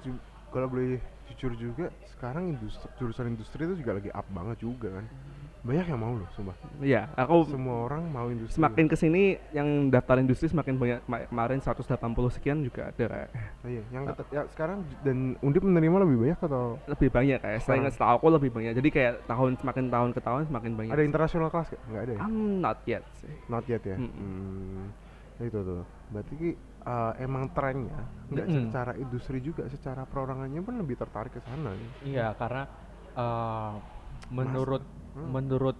ju- 0.05 0.21
kalau 0.53 0.69
boleh 0.69 1.01
jujur 1.37 1.53
juga, 1.55 1.85
sekarang 2.09 2.49
industri, 2.51 2.89
jurusan 2.97 3.29
industri 3.29 3.61
itu 3.61 3.77
juga 3.77 3.93
lagi 3.93 4.09
up 4.09 4.25
banget 4.27 4.57
juga 4.59 4.89
kan. 4.91 5.05
Banyak 5.59 5.85
yang 5.85 5.99
mau 5.99 6.13
loh, 6.15 6.25
sumpah. 6.31 6.55
Iya, 6.79 7.11
aku 7.13 7.45
Semua 7.47 7.83
orang 7.83 8.07
mau 8.07 8.25
industri. 8.25 8.55
semakin 8.55 8.85
ke 8.87 8.95
sini 8.95 9.23
yang 9.51 9.67
daftar 9.87 10.17
industri 10.17 10.47
semakin 10.47 10.73
banyak. 10.75 10.99
Kema- 11.03 11.27
Kemarin 11.27 11.59
180 11.59 11.93
sekian 12.31 12.63
juga 12.63 12.87
ada 12.87 13.05
kayak 13.05 13.29
Oh 13.61 13.67
iya, 13.67 13.83
yang 13.91 14.07
ketet- 14.07 14.31
ya, 14.31 14.41
sekarang 14.47 14.81
dan 15.03 15.35
Undip 15.39 15.61
menerima 15.61 15.97
lebih 15.99 16.17
banyak 16.19 16.39
atau 16.39 16.79
lebih 16.87 17.09
banyak 17.11 17.37
kayak. 17.37 17.59
Saya 17.59 17.77
ingat 17.81 17.93
setahu 17.93 18.15
aku 18.15 18.27
lebih 18.31 18.49
banyak. 18.49 18.73
Jadi 18.73 18.89
kayak 18.89 19.13
tahun 19.27 19.51
semakin 19.57 19.85
tahun 19.87 20.09
ke 20.11 20.21
tahun 20.23 20.41
semakin 20.47 20.71
banyak. 20.73 20.91
ada 20.91 21.03
internasional 21.03 21.47
kelas 21.49 21.67
gak? 21.69 21.81
Nggak 21.85 22.01
ada 22.01 22.13
ya? 22.13 22.19
I'm 22.19 22.35
not 22.57 22.77
yet 22.85 23.03
sih. 23.13 23.33
Not 23.45 23.63
yet 23.67 23.83
ya. 23.83 23.97
Mm-mm. 23.97 24.13
Hmm, 25.35 25.43
itu 25.43 25.59
tuh. 25.59 25.83
Berarti 26.07 26.35
uh, 26.87 27.11
emang 27.17 27.51
trennya 27.51 27.99
nggak 28.27 28.43
Mm-mm. 28.45 28.63
secara 28.65 28.91
industri 28.95 29.37
juga, 29.39 29.67
secara 29.67 30.03
perorangannya 30.03 30.59
pun 30.59 30.75
lebih 30.75 30.95
tertarik 30.95 31.31
ke 31.31 31.41
sana. 31.41 31.71
ya. 31.71 31.87
Iya, 32.03 32.27
karena 32.33 32.63
eh, 33.13 33.73
menurut 34.29 34.83
Hmm. 35.09 35.33
menurut 35.33 35.73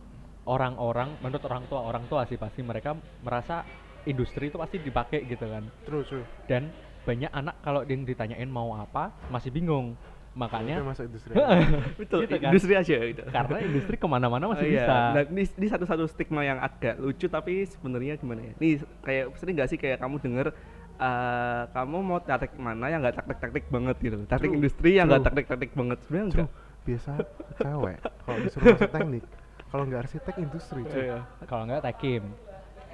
orang-orang, 0.43 1.13
menurut 1.19 1.43
orang 1.45 1.63
tua 1.67 1.81
orang 1.83 2.03
tua 2.07 2.25
sih 2.25 2.35
pasti 2.35 2.59
mereka 2.59 2.91
merasa 3.19 3.61
industri 4.03 4.47
itu 4.47 4.57
pasti 4.57 4.79
dipakai 4.79 5.23
gitu 5.25 5.45
kan. 5.45 5.61
Terus. 5.83 6.09
Dan 6.43 6.71
banyak 7.03 7.29
anak 7.29 7.61
kalau 7.61 7.83
yang 7.83 8.01
ditanyain 8.01 8.47
mau 8.47 8.73
apa 8.73 9.13
masih 9.27 9.51
bingung. 9.51 9.93
Makanya 10.33 10.81
masuk 10.81 11.05
industri. 11.05 11.33
Betul, 11.99 12.25
Gitu 12.25 12.37
kan? 12.37 12.49
industri 12.49 12.73
aja 12.73 12.95
gitu. 13.03 13.21
karena 13.27 13.57
industri 13.59 13.95
ke 13.95 14.07
mana-mana 14.07 14.45
masih 14.47 14.65
Oh, 14.65 14.71
iya. 14.71 14.81
bisa. 14.81 14.95
Nah, 15.11 15.23
ini, 15.27 15.43
ini 15.51 15.67
satu-satu 15.67 16.03
stigma 16.07 16.41
yang 16.41 16.57
agak 16.57 16.95
lucu 16.95 17.25
tapi 17.27 17.65
sebenarnya 17.67 18.15
gimana 18.15 18.41
ya? 18.41 18.53
Nih 18.55 18.73
kayak 19.01 19.33
sering 19.35 19.53
nggak 19.53 19.69
sih 19.69 19.77
kayak 19.77 19.97
kamu 19.97 20.17
denger 20.17 20.47
eh, 20.97 21.61
kamu 21.71 21.97
mau 22.01 22.19
taktik 22.19 22.53
mana 22.57 22.85
yang 22.89 22.99
nggak 23.01 23.15
taktik-taktik 23.21 23.65
banget 23.69 23.95
gitu. 24.01 24.17
Taktik 24.25 24.49
True, 24.51 24.57
industri 24.57 24.89
yang 24.97 25.05
nggak 25.07 25.21
true. 25.21 25.27
taktik-taktik 25.29 25.71
banget. 25.73 25.97
Sebenarnya 26.05 26.25
enggak. 26.33 26.49
Biasa 26.87 27.11
cewek 27.59 27.97
kalau 28.23 28.37
disuruh 28.39 28.65
masuk 28.71 28.91
teknik, 28.95 29.23
kalau 29.67 29.83
nggak 29.83 30.01
arsitek 30.07 30.35
industri. 30.39 30.81
cuy. 30.87 31.03
Iya. 31.03 31.19
Kalau 31.45 31.63
enggak 31.67 31.81
Tekim. 31.83 32.23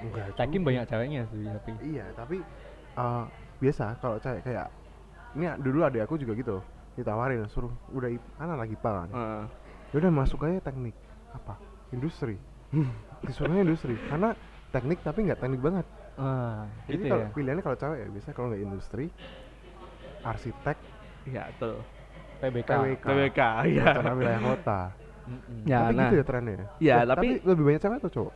Enggak. 0.02 0.26
Tekim 0.34 0.60
banyak 0.66 0.84
ceweknya 0.90 1.22
sih 1.30 1.42
tapi. 1.46 1.70
Iya, 1.82 2.04
tapi 2.18 2.36
uh, 2.98 3.24
biasa 3.62 3.84
kalau 4.02 4.16
cewek 4.18 4.42
kayak 4.42 4.66
ini 5.34 5.50
dulu 5.62 5.82
ada 5.82 5.98
aku 6.02 6.14
juga 6.18 6.32
gitu 6.38 6.62
ditawarin 6.94 7.46
suruh 7.50 7.70
udah 7.90 8.06
kan 8.38 8.48
anak 8.54 8.70
IPA 8.70 8.90
kan 8.94 9.08
Heeh. 9.10 9.44
ya 9.90 9.96
udah 9.98 10.12
masuk 10.14 10.46
aja 10.46 10.62
teknik 10.62 10.94
apa 11.34 11.58
industri 11.90 12.38
disuruhnya 13.26 13.66
industri 13.66 13.98
karena 14.06 14.38
teknik 14.70 15.02
tapi 15.02 15.26
nggak 15.26 15.42
teknik 15.42 15.58
banget 15.62 15.86
Ah, 16.14 16.70
jadi 16.86 16.94
gitu 16.96 17.04
kalau 17.08 17.22
ya. 17.22 17.30
pilihannya 17.34 17.62
kalau 17.62 17.76
cewek 17.76 17.98
ya 17.98 18.08
biasanya 18.08 18.34
kalau 18.34 18.46
nggak 18.48 18.62
industri 18.62 19.06
arsitek 20.22 20.78
Iya, 21.24 21.42
betul. 21.50 21.74
PBK. 22.36 22.68
PWK 22.68 23.00
PWK, 23.00 23.40
iya. 23.64 23.84
rencana 23.96 24.12
wilayah 24.12 24.40
kota. 24.44 24.80
Ya, 25.64 25.78
tapi 25.80 25.94
nah. 25.96 26.02
gitu 26.04 26.14
ya 26.14 26.24
trennya 26.24 26.54
Ya, 26.76 26.96
Eh, 27.00 27.04
tapi- 27.08 27.40
lebih 27.40 27.62
banyak 27.64 27.80
cewek 27.80 27.96
atau 27.98 28.10
cowok 28.12 28.34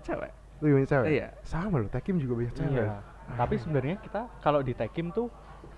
Cewek. 0.00 0.32
lebih 0.64 0.72
banyak 0.74 0.88
cewek 0.88 1.06
Iya. 1.12 1.28
sama 1.44 1.76
loh 1.76 1.90
tekim 1.92 2.16
juga 2.16 2.34
banyak 2.40 2.54
cewek 2.56 2.72
Iya. 2.72 2.96
Tapi 3.26 3.54
sebenarnya 3.58 3.96
kita 3.98 4.22
kalau 4.40 4.60
di 4.62 4.72
Tekim 4.72 5.12
tuh 5.12 5.28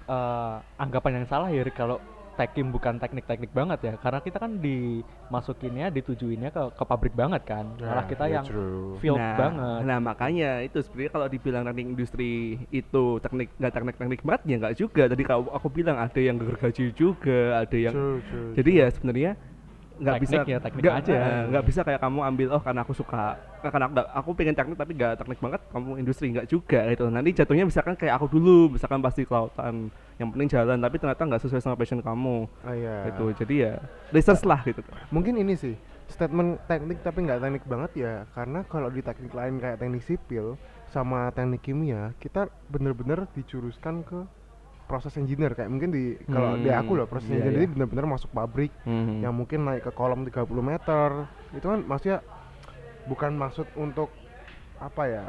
eh, 0.07 0.57
anggapan 0.79 1.21
yang 1.21 1.27
salah 1.27 1.49
ya 1.51 1.61
kalau 1.69 1.99
Tekim 2.39 2.71
bukan 2.71 3.03
teknik-teknik 3.03 3.51
banget 3.51 3.79
ya. 3.83 3.93
Karena 3.99 4.23
kita 4.23 4.39
kan 4.39 4.63
dimasukinnya, 4.63 5.91
ditujuinnya 5.91 6.55
ke 6.55 6.63
ke 6.79 6.85
pabrik 6.87 7.19
banget 7.19 7.43
kan. 7.43 7.67
Malah 7.83 7.99
Nah, 7.99 8.07
kita 8.07 8.25
iya, 8.31 8.35
yang 8.39 8.47
true. 8.47 8.95
field 9.03 9.19
nah, 9.19 9.35
banget. 9.35 9.81
Nah 9.91 9.99
makanya 9.99 10.63
itu 10.63 10.79
sebenarnya 10.79 11.13
kalau 11.19 11.27
dibilang 11.27 11.63
teknik 11.67 11.87
industri 11.99 12.31
itu 12.71 13.05
teknik 13.19 13.51
nggak 13.59 13.73
teknik 13.75 13.97
teknik 13.99 14.21
banget 14.23 14.43
ya 14.47 14.57
nggak 14.63 14.77
juga. 14.79 15.03
Tadi 15.11 15.23
kalau 15.27 15.51
aku 15.51 15.67
bilang 15.67 15.99
ada 15.99 16.21
yang 16.23 16.39
gergaji 16.39 16.95
juga, 16.95 17.67
ada 17.67 17.75
yang 17.75 17.91
True, 17.93 18.23
true, 18.31 18.53
jadi 18.55 18.71
true. 18.71 18.81
ya 18.81 18.87
sebenarnya 18.95 19.33
nggak 19.99 20.17
bisa 20.21 20.37
ya, 20.41 20.59
teknik 20.59 20.81
nggak- 20.81 20.99
aja. 21.01 21.13
eh, 21.13 21.43
nggak 21.49 21.65
bisa 21.65 21.81
kayak 21.83 22.01
kamu 22.01 22.21
ambil 22.25 22.49
oh 22.51 22.61
karena 22.61 22.81
aku 22.81 22.93
suka 22.93 23.25
karena 23.61 23.85
aku, 23.85 23.95
aku 24.15 24.31
pengen 24.33 24.55
teknik 24.55 24.77
tapi 24.77 24.93
nggak 24.95 25.13
teknik 25.17 25.39
banget 25.39 25.61
kamu 25.69 25.91
industri 25.99 26.27
nggak 26.31 26.47
juga 26.47 26.81
gitu 26.89 27.05
nanti 27.09 27.31
jatuhnya 27.33 27.65
misalkan 27.65 27.95
kayak 27.95 28.15
aku 28.15 28.27
dulu 28.29 28.71
misalkan 28.71 28.99
pasti 28.99 29.23
kelautan 29.23 29.91
yang 30.17 30.29
penting 30.31 30.49
jalan 30.49 30.79
tapi 30.79 30.97
ternyata 30.97 31.23
nggak 31.25 31.43
sesuai 31.43 31.59
sama 31.61 31.75
passion 31.75 31.99
kamu 31.99 32.47
Ah, 32.63 32.73
iya. 32.73 32.97
gitu 33.07 33.25
jadi 33.35 33.55
ya 33.59 33.73
research 34.09 34.43
lah 34.43 34.63
gitu 34.63 34.81
mungkin 35.11 35.35
ini 35.37 35.55
sih 35.55 35.75
statement 36.07 36.63
teknik 36.65 37.03
tapi 37.03 37.19
nggak 37.21 37.39
teknik 37.39 37.65
banget 37.67 37.91
ya 37.99 38.15
karena 38.33 38.63
kalau 38.65 38.89
di 38.89 39.03
teknik 39.03 39.31
lain 39.31 39.59
kayak 39.59 39.77
teknik 39.77 40.01
sipil 40.01 40.55
sama 40.87 41.29
teknik 41.31 41.61
kimia 41.61 42.17
kita 42.17 42.47
bener-bener 42.67 43.29
dicuruskan 43.31 44.01
ke 44.03 44.25
proses 44.89 45.13
engineer 45.15 45.53
kayak 45.53 45.69
mungkin 45.69 45.93
di 45.93 46.17
kalau 46.27 46.57
di 46.57 46.67
Hmm, 46.67 46.81
aku 46.81 46.93
loh 46.97 47.05
proses 47.05 47.29
iya, 47.29 47.39
engineer 47.39 47.55
iya. 47.55 47.61
ini 47.61 47.69
bener-bener 47.69 48.07
masuk 48.09 48.33
pabrik 48.33 48.73
Hmm. 48.83 49.21
yang 49.21 49.37
mungkin 49.37 49.63
naik 49.63 49.85
ke 49.85 49.93
kolom 49.93 50.25
30 50.25 50.65
meter 50.65 51.09
itu 51.53 51.63
kan 51.63 51.81
maksudnya 51.85 52.19
bukan 53.05 53.37
maksud 53.37 53.69
untuk 53.75 54.09
apa 54.79 55.03
ya 55.05 55.25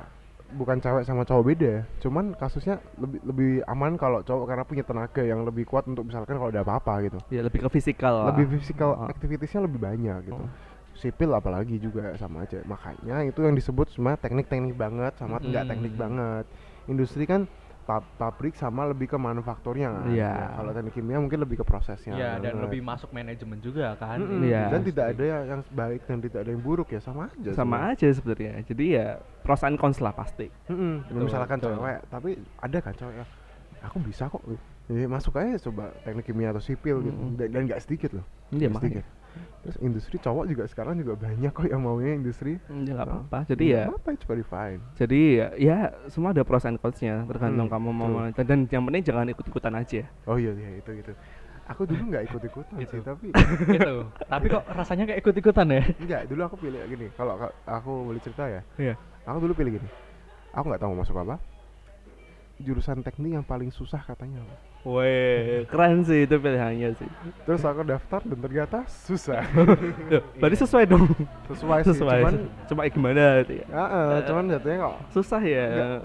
bukan 0.50 0.82
cewek 0.82 1.06
sama 1.06 1.22
cowok 1.22 1.46
beda 1.46 1.74
cuman 2.00 2.34
kasusnya 2.34 2.82
lebih 2.98 3.20
lebih 3.22 3.52
aman 3.68 3.94
kalau 3.96 4.20
cowok 4.20 4.46
karena 4.48 4.64
punya 4.64 4.82
tenaga 4.82 5.22
yang 5.22 5.46
lebih 5.46 5.62
kuat 5.62 5.86
untuk 5.86 6.10
misalkan 6.10 6.36
kalau 6.36 6.50
ada 6.50 6.66
apa-apa 6.66 7.06
gitu 7.06 7.20
ya 7.30 7.46
lebih 7.46 7.62
ke 7.62 7.70
fisikal 7.70 8.26
lebih 8.34 8.58
physical 8.58 8.98
Oh. 8.98 9.06
activitiesnya 9.06 9.62
lebih 9.62 9.78
banyak 9.78 10.26
gitu 10.26 10.42
Oh. 10.42 10.50
sipil 10.96 11.32
apalagi 11.32 11.78
juga 11.78 12.18
sama 12.18 12.44
aja 12.44 12.60
makanya 12.66 13.24
itu 13.24 13.40
yang 13.40 13.54
disebut 13.54 13.94
semua 13.94 14.18
teknik-teknik 14.18 14.74
banget 14.74 15.14
sama 15.16 15.38
nggak 15.38 15.54
Mm-mm. 15.64 15.70
teknik 15.70 15.94
banget 15.96 16.46
industri 16.88 17.24
kan 17.24 17.46
pabrik 17.90 18.54
sama 18.54 18.86
lebih 18.86 19.06
ke 19.06 19.18
manufakturnya 19.18 19.90
kan 19.90 20.06
Iya. 20.08 20.30
Ya, 20.30 20.46
kalau 20.54 20.72
teknik 20.72 20.94
kimia 20.94 21.18
mungkin 21.18 21.40
lebih 21.40 21.58
ke 21.58 21.66
prosesnya 21.66 22.14
Iya, 22.14 22.32
dan 22.38 22.54
banget. 22.54 22.64
lebih 22.66 22.82
masuk 22.82 23.10
manajemen 23.10 23.58
juga 23.58 23.98
kan. 23.98 24.18
Mm-mm. 24.18 24.42
Iya. 24.44 24.64
dan 24.70 24.82
tidak 24.84 25.06
ada 25.10 25.24
ya- 25.24 25.46
yang 25.48 25.62
baik 25.68 26.02
dan 26.04 26.18
tidak 26.20 26.40
ada 26.40 26.50
yang 26.50 26.62
buruk 26.62 26.88
ya 26.88 27.00
sama 27.00 27.28
aja 27.28 27.50
sama 27.52 27.78
aja 27.90 28.06
sebenarnya 28.08 28.52
jadi 28.64 28.86
ya 28.88 29.08
pros 29.42 29.64
and 29.64 29.76
cons 29.76 29.98
lah 29.98 30.12
pasti 30.12 30.54
Mm-mm. 30.68 31.04
Betul, 31.04 31.24
misalkan 31.26 31.58
betul. 31.58 31.72
cewek 31.74 32.00
tapi 32.08 32.30
ada 32.58 32.78
kan 32.80 32.94
cewek 32.94 33.16
ya 33.16 33.26
aku 33.80 33.98
bisa 34.00 34.24
kok 34.28 34.42
ya, 34.88 35.08
masuk 35.08 35.34
aja 35.36 35.56
coba 35.62 35.84
teknik 36.00 36.26
kimia 36.26 36.50
atau 36.50 36.60
sipil 36.60 37.02
gitu 37.02 37.16
Mm-mm. 37.16 37.36
dan 37.36 37.48
dan 37.50 37.62
nggak 37.66 37.80
sedikit 37.80 38.12
loh 38.14 38.26
Iya, 38.50 38.66
makanya. 38.68 39.06
Terus 39.60 39.76
industri 39.80 40.16
cowok 40.18 40.46
juga 40.46 40.64
sekarang 40.66 40.96
juga 40.96 41.20
banyak 41.20 41.50
kok 41.50 41.66
yang 41.66 41.80
maunya 41.80 42.16
industri 42.16 42.58
nggak 42.64 42.96
Oh. 42.96 43.04
apa-apa 43.26 43.40
jadi 43.46 43.66
ya 43.66 43.84
apa 43.88 44.10
coba 44.18 44.34
define 44.36 44.80
jadi 44.96 45.22
ya, 45.30 45.48
ya 45.58 45.78
semua 46.08 46.32
ada 46.32 46.42
pros 46.42 46.64
and 46.64 46.78
consnya 46.78 47.24
tergantung 47.26 47.66
Hmm, 47.66 47.74
kamu 47.74 47.90
mau 47.90 48.08
mana. 48.10 48.32
dan, 48.34 48.64
yang 48.66 48.84
penting 48.84 49.04
jangan 49.04 49.28
ikut-ikutan 49.28 49.74
aja 49.74 50.02
oh 50.26 50.36
iya 50.36 50.52
iya 50.54 50.70
itu 50.78 50.90
gitu 50.96 51.12
aku 51.66 51.86
dulu 51.86 52.02
nggak 52.08 52.24
ikut 52.26 52.42
ikutan 52.42 52.76
Itu. 52.78 52.90
sih 52.90 53.02
tapi 53.02 53.28
gitu. 53.76 53.96
Tapi 54.26 54.46
kok 54.48 54.64
rasanya 54.70 55.04
kayak 55.06 55.20
ikut-ikutan 55.20 55.68
ya? 55.70 55.84
enggak 55.94 56.22
dulu 56.26 56.42
aku 56.44 56.56
pilih 56.58 56.80
gini 56.86 57.08
kalau 57.14 57.38
ka- 57.38 57.56
aku 57.68 57.92
boleh 58.06 58.20
cerita 58.20 58.44
ya 58.46 58.62
Iya. 58.76 58.96
aku 59.24 59.38
dulu 59.40 59.54
pilih 59.56 59.78
gini 59.78 59.90
aku 60.50 60.66
nggak 60.66 60.82
tahu 60.82 60.90
mau 60.90 61.04
masuk 61.04 61.14
apa 61.16 61.36
jurusan 62.58 63.00
teknik 63.00 63.32
yang 63.34 63.46
paling 63.46 63.70
susah 63.70 64.02
katanya 64.02 64.40
apa. 64.40 64.56
Weh, 64.88 65.68
keren 65.68 66.08
sih 66.08 66.24
itu 66.24 66.40
pilihannya 66.40 66.96
sih. 66.96 67.10
terus 67.44 67.60
aku 67.68 67.84
daftar 67.84 68.24
dan 68.24 68.40
ternyata 68.40 68.88
susah 68.88 69.44
Loh, 70.08 70.24
berarti 70.40 70.58
sesuai 70.64 70.88
dong. 70.88 71.04
sesuai, 71.52 71.80
sih 71.84 71.92
sesuai. 72.00 72.20
cuman 72.24 72.36
Cuma 72.72 72.82
gimana 72.88 73.44
gitu 73.44 73.60
ya. 73.60 73.66
ya, 73.68 73.84
eh, 73.92 74.20
cuman 74.24 74.44
jatuhnya 74.48 74.78
kok 74.88 74.96
Susah 75.12 75.42
ya. 75.44 75.66
Nggak. 75.68 76.02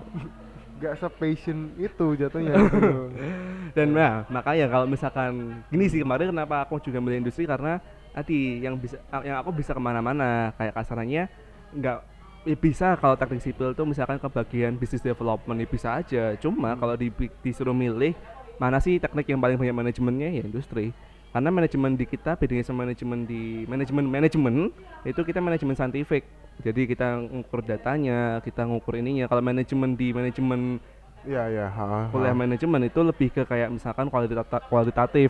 nggak 0.75 0.95
sepassion 0.99 1.59
itu 1.79 2.07
jatuhnya 2.19 2.53
gitu. 2.67 2.91
Dan 3.79 3.95
nah, 3.95 4.27
makanya 4.27 4.67
kalau 4.67 4.87
misalkan 4.91 5.63
gini 5.71 5.87
sih 5.87 6.03
kemarin 6.03 6.35
kenapa 6.35 6.67
aku 6.67 6.83
juga 6.83 6.99
milih 6.99 7.23
industri 7.23 7.47
karena 7.47 7.79
tadi 8.11 8.59
yang 8.59 8.75
bisa 8.75 8.99
yang 9.23 9.39
aku 9.39 9.55
bisa 9.55 9.71
ke 9.71 9.79
mana-mana 9.83 10.51
kayak 10.59 10.75
kasarannya 10.75 11.31
nggak 11.75 11.99
ya 12.45 12.57
bisa 12.61 12.95
kalau 13.01 13.17
teknik 13.17 13.41
sipil 13.41 13.73
tuh 13.73 13.89
misalkan 13.89 14.21
ke 14.21 14.29
bagian 14.29 14.77
business 14.77 15.01
development 15.01 15.59
ya 15.59 15.67
bisa 15.67 15.89
aja 15.97 16.25
cuma 16.39 16.77
kalau 16.77 16.95
di, 16.95 17.09
disuruh 17.41 17.73
milih 17.73 18.13
mana 18.59 18.79
sih 18.79 19.03
teknik 19.03 19.27
yang 19.31 19.41
paling 19.43 19.59
banyak 19.59 19.75
manajemennya? 19.75 20.29
Ya 20.35 20.43
industri. 20.45 20.95
Karena 21.35 21.51
manajemen 21.51 21.99
di 21.99 22.07
kita 22.07 22.39
bedanya 22.39 22.63
sama 22.63 22.87
manajemen 22.87 23.27
di 23.27 23.67
manajemen 23.67 24.07
manajemen 24.07 24.71
itu 25.03 25.21
kita 25.27 25.43
manajemen 25.43 25.75
saintifik 25.75 26.23
jadi 26.63 26.87
kita 26.87 27.27
ngukur 27.27 27.67
datanya 27.67 28.39
kita 28.47 28.63
ngukur 28.63 28.95
ininya. 28.95 29.27
Kalau 29.27 29.43
manajemen 29.43 29.99
di 29.99 30.15
manajemen 30.15 30.79
Iya 31.25 31.43
iya. 31.49 31.67
kuliah 32.09 32.37
manajemen 32.37 32.85
itu 32.85 33.01
lebih 33.01 33.29
ke 33.31 33.43
kayak 33.43 33.73
misalkan 33.73 34.07
kualitatif, 34.07 34.61
kualitatif 34.69 35.29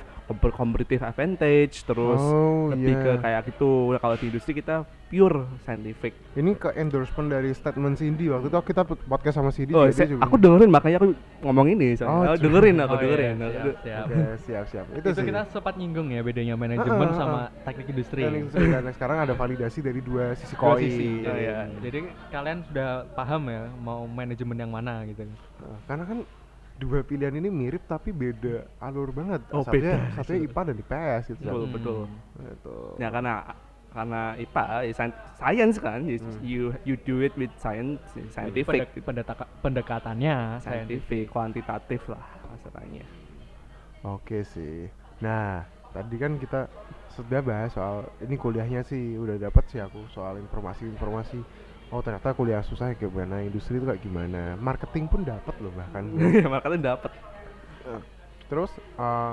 comparative 0.51 1.01
advantage, 1.01 1.83
terus 1.83 2.19
Oh, 2.19 2.69
lebih 2.69 2.93
iya. 2.93 3.05
ke 3.05 3.11
kayak 3.23 3.41
gitu. 3.49 3.95
Nah, 3.95 4.01
kalau 4.01 4.17
di 4.17 4.27
industri 4.27 4.53
kita 4.53 4.83
pure 5.05 5.47
scientific. 5.63 6.11
Ini 6.35 6.51
ke 6.55 6.75
endorsement 6.75 7.31
dari 7.31 7.55
statement 7.55 7.95
Cindy 7.95 8.27
waktu 8.27 8.51
itu 8.51 8.59
kita 8.65 8.83
pod- 8.83 8.99
podcast 9.05 9.37
sama 9.37 9.55
Cindy 9.55 9.71
Oh, 9.71 9.87
saya- 9.87 10.11
juga. 10.11 10.27
aku 10.27 10.35
dengerin 10.35 10.67
makanya 10.67 10.97
aku 10.99 11.15
ngomong 11.41 11.67
ini. 11.71 11.95
Oh, 12.03 12.25
Oh, 12.25 12.35
dengerin 12.35 12.77
aku 12.77 12.91
Oh, 12.91 12.99
iya, 12.99 13.07
dengerin. 13.07 13.35
siap, 13.39 13.55
Aku- 13.55 13.79
siap. 13.79 14.05
Oke, 14.05 14.23
siap 14.43 14.65
siap. 14.67 14.85
Itu, 14.91 14.99
Itu, 14.99 15.09
sih. 15.15 15.25
kita 15.25 15.41
sempat 15.47 15.75
nyinggung 15.77 16.09
ya 16.11 16.21
bedanya 16.21 16.55
manajemen 16.57 17.07
Heeh, 17.07 17.15
sama 17.15 17.39
heeh. 17.47 17.63
teknik 17.63 17.87
industri. 17.89 18.21
Dan 18.21 18.33
industri 18.35 18.65
dan 18.67 18.83
sekarang 18.91 19.19
ada 19.23 19.35
validasi 19.37 19.79
dari 19.79 20.01
dua 20.01 20.25
sisi 20.35 20.55
Dua 20.57 20.63
koin. 20.67 20.83
sisi. 20.83 21.09
Oh, 21.23 21.37
iya. 21.37 21.59
Jadi 21.79 21.99
kalian 22.29 22.59
sudah 22.67 22.89
paham 23.15 23.43
ya 23.47 23.63
mau 23.77 24.03
manajemen 24.05 24.57
yang 24.59 24.73
mana 24.73 25.07
gitu. 25.07 25.23
Nah, 25.65 25.79
karena 25.89 26.05
kan 26.05 26.19
dua 26.75 27.01
pilihan 27.01 27.33
ini 27.33 27.49
mirip 27.49 27.87
tapi 27.87 28.11
beda 28.11 28.67
alur 28.79 29.15
banget. 29.15 29.41
Oh, 29.51 29.63
satunya, 29.63 29.95
beda. 29.97 30.15
satunya 30.19 30.41
IPA 30.45 30.61
dan 30.67 30.77
IPS 30.77 31.23
gitu. 31.31 31.41
Betul, 31.41 31.63
Hmm. 31.65 31.73
betul. 31.73 32.01
Gitu. 32.37 32.77
Ya 32.99 33.09
karena 33.09 33.35
karena 33.95 34.23
IPA 34.35 34.65
ya 34.83 34.93
sci- 34.93 35.19
science 35.39 35.77
kan, 35.79 36.01
you, 36.03 36.19
Hmm. 36.19 36.39
you 36.43 36.63
you 36.83 36.95
do 36.99 37.23
it 37.23 37.33
with 37.39 37.55
science, 37.57 38.03
scientific, 38.29 38.91
Pendek- 39.07 39.49
pendekatannya 39.63 40.59
scientific, 40.59 41.31
kuantitatif 41.31 42.03
lah 42.11 42.27
kasarannya. 42.51 43.07
Oke 44.05 44.43
sih. 44.45 44.91
Nah, 45.23 45.63
tadi 45.95 46.19
kan 46.19 46.37
kita 46.37 46.67
sudah 47.15 47.39
bahas 47.39 47.71
soal 47.71 48.11
ini 48.19 48.35
kuliahnya 48.35 48.83
sih 48.83 49.15
udah 49.15 49.39
dapat 49.39 49.63
sih 49.71 49.79
aku 49.79 50.11
soal 50.11 50.43
informasi-informasi. 50.43 51.39
Oh 51.95 52.03
ternyata 52.03 52.35
kuliah 52.35 52.59
susah 52.67 52.91
ya 52.91 53.07
gimana, 53.07 53.39
industri 53.47 53.79
itu 53.79 53.87
kayak 53.87 54.03
gimana, 54.03 54.59
marketing 54.59 55.07
pun 55.07 55.23
dapat 55.23 55.55
loh 55.63 55.71
bahkan. 55.79 56.11
Ya 56.35 56.51
makanya 56.51 56.99
dapat. 56.99 57.15
Terus 58.51 58.75
eh 58.99 59.33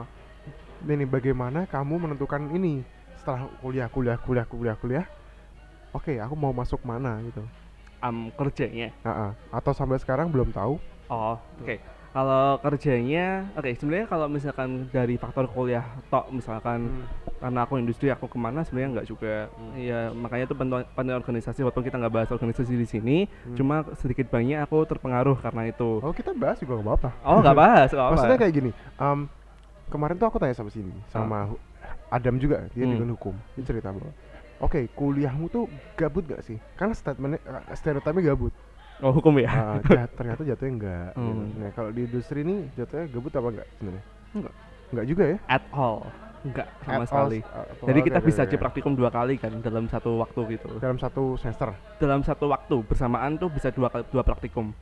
ini 0.86 1.10
bagaimana 1.10 1.66
kamu 1.66 2.06
menentukan 2.06 2.54
ini 2.54 2.86
setelah 3.18 3.50
kuliah 3.66 3.90
kuliah 3.90 4.18
kuliah 4.22 4.46
kuliah 4.46 4.78
kuliah? 4.78 5.06
Oke, 5.90 6.22
aku 6.22 6.38
mau 6.38 6.54
masuk 6.54 6.78
mana 6.86 7.18
gitu. 7.26 7.42
Am 7.98 8.30
kerjanya. 8.38 8.94
Ah, 9.02 9.10
ah. 9.10 9.32
Atau 9.50 9.74
sampai 9.74 9.98
sekarang 9.98 10.30
belum 10.30 10.54
tahu? 10.54 10.78
Oh, 11.10 11.42
oke. 11.66 11.82
Kalau 12.12 12.60
kerjanya, 12.60 13.48
oke. 13.56 13.72
sebenarnya 13.72 14.04
kalau 14.04 14.28
misalkan 14.28 14.92
dari 14.92 15.16
faktor 15.16 15.48
kuliah 15.48 15.88
tok, 16.12 16.28
misalkan 16.30 17.08
karena 17.40 17.64
aku 17.64 17.80
industri, 17.80 18.12
aku 18.12 18.28
ke 18.28 18.36
mana 18.36 18.68
sebenarnya 18.68 19.00
nggak 19.00 19.08
juga. 19.08 19.48
Iya, 19.74 20.12
makanya 20.12 20.44
itu 20.44 20.56
penting, 20.60 20.84
organisasi. 20.92 21.64
Walaupun 21.64 21.88
kita 21.88 21.96
nggak 21.96 22.12
bahas 22.12 22.30
organisasi 22.30 22.76
di 22.76 22.84
sini, 22.84 23.18
Hmm. 23.26 23.56
cuma 23.56 23.76
sedikit 23.96 24.28
banyak 24.28 24.60
aku 24.60 24.84
terpengaruh 24.84 25.40
karena 25.40 25.72
itu. 25.72 26.04
Oh 26.04 26.12
kita 26.12 26.36
bahas 26.36 26.60
juga 26.60 26.78
nggak 26.78 26.88
apa-apa. 26.92 27.10
Oh, 27.24 27.40
nggak 27.40 27.56
bahas, 27.56 27.88
nggak 27.88 28.04
apa. 28.04 28.14
Maksudnya 28.14 28.40
kayak 28.44 28.54
gini. 28.54 28.72
em, 28.76 29.20
kemarin 29.88 30.16
tuh 30.20 30.28
aku 30.28 30.38
tanya 30.38 30.56
sama 30.56 30.68
sini, 30.68 30.92
sama 31.08 31.48
Hu- 31.48 31.64
Adam 32.12 32.36
juga, 32.36 32.68
dia 32.76 32.84
Hmm. 32.84 32.92
dengan 32.92 33.16
hukum. 33.16 33.34
Dia 33.56 33.64
cerita 33.64 33.88
bahwa, 33.88 34.12
oke 34.60 34.84
kuliahmu 34.92 35.48
tuh 35.48 35.64
gabut 35.96 36.28
gak 36.28 36.44
sih? 36.44 36.60
Karena 36.76 36.92
statementnya, 36.92 37.40
eh, 37.40 37.72
stereotipnya 37.72 38.36
gabut. 38.36 38.52
Oh 39.02 39.12
hukum 39.12 39.34
ya? 39.36 39.50
Ja- 39.90 40.08
ternyata 40.08 40.42
jatuhnya 40.44 40.72
enggak. 40.72 41.10
gitu. 41.12 41.26
Hmm. 41.28 41.48
Nah 41.58 41.70
kalau 41.72 41.90
di 41.90 42.02
industri 42.04 42.40
ini 42.42 42.70
jatuhnya 42.74 43.06
gabut 43.08 43.32
apa 43.32 43.48
enggak 43.50 43.68
sebenarnya? 43.74 44.04
Enggak. 44.32 44.54
Enggak 44.88 45.06
juga 45.08 45.24
ya? 45.26 45.38
At 45.48 45.64
all. 45.72 45.98
Enggak 46.42 46.68
sama 46.80 46.94
At 46.94 47.00
all, 47.00 47.08
sekali. 47.08 47.40
uh, 47.44 47.66
Jadi 47.84 48.00
kita 48.02 48.20
bisa 48.20 48.40
aja 48.42 48.58
praktikum 48.58 48.92
dua 48.92 49.10
kali 49.10 49.36
kan 49.36 49.54
dalam 49.58 49.86
satu 49.86 50.18
waktu 50.18 50.40
gitu. 50.52 50.70
dalam 50.78 50.98
satu 50.98 51.36
semester. 51.36 51.70
Dalam 51.98 52.22
satu 52.22 52.46
waktu 52.48 52.76
bersamaan 52.82 53.36
tuh 53.36 53.48
bisa 53.48 53.70
dua 53.70 53.88
kali 53.88 54.06
dua 54.08 54.22
praktikum. 54.22 54.74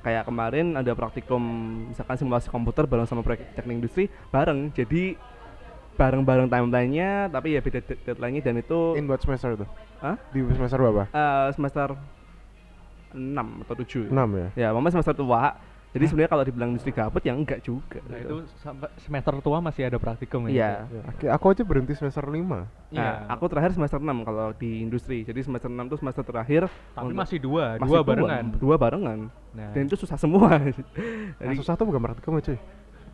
Kayak 0.00 0.24
kemarin 0.24 0.72
ada 0.72 0.92
praktikum 0.92 1.42
misalkan 1.90 2.16
simulasi 2.16 2.46
komputer 2.46 2.84
bareng 2.84 3.04
sama 3.04 3.20
proyek 3.20 3.52
teknik 3.52 3.76
industri 3.78 4.04
bareng. 4.30 4.70
Jadi 4.70 5.18
bareng-bareng 5.92 6.46
timelinenya 6.46 7.26
tapi 7.26 7.52
ya 7.52 7.60
beda 7.60 7.80
de- 7.80 8.00
deadline-nya 8.02 8.42
dan 8.42 8.56
itu 8.56 8.92
In 8.94 9.04
buat 9.04 9.16
semester 9.18 9.52
itu? 9.52 9.64
Hah? 9.98 10.16
Di 10.28 10.44
semester 10.46 10.76
berapa? 10.78 11.08
eh, 11.08 11.46
semester 11.52 11.96
6 13.16 13.64
atau 13.64 13.74
7 13.74 14.06
6 14.06 14.12
ya? 14.12 14.48
ya 14.54 14.68
mama 14.70 14.88
semester 14.88 15.12
tua 15.12 15.56
jadi 15.86 16.04
sebenarnya 16.04 16.28
kalau 16.28 16.44
dibilang 16.44 16.70
industri 16.70 16.92
gabut 16.92 17.20
ya 17.20 17.32
enggak 17.32 17.64
juga 17.64 18.04
Nah, 18.04 18.20
gitu. 18.20 18.28
itu 18.28 18.52
sampai 18.58 18.92
semester 18.98 19.32
tua 19.40 19.58
masih 19.58 19.88
ada 19.88 19.96
praktikum 19.96 20.44
ya. 20.44 20.52
iya 20.52 20.70
Ya, 20.84 21.00
oke, 21.08 21.26
aku 21.30 21.44
aja 21.50 21.62
berhenti 21.62 21.92
semester 21.92 22.20
5 22.22 22.36
Nah, 22.36 22.68
Iya. 22.92 23.08
aku 23.26 23.44
terakhir 23.46 23.72
semester 23.72 23.96
6 23.96 24.20
kalau 24.22 24.52
di 24.52 24.78
industri. 24.78 25.24
Jadi 25.24 25.40
semester 25.40 25.66
6 25.66 25.88
tuh 25.88 25.96
semester 25.96 26.20
terakhir 26.22 26.68
Tapi 26.92 27.00
untuk- 27.02 27.16
masih 27.18 27.38
dua, 27.40 27.64
masih 27.76 27.88
dua 27.88 28.00
barengan. 28.02 28.44
Dua 28.54 28.76
barengan. 28.76 29.18
Nah, 29.50 29.72
Dan 29.72 29.88
itu 29.88 29.96
susah 29.96 30.14
semua. 30.14 30.60
Nah, 31.40 31.54
susah 31.58 31.74
tuh 31.74 31.84
bukan 31.84 32.02
praktikum 32.02 32.38
cuy 32.38 32.60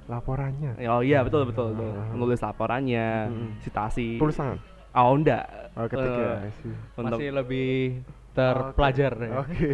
Laporannya 0.02 0.74
Oh 0.84 1.00
iya 1.00 1.22
betul 1.22 1.46
betul 1.46 1.72
betul. 1.72 1.94
Ah. 1.94 2.10
Nulis 2.12 2.42
laporannya, 2.42 3.06
Mm-mm. 3.30 3.48
citasi. 3.62 4.18
Tulis 4.18 4.34
tangan? 4.34 4.58
Oh 4.92 5.14
enggak. 5.14 5.46
Oh 5.72 5.86
ketik 5.86 6.10
ya 6.10 6.34
Eh, 6.42 6.52
masih 6.98 7.30
lebih 7.30 7.70
terpelajar 8.32 9.12
ya. 9.14 9.30
Oke 9.38 9.68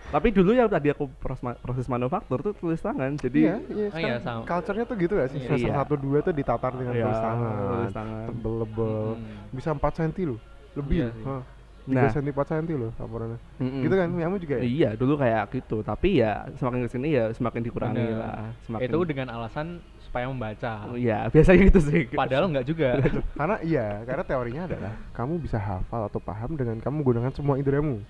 Tapi 0.00 0.28
dulu 0.30 0.50
ya 0.50 0.64
tadi 0.64 0.88
aku 0.88 1.06
proses, 1.14 1.40
ma- 1.40 1.56
proses 1.56 1.86
manufaktur 1.86 2.40
tuh 2.40 2.52
tulis 2.52 2.78
tangan. 2.78 3.14
Jadi 3.14 3.44
Iya, 3.44 3.56
iya, 3.68 3.86
Oh 3.88 3.98
iya, 3.98 4.16
sama. 4.18 4.42
culture-nya 4.42 4.84
tuh 4.84 4.96
gitu 4.96 5.12
gak 5.14 5.28
sih? 5.30 5.38
Iya. 5.38 5.46
Semester 5.46 5.70
Iya. 5.70 5.84
1, 5.84 5.94
2 5.98 6.18
tuh 6.22 6.32
ditatar 6.32 6.72
dengan 6.72 6.92
Iya, 6.92 7.04
tulis 7.04 7.20
tangan 7.20 7.54
tulis 7.68 7.92
tangan. 7.92 8.24
Tebel-lebel 8.26 8.96
Mm. 9.14 9.36
Bisa 9.52 9.68
4 9.70 9.92
cm 9.94 10.12
loh 10.26 10.40
Lebih 10.74 10.96
Iya 10.96 11.08
sih. 11.10 11.24
Hah, 11.24 11.42
3 11.84 11.96
Nah. 11.96 12.10
cm 12.10 12.28
4 12.30 12.46
cm 12.46 12.66
loh 12.76 12.90
laporannya 12.94 13.38
Mm-mm. 13.58 13.82
Gitu 13.82 13.94
kan, 13.94 14.08
kamu 14.10 14.36
juga 14.38 14.54
ya? 14.54 14.62
Iya, 14.62 14.88
dulu 14.94 15.14
kayak 15.16 15.42
gitu. 15.50 15.76
Tapi 15.82 16.08
ya 16.16 16.32
semakin 16.54 16.80
ke 16.84 16.90
sini 16.90 17.08
ya 17.10 17.24
semakin 17.30 17.60
dikurangi 17.60 17.96
Bener. 17.98 18.16
lah. 18.16 18.52
Semakin 18.62 18.86
Itu 18.86 18.98
dengan 19.04 19.28
alasan 19.30 19.66
supaya 20.08 20.24
membaca. 20.26 20.88
Oh, 20.88 20.96
Iya, 20.96 21.28
biasanya 21.28 21.60
gitu 21.68 21.80
sih. 21.84 22.02
Padahal 22.10 22.48
enggak 22.48 22.64
juga. 22.64 22.96
Karena 23.38 23.56
iya, 23.60 23.86
karena 24.02 24.24
teorinya 24.24 24.62
adalah 24.64 24.92
Kamu 25.12 25.36
bisa 25.38 25.60
hafal 25.60 26.08
atau 26.08 26.18
paham 26.18 26.56
dengan 26.56 26.80
kamu 26.80 27.04
menggunakan 27.04 27.32
semua 27.36 27.60
indramu 27.60 28.00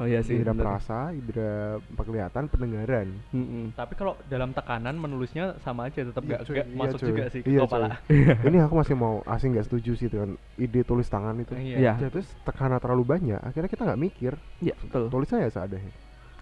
Oh 0.00 0.08
iya 0.08 0.24
sih. 0.24 0.40
Indra 0.40 0.56
perasa, 0.56 1.12
indra 1.12 1.76
penglihatan, 1.92 2.48
pendengaran 2.48 3.12
Mm-mm. 3.28 3.76
Tapi 3.76 3.92
kalau 3.92 4.16
dalam 4.24 4.56
tekanan 4.56 4.96
menulisnya 4.96 5.60
sama 5.60 5.92
aja 5.92 6.00
tetap 6.00 6.24
Iya, 6.24 6.40
enggak 6.40 6.40
cuy, 6.48 6.54
enggak 6.56 6.68
iya, 6.72 6.78
masuk 6.80 6.98
cuy. 6.98 7.08
juga 7.12 7.22
sih 7.28 7.40
ke 7.44 7.48
Iya, 7.52 7.60
kepala. 7.68 7.88
Ini 8.48 8.58
aku 8.64 8.74
masih 8.80 8.94
mau 8.96 9.20
asing 9.28 9.52
nggak 9.52 9.66
setuju 9.68 9.92
sih 9.92 10.08
dengan 10.08 10.40
ide 10.56 10.80
tulis 10.80 11.04
tangan 11.06 11.36
itu 11.36 11.52
Iya. 11.52 11.76
Iya. 11.76 11.92
Ya, 12.00 12.08
terus 12.08 12.24
tekanan 12.40 12.80
terlalu 12.80 13.04
banyak, 13.04 13.36
akhirnya 13.36 13.68
kita 13.68 13.82
nggak 13.84 14.00
mikir 14.00 14.32
Iya, 14.64 14.74
betul. 14.80 15.12
Tulisnya 15.12 15.44
ya 15.44 15.50
seadanya 15.52 15.92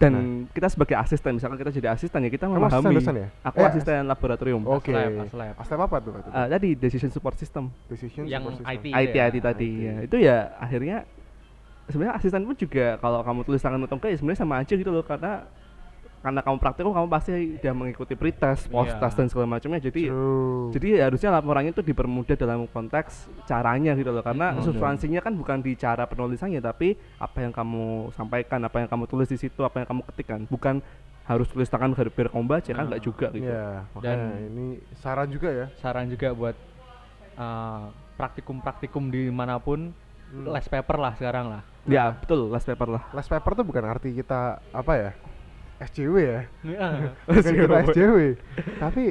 Dan 0.01 0.11
Nah. 0.11 0.23
kita 0.49 0.67
sebagai 0.67 0.97
asisten, 0.97 1.37
misalkan 1.37 1.55
kita 1.55 1.69
jadi 1.71 1.87
asisten 1.89 2.19
ya 2.19 2.29
kita 2.29 2.45
Kamu 2.45 2.57
memahami. 2.57 2.73
asisten 2.73 2.93
dosen 2.97 3.15
ya? 3.15 3.27
Aku 3.43 3.57
Eh, 3.57 3.67
asisten 3.67 3.99
laboratorium. 4.03 4.61
Oke. 4.65 4.89
Aslab, 4.89 5.13
aslab. 5.23 5.53
Aslab 5.55 5.79
apa 5.83 5.95
tuh? 6.01 6.11
Ah, 6.27 6.47
tadi 6.47 6.73
decision 6.73 7.07
support 7.07 7.37
system. 7.37 7.69
Decision 7.85 8.25
yang 8.25 8.41
support 8.41 8.65
system. 8.65 8.73
IT. 8.73 8.85
IT 8.89 9.13
ya, 9.13 9.25
IT 9.27 9.37
tadi 9.39 9.69
IT. 9.69 9.77
ya. 9.79 9.93
Itu 10.01 10.15
ya 10.17 10.37
akhirnya 10.57 11.05
sebenarnya 11.85 12.13
asisten 12.15 12.41
pun 12.43 12.55
juga 12.55 12.97
kalau 12.97 13.21
kamu 13.21 13.39
tulis 13.43 13.59
tangan 13.59 13.77
atau 13.79 13.95
enggak 13.95 14.09
ya 14.09 14.17
sebenarnya 14.17 14.39
sama 14.39 14.55
aja 14.57 14.73
gitu 14.73 14.89
loh 14.89 15.03
karena 15.03 15.45
karena 16.21 16.39
kamu 16.39 16.57
praktikum 16.57 16.91
kamu 16.91 17.07
pasti 17.07 17.31
udah 17.57 17.73
mengikuti 17.73 18.13
pretest, 18.13 18.65
post 18.67 18.93
Iya. 18.93 19.01
test 19.01 19.15
dan 19.15 19.25
segala 19.25 19.47
macamnya 19.51 19.81
jadi 19.81 20.07
True. 20.07 20.69
jadi 20.69 20.87
harusnya 21.03 21.29
laporannya 21.31 21.71
itu 21.71 21.81
dipermudah 21.81 22.35
dalam 22.35 22.65
konteks 22.67 23.11
caranya 23.43 23.91
gitu 23.93 24.09
loh 24.09 24.21
karena 24.21 24.53
Hmm, 24.53 24.61
substansinya 24.61 25.17
kan 25.19 25.33
bukan 25.33 25.59
di 25.59 25.73
cara 25.73 26.05
penulisannya 26.05 26.59
tapi 26.59 26.93
apa 27.17 27.37
yang 27.39 27.49
kamu 27.49 27.83
sampaikan 28.11 28.61
apa 28.61 28.77
yang 28.77 28.87
kamu 28.87 29.05
tulis 29.05 29.27
di 29.27 29.37
situ 29.37 29.61
apa 29.61 29.81
yang 29.81 29.87
kamu 29.87 30.01
ketikkan 30.07 30.39
bukan 30.45 30.77
harus 31.23 31.47
tulis 31.47 31.65
tangan 31.65 31.91
biar 31.91 32.07
biar 32.07 32.27
kamu 32.27 32.45
baca 32.45 32.65
kan 32.65 32.75
Nah, 32.75 32.85
enggak 32.87 33.01
juga 33.01 33.27
gitu 33.31 33.45
Ya, 33.47 33.85
makanya 33.91 34.15
Dan- 34.15 34.45
ini 34.47 34.65
saran 34.95 35.27
juga 35.27 35.49
ya. 35.49 35.65
Saran 35.75 36.05
juga 36.05 36.27
buat 36.31 36.55
uh, 37.33 37.89
praktikum-praktikum 38.15 39.09
di 39.09 39.27
mana 39.27 39.57
pun 39.57 39.89
Hmm. 40.27 40.47
les 40.47 40.63
paper 40.63 40.95
lah 40.95 41.11
sekarang 41.13 41.49
lah. 41.49 41.61
ya 41.83 42.13
betul 42.13 42.47
last 42.47 42.63
paper 42.63 42.87
lah 42.89 43.03
Last 43.11 43.27
paper 43.27 43.51
tuh 43.51 43.65
bukan 43.65 43.83
arti 43.83 44.13
kita 44.13 44.61
apa 44.71 44.93
ya? 44.95 45.11
SCW 45.83 46.15
ya. 46.17 46.39
Iya, 46.61 46.87
Bukan 47.27 47.53
kita 47.57 47.77
SCW. 47.85 48.17
Tapi 48.77 49.03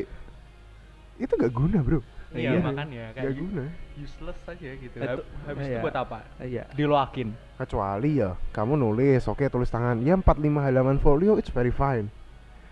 itu 1.16 1.33
gak 1.33 1.51
guna, 1.51 1.79
Bro. 1.81 2.01
iya 2.31 2.55
Iya. 2.55 2.62
makanya 2.62 3.05
Gak 3.11 3.27
kayak 3.27 3.35
guna. 3.37 3.64
useless 3.97 4.39
saja 4.41 4.68
gitu. 4.73 4.95
Itu- 4.95 5.03
Hab- 5.03 5.27
Habis 5.45 5.64
itu 5.64 5.73
iya. 5.73 5.81
buat 5.83 5.97
apa? 5.99 6.18
iya 6.41 6.64
Diloakin. 6.73 7.29
Kecuali 7.57 8.11
ya, 8.16 8.39
kamu 8.51 8.73
nulis, 8.77 9.27
oke 9.27 9.45
tulis 9.47 9.68
tangan. 9.68 9.99
Ya 9.99 10.14
45 10.14 10.31
halaman 10.62 10.97
folio, 10.97 11.37
it's 11.37 11.51
very 11.51 11.71
fine. 11.71 12.07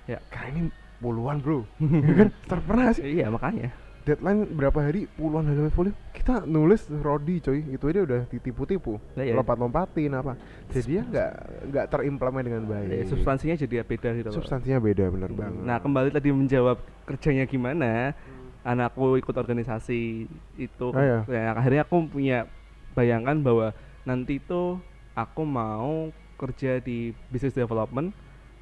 Ya. 0.06 0.22
Karena 0.28 0.48
ini 0.48 0.62
puluhan, 0.98 1.38
Bro. 1.38 1.66
ya 2.06 2.14
kan? 2.16 2.28
Ter- 2.46 2.64
Pernah 2.64 2.86
sih 2.92 3.04
iya 3.12 3.28
makanya 3.28 3.74
deadline 4.08 4.48
berapa 4.48 4.80
hari 4.80 5.04
puluhan 5.20 5.44
halaman 5.44 5.68
folio. 5.68 5.92
Kita 6.16 6.48
nulis 6.48 6.88
Rodi 6.88 7.44
coy. 7.44 7.60
Itu 7.68 7.92
aja 7.92 8.00
udah 8.08 8.20
ditipu-tipu. 8.32 8.96
Nah, 9.12 9.22
iya. 9.22 9.36
lompat-lompatin 9.36 10.16
apa. 10.16 10.32
Jadi 10.72 10.96
ya 10.96 11.02
nggak 11.04 11.30
nggak 11.68 11.84
terimplement 11.92 12.44
dengan 12.48 12.62
Ya, 12.64 12.70
baik. 12.72 13.12
substansinya 13.12 13.56
jadi 13.60 13.74
beda 13.84 14.08
gitu 14.16 14.28
substansinya 14.32 14.80
beda 14.80 15.12
bener 15.12 15.30
banget. 15.36 15.60
Nah 15.60 15.76
kembali 15.76 16.08
tadi 16.08 16.28
menjawab 16.32 16.80
kerjanya 17.04 17.44
gimana, 17.44 18.16
anakku 18.64 19.20
ikut 19.20 19.32
organisasi 19.36 20.28
itu, 20.56 20.86
Oh, 20.88 20.96
iya. 21.00 21.24
ya, 21.28 21.52
akhirnya 21.56 21.84
aku 21.84 22.08
punya 22.08 22.48
bayangan 22.96 23.40
bahwa 23.40 23.72
nanti 24.08 24.40
itu 24.40 24.80
aku 25.12 25.42
mau 25.44 26.12
kerja 26.40 26.80
di 26.80 27.12
business 27.28 27.56
development 27.56 28.12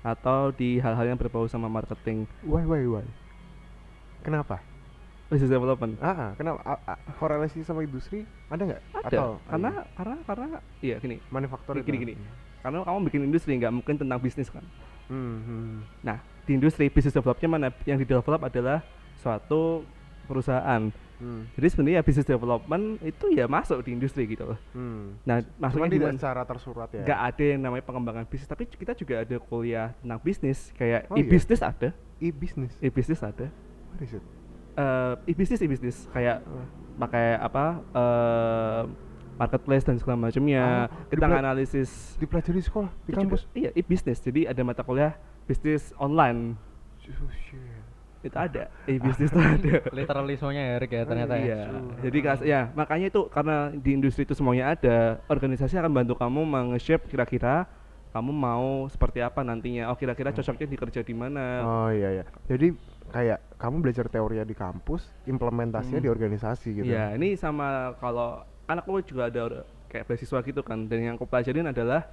atau 0.07 0.55
di 0.55 0.79
hal-hal 0.79 1.11
yang 1.15 1.19
berbau 1.19 1.51
sama 1.51 1.67
marketing. 1.67 2.27
Why 2.47 2.63
why 2.63 2.83
why? 2.87 3.07
Kenapa 4.23 4.59
business 5.27 5.51
development. 5.51 5.99
ah 5.99 6.09
ah, 6.09 6.31
kenapa 6.35 6.61
A- 6.63 6.83
a- 6.89 7.01
korelasi 7.17 7.61
sama 7.61 7.83
industri 7.83 8.23
ada 8.47 8.63
nggak 8.63 8.81
Ada, 8.97 9.07
Atau- 9.09 9.37
karena 9.45 9.71
karena 9.93 10.17
karena 10.23 10.47
iya 10.79 10.97
gini, 10.97 11.17
manufaktur 11.29 11.75
gini, 11.81 11.99
gini. 12.01 12.15
karena 12.61 12.83
kamu 12.83 12.99
bikin 13.07 13.23
industri 13.25 13.53
nggak 13.55 13.73
mungkin 13.73 13.95
tentang 13.97 14.19
bisnis 14.19 14.47
kan. 14.47 14.63
hmm, 15.07 15.37
hmm. 15.41 15.75
Nah 16.03 16.19
di 16.43 16.53
industri 16.53 16.87
business 16.87 17.11
developnya 17.13 17.49
mana 17.49 17.69
yang 17.83 17.97
di 17.97 18.05
develop 18.05 18.39
adalah 18.41 18.83
suatu 19.17 19.83
perusahaan. 20.25 20.91
Hmm, 21.17 21.49
Jadi 21.57 21.67
sebenarnya 21.67 22.05
business 22.05 22.29
development 22.29 23.01
itu 23.01 23.33
ya 23.33 23.49
masuk 23.49 23.81
di 23.81 23.97
industri 23.97 24.29
gitu 24.29 24.45
loh. 24.45 24.59
hmm. 24.71 25.25
Nah, 25.25 25.41
maksudnya 25.57 25.89
tidak 25.89 26.13
secara 26.21 26.45
tersurat 26.45 26.89
ya 26.93 27.03
Nggak 27.03 27.21
ada 27.25 27.45
yang 27.49 27.61
namanya 27.65 27.85
pengembangan 27.89 28.25
bisnis, 28.29 28.45
tapi 28.45 28.69
kita 28.69 28.93
juga 28.93 29.25
ada 29.25 29.37
kuliah 29.41 29.97
tentang 29.97 30.21
bisnis, 30.21 30.69
kayak 30.77 31.09
Oh, 31.09 31.17
iya? 31.17 31.25
e-business 31.25 31.65
ada, 31.65 31.89
e-business 32.21 32.77
e-business 32.79 33.21
ada, 33.25 33.49
what 33.89 34.05
is 34.05 34.13
it 34.13 34.21
Eh 34.77 35.15
e-business 35.27 35.61
e-business 35.61 35.97
kayak 36.11 36.45
pakai 36.97 37.37
apa 37.37 37.65
eh 37.91 38.83
marketplace 39.37 39.85
dan 39.85 39.97
segala 39.97 40.17
macamnya. 40.23 40.89
Oh, 40.89 41.09
kita 41.09 41.27
dipel- 41.27 41.37
analisis 41.39 41.91
dipelajari 42.17 42.57
di 42.57 42.65
sekolah 42.65 42.89
di 42.89 43.01
itu 43.03 43.13
juga- 43.13 43.21
kampus 43.23 43.43
iya 43.53 43.71
e-business. 43.73 44.19
Jadi 44.21 44.45
ada 44.45 44.61
mata 44.63 44.81
kuliah 44.81 45.13
bisnis 45.45 45.93
online 45.97 46.57
Oh, 47.07 47.31
itu 48.25 48.35
ada 48.35 48.67
e-business 48.85 49.31
itu 49.31 49.39
ada. 49.39 49.73
Literalismenya 49.97 50.63
ya 50.67 50.77
Rick 50.77 50.91
ya 50.91 51.03
ternyata 51.05 51.35
ya. 51.37 51.45
Iya, 51.47 51.61
jadi 52.03 52.19
kas 52.19 52.41
ya 52.43 52.61
makanya 52.75 53.07
itu 53.07 53.29
karena 53.29 53.71
di 53.71 53.91
industri 53.93 54.25
itu 54.25 54.35
semuanya 54.35 54.75
ada, 54.75 55.23
organisasi 55.27 55.79
akan 55.79 55.95
bantu 55.95 56.19
kamu 56.19 56.43
meng-shape 56.43 57.07
kira-kira 57.07 57.71
kamu 58.11 58.33
mau 58.33 58.89
seperti 58.89 59.21
apa 59.21 59.41
nantinya. 59.41 59.87
Oh 59.87 59.95
kira-kira 59.95 60.33
cocoknya 60.33 60.67
dikerja 60.67 61.01
di 61.01 61.15
mana. 61.15 61.45
Oh 61.63 61.89
iya 61.89 62.11
ya. 62.11 62.25
Jadi 62.49 62.75
kayak 63.07 63.39
kamu 63.57 63.77
belajar 63.81 64.05
teorinya 64.07 64.45
di 64.45 64.53
kampus, 64.53 65.09
implementasinya 65.25 65.99
Hmm. 65.99 66.07
di 66.07 66.11
organisasi 66.11 66.69
gitu. 66.77 66.87
Iya, 66.87 67.17
ini 67.17 67.35
sama 67.35 67.97
kalau 67.97 68.41
kan 68.65 68.77
aku 68.77 69.01
juga 69.01 69.27
ada 69.27 69.65
kayak 69.87 70.05
beasiswa 70.05 70.39
gitu 70.43 70.61
kan. 70.61 70.85
Dan 70.85 70.99
yang 71.03 71.15
aku 71.17 71.25
pelajarin 71.25 71.65
adalah 71.67 72.05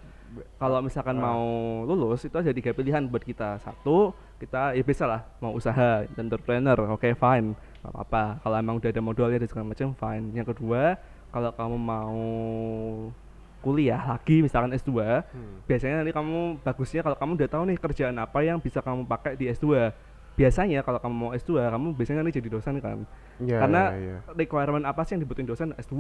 kalau 0.56 0.80
misalkan 0.80 1.20
Ah. 1.20 1.30
mau 1.30 1.44
lulus 1.84 2.24
itu 2.24 2.34
ada 2.34 2.50
tiga 2.50 2.72
pilihan 2.72 3.04
buat 3.06 3.22
kita. 3.22 3.60
Satu, 3.60 4.16
kita 4.40 4.72
ya 4.72 4.82
bisa 4.82 5.04
lah 5.04 5.22
mau 5.38 5.52
usaha, 5.52 6.08
entrepreneur, 6.16 6.80
oke 6.90 7.12
fine, 7.12 7.54
nggak 7.82 7.92
apa-apa. 7.92 8.24
Kalau 8.40 8.56
emang 8.56 8.76
udah 8.80 8.90
ada 8.90 9.02
modalnya 9.04 9.38
dan 9.38 9.50
segala 9.50 9.68
macam 9.68 9.92
fine. 9.92 10.26
Yang 10.32 10.48
kedua, 10.56 10.96
kalau 11.30 11.52
kamu 11.52 11.76
mau 11.78 12.18
kuliah 13.60 14.00
lagi 14.06 14.44
misalkan 14.44 14.72
S2, 14.72 15.24
Hmm. 15.24 15.64
biasanya 15.64 16.04
nanti 16.04 16.12
kamu 16.12 16.60
bagusnya 16.62 17.00
kalau 17.02 17.16
kamu 17.16 17.32
udah 17.36 17.50
tahu 17.50 17.64
nih 17.64 17.78
kerjaan 17.80 18.16
apa 18.18 18.40
yang 18.44 18.60
bisa 18.60 18.80
kamu 18.80 19.08
pakai 19.08 19.40
di 19.40 19.48
S2 19.48 19.92
biasanya 20.34 20.82
kalau 20.82 20.98
kamu 20.98 21.14
mau 21.14 21.32
S2 21.32 21.50
kamu 21.64 21.88
biasanya 21.94 22.22
nih 22.22 22.34
jadi 22.34 22.50
dosen 22.50 22.78
kan 22.78 23.06
Iya, 23.36 23.58
karena 23.60 23.82
iya, 23.92 23.98
iya. 24.00 24.18
requirement 24.32 24.82
apa 24.84 25.02
sih 25.04 25.14
yang 25.14 25.22
dibutuhin 25.22 25.46
dosen 25.46 25.74
S2 25.76 25.94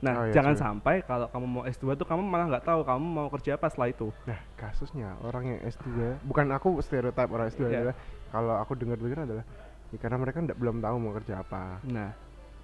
nah 0.00 0.14
Oh, 0.16 0.24
iya, 0.24 0.32
jangan 0.32 0.54
sampai 0.54 1.02
kalau 1.02 1.26
kamu 1.28 1.46
mau 1.46 1.62
S2 1.64 1.94
tuh 1.94 2.02
kamu 2.02 2.18
malah 2.20 2.46
nggak 2.48 2.64
tahu 2.64 2.82
kamu 2.82 3.04
mau 3.04 3.28
kerja 3.28 3.54
apa 3.54 3.66
setelah 3.68 3.88
itu 3.88 4.10
Nah, 4.24 4.38
kasusnya 4.54 5.14
orang 5.20 5.44
yang 5.48 5.60
S2, 5.64 5.86
bukan 6.22 6.46
aku 6.50 6.78
stereotip 6.80 7.28
orang 7.28 7.46
S2 7.48 7.62
Iya. 7.64 7.78
adalah 7.80 7.94
kalau 8.28 8.54
aku 8.56 8.72
dengar-dengar 8.74 9.18
adalah 9.22 9.44
ya 9.86 9.98
karena 9.98 10.16
mereka 10.16 10.36
ndak 10.40 10.56
belum 10.56 10.76
tahu 10.78 10.96
mau 10.96 11.12
kerja 11.14 11.34
apa 11.38 11.78
nah 11.84 12.10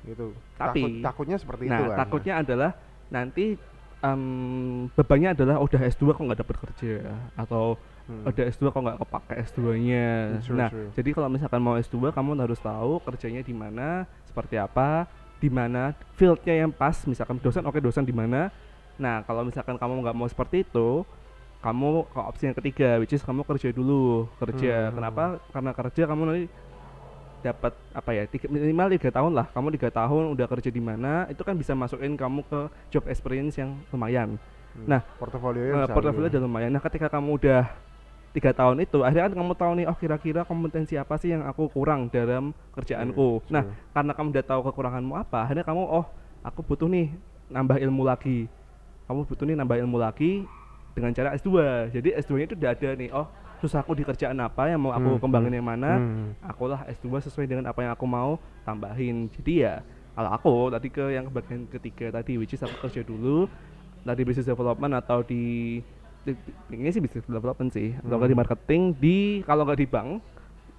gitu. 0.02 0.34
Tapi- 0.56 0.82
Takut, 0.82 0.90
takutnya 1.00 1.36
seperti 1.38 1.64
nah 1.64 1.78
itu 1.78 1.84
kan. 1.86 1.96
takutnya 1.96 2.34
adalah 2.36 2.70
nanti 3.08 3.54
em, 4.02 4.22
bebannya 4.92 5.32
adalah 5.32 5.56
udah 5.62 5.80
S2 5.86 6.12
kok 6.12 6.22
nggak 6.26 6.40
dapat 6.42 6.56
kerja 6.68 6.94
atau 7.38 7.78
Hmm. 8.02 8.26
udah 8.26 8.44
S2 8.50 8.74
kok 8.74 8.82
nggak 8.82 8.98
kepake 8.98 9.34
S2-nya. 9.46 10.42
True, 10.42 10.58
nah, 10.58 10.70
true. 10.74 10.90
jadi 10.98 11.10
kalau 11.14 11.28
misalkan 11.30 11.62
mau 11.62 11.78
S2 11.78 12.10
kamu 12.10 12.34
harus 12.34 12.58
tahu 12.58 12.98
kerjanya 13.06 13.46
di 13.46 13.54
mana, 13.54 14.10
seperti 14.26 14.58
apa, 14.58 15.06
di 15.38 15.46
mana 15.46 15.94
fieldnya 16.18 16.66
yang 16.66 16.74
pas. 16.74 16.98
Misalkan 17.06 17.38
dosen, 17.38 17.62
oke 17.62 17.78
dosen 17.78 18.02
di 18.02 18.10
mana. 18.10 18.50
Nah, 18.98 19.22
kalau 19.22 19.46
misalkan 19.46 19.78
kamu 19.78 20.02
nggak 20.02 20.16
mau 20.18 20.26
seperti 20.26 20.66
itu, 20.66 21.06
kamu 21.62 22.10
ke 22.10 22.18
opsi 22.18 22.42
yang 22.50 22.56
ketiga, 22.58 22.98
which 22.98 23.14
is 23.14 23.22
kamu 23.22 23.46
kerja 23.46 23.70
dulu, 23.70 24.26
kerja. 24.42 24.90
Hmm. 24.90 24.98
Kenapa? 24.98 25.24
Karena 25.54 25.70
kerja 25.70 26.02
kamu 26.10 26.22
nanti 26.26 26.44
dapat 27.42 27.72
apa 27.90 28.10
ya 28.14 28.22
tiga, 28.30 28.46
minimal 28.46 28.94
tiga 28.94 29.10
tahun 29.10 29.32
lah 29.34 29.46
kamu 29.50 29.74
tiga 29.74 29.90
tahun 29.90 30.32
udah 30.32 30.46
kerja 30.46 30.70
di 30.70 30.78
mana 30.78 31.26
itu 31.26 31.42
kan 31.42 31.58
bisa 31.58 31.74
masukin 31.74 32.14
kamu 32.14 32.46
ke 32.46 32.60
job 32.94 33.04
experience 33.10 33.58
yang 33.58 33.74
lumayan 33.90 34.38
Hmm. 34.72 34.88
nah, 34.88 35.00
portofolio 35.20 35.84
Eh, 35.84 35.88
portofolio 35.92 36.28
udah 36.32 36.42
lumayan. 36.42 36.70
Nah, 36.72 36.80
ketika 36.80 37.12
kamu 37.12 37.36
udah 37.36 37.68
tiga 38.32 38.56
tahun 38.56 38.80
itu, 38.80 39.04
akhirnya 39.04 39.28
kan 39.28 39.34
kamu 39.36 39.52
tahu 39.52 39.72
nih, 39.76 39.86
oh 39.92 39.96
kira-kira 40.00 40.40
kompetensi 40.48 40.96
apa 40.96 41.20
sih 41.20 41.36
yang 41.36 41.44
aku 41.44 41.68
kurang 41.68 42.08
dalam 42.08 42.56
kerjaanku. 42.72 43.44
Iya, 43.44 43.52
nah, 43.52 43.62
true. 43.68 43.76
karena 43.92 44.12
kamu 44.16 44.28
udah 44.32 44.44
tahu 44.48 44.60
kekuranganmu 44.72 45.14
apa, 45.20 45.44
akhirnya 45.44 45.64
kamu, 45.68 45.82
oh 45.84 46.04
aku 46.40 46.64
butuh 46.64 46.88
nih 46.88 47.12
nambah 47.52 47.76
ilmu 47.84 48.02
lagi. 48.08 48.48
Kamu 49.04 49.28
butuh 49.28 49.44
nih 49.44 49.56
nambah 49.60 49.76
ilmu 49.84 49.96
lagi 50.00 50.48
dengan 50.96 51.12
cara 51.12 51.36
S2. 51.36 51.52
Jadi 51.92 52.08
S2-nya 52.16 52.46
itu 52.48 52.56
udah 52.56 52.70
ada 52.72 52.90
nih, 52.96 53.10
oh 53.12 53.26
susahku 53.62 53.94
di 53.94 54.02
kerjaan 54.02 54.34
apa 54.36 54.66
yang 54.66 54.82
mau 54.82 54.90
aku 54.90 55.14
Hmm, 55.14 55.22
kembangin 55.22 55.48
hmm, 55.48 55.58
yang 55.58 55.68
mana, 55.68 55.90
Hmm. 55.94 56.34
akulah 56.42 56.82
S2 56.84 57.22
sesuai 57.22 57.46
dengan 57.46 57.64
apa 57.64 57.78
yang 57.78 57.94
aku 57.94 58.02
mau 58.04 58.34
tambahin. 58.60 59.30
Jadi 59.30 59.62
ya 59.62 59.86
kalau 60.12 60.30
aku 60.30 60.52
tadi 60.68 60.88
ke 60.88 61.04
yang 61.08 61.30
bagian 61.30 61.64
ketiga 61.66 62.10
tadi 62.12 62.36
which 62.36 62.50
is 62.50 62.60
aku 62.60 62.74
kerja 62.82 63.00
dulu 63.00 63.46
tadi 64.02 64.22
business 64.22 64.44
development 64.44 64.92
atau 64.92 65.22
di 65.22 65.78
di- 66.20 66.38
ini 66.68 66.90
sih 66.90 66.98
business 66.98 67.22
development 67.24 67.70
sih 67.70 67.94
atau 67.96 68.18
nggak 68.18 68.26
di 68.26 68.34
Hmm. 68.34 68.42
marketing 68.42 68.82
di 68.94 69.18
kalau 69.42 69.62
nggak 69.62 69.78
di 69.78 69.86
bank 69.86 70.10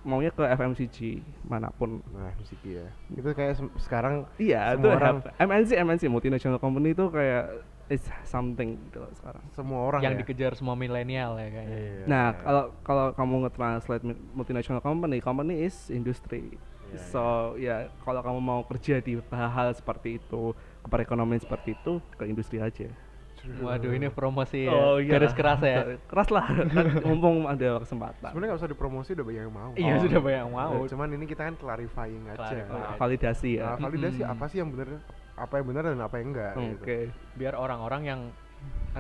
maunya 0.04 0.30
ke 0.30 0.44
FMCG 0.44 0.98
mana 1.44 1.72
pun 1.72 2.04
Nah, 2.12 2.36
musik 2.36 2.60
ya. 2.62 2.92
Itu 3.10 3.32
kayak 3.32 3.56
sem- 3.56 3.72
sekarang 3.78 4.28
iya 4.36 4.76
itu 4.76 4.84
orang- 4.86 5.24
MNC 5.40 5.72
MNC 5.78 6.04
multinational 6.06 6.60
company 6.60 6.92
itu 6.92 7.08
kayak 7.08 7.64
it's 7.88 8.08
something 8.24 8.80
gitu 8.88 9.00
loh 9.00 9.12
sekarang 9.14 9.44
semua 9.52 9.80
orang 9.84 10.02
yang 10.02 10.16
ya. 10.16 10.20
dikejar 10.20 10.52
semua 10.54 10.74
milenial 10.74 11.36
ya 11.36 11.50
kayaknya. 11.50 11.78
Iya, 11.78 12.06
Nah, 12.06 12.26
iya. 12.30 12.40
kalau 12.40 12.64
kalau 12.82 13.06
kamu 13.12 13.34
nge-translate 13.44 14.04
multinational 14.32 14.80
company, 14.80 15.18
company 15.20 15.62
is 15.62 15.76
industry. 15.90 16.56
Iya, 16.90 17.00
so, 17.04 17.24
ya 17.56 17.76
kalau 18.02 18.22
kamu 18.22 18.40
mau 18.40 18.62
kerja 18.64 18.98
di 18.98 19.20
hal-hal 19.20 19.74
seperti 19.74 20.16
itu, 20.16 20.54
ke 20.80 20.88
perekonomian 20.88 21.40
seperti 21.40 21.74
itu, 21.74 21.98
ke 22.14 22.24
industri 22.24 22.60
aja. 22.60 22.88
Waduh 23.44 23.92
ini 23.92 24.08
promosi 24.08 24.72
Oh, 24.72 25.04
ya. 25.04 25.20
garis 25.20 25.36
keras 25.36 25.60
ya. 25.60 26.00
Keras 26.08 26.32
lah, 26.32 26.48
kan 26.48 26.72
mumpung 27.04 27.44
ada 27.44 27.84
kesempatan. 27.84 28.32
Sebenarnya 28.32 28.56
nggak 28.56 28.62
usah 28.64 28.72
dipromosi 28.72 29.10
udah 29.12 29.26
banyak 29.28 29.44
yang 29.44 29.52
mau. 29.52 29.72
Iya 29.76 29.94
Oh. 29.94 30.02
sudah 30.02 30.20
banyak 30.24 30.40
yang 30.40 30.54
mau. 30.54 30.74
Cuman 30.88 31.08
ini 31.12 31.26
kita 31.28 31.42
kan 31.44 31.56
clarifying 31.60 32.24
aja. 32.26 32.40
Clarify. 32.40 32.72
Nah, 32.72 32.96
validasi 32.96 33.50
ya. 33.60 33.76
Nah, 33.76 33.78
validasi 33.84 34.22
Mm-mm. 34.22 34.32
apa 34.32 34.46
sih 34.48 34.58
yang 34.58 34.72
benar 34.72 34.88
apa 35.34 35.54
yang 35.60 35.66
benar 35.66 35.84
dan 35.90 36.02
apa 36.02 36.16
yang 36.22 36.28
enggak 36.34 36.54
Oke. 36.56 36.68
gitu. 36.70 36.86
Biar 37.38 37.54
orang-orang 37.58 38.02
yang 38.06 38.22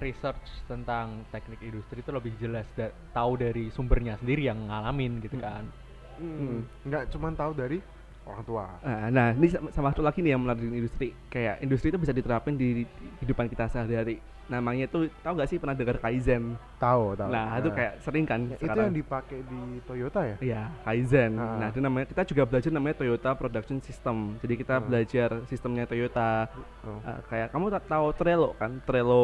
research 0.01 0.65
tentang 0.65 1.23
teknik 1.29 1.61
industri 1.61 2.01
itu 2.01 2.11
lebih 2.11 2.33
jelas 2.41 2.65
da- 2.73 2.91
tahu 3.13 3.37
dari 3.37 3.69
sumbernya 3.69 4.17
sendiri 4.17 4.49
yang 4.49 4.65
ngalamin 4.67 5.21
gitu 5.21 5.37
kan. 5.37 5.69
Hmm. 6.17 6.65
Nggak 6.85 7.13
cuman 7.13 7.33
tahu 7.37 7.51
dari 7.53 7.77
orang 8.23 8.43
tua. 8.47 8.65
Nah, 8.81 9.07
nah, 9.11 9.27
ini 9.35 9.47
sama, 9.51 9.69
sama 9.69 9.87
satu 9.91 10.01
lagi 10.01 10.23
nih 10.23 10.33
yang 10.35 10.41
menarik 10.41 10.63
industri. 10.63 11.13
Kayak 11.29 11.61
industri 11.61 11.91
itu 11.91 11.99
bisa 11.99 12.15
diterapin 12.15 12.55
di, 12.55 12.81
di 12.81 12.83
kehidupan 13.21 13.51
kita 13.51 13.69
sehari-hari. 13.69 14.17
Namanya 14.51 14.85
tuh 14.91 15.07
tahu 15.23 15.33
gak 15.39 15.47
sih 15.47 15.57
pernah 15.57 15.71
dengar 15.71 15.97
Kaizen? 16.03 16.59
Tahu, 16.75 17.15
tahu. 17.15 17.31
Nah, 17.31 17.55
itu 17.63 17.69
kayak 17.71 17.93
sering 18.03 18.27
kan 18.27 18.43
Ya, 18.51 18.57
itu 18.59 18.75
yang 18.75 18.91
dipakai 18.91 19.39
di 19.39 19.79
Toyota 19.87 20.21
ya? 20.27 20.35
Iya, 20.43 20.61
Kaizen. 20.83 21.39
Ah. 21.39 21.63
Nah, 21.63 21.67
itu 21.71 21.79
namanya 21.79 22.05
kita 22.11 22.21
juga 22.27 22.43
belajar 22.43 22.69
namanya 22.75 22.95
Toyota 22.99 23.29
Production 23.39 23.79
System. 23.79 24.35
Jadi 24.43 24.53
kita 24.59 24.75
Ah. 24.77 24.83
belajar 24.83 25.29
sistemnya 25.47 25.87
Toyota. 25.87 26.51
Oh. 26.83 26.99
Ah, 27.07 27.23
kayak 27.31 27.55
kamu 27.55 27.71
tahu 27.87 28.07
Trello 28.19 28.49
kan? 28.59 28.71
Trello 28.83 29.23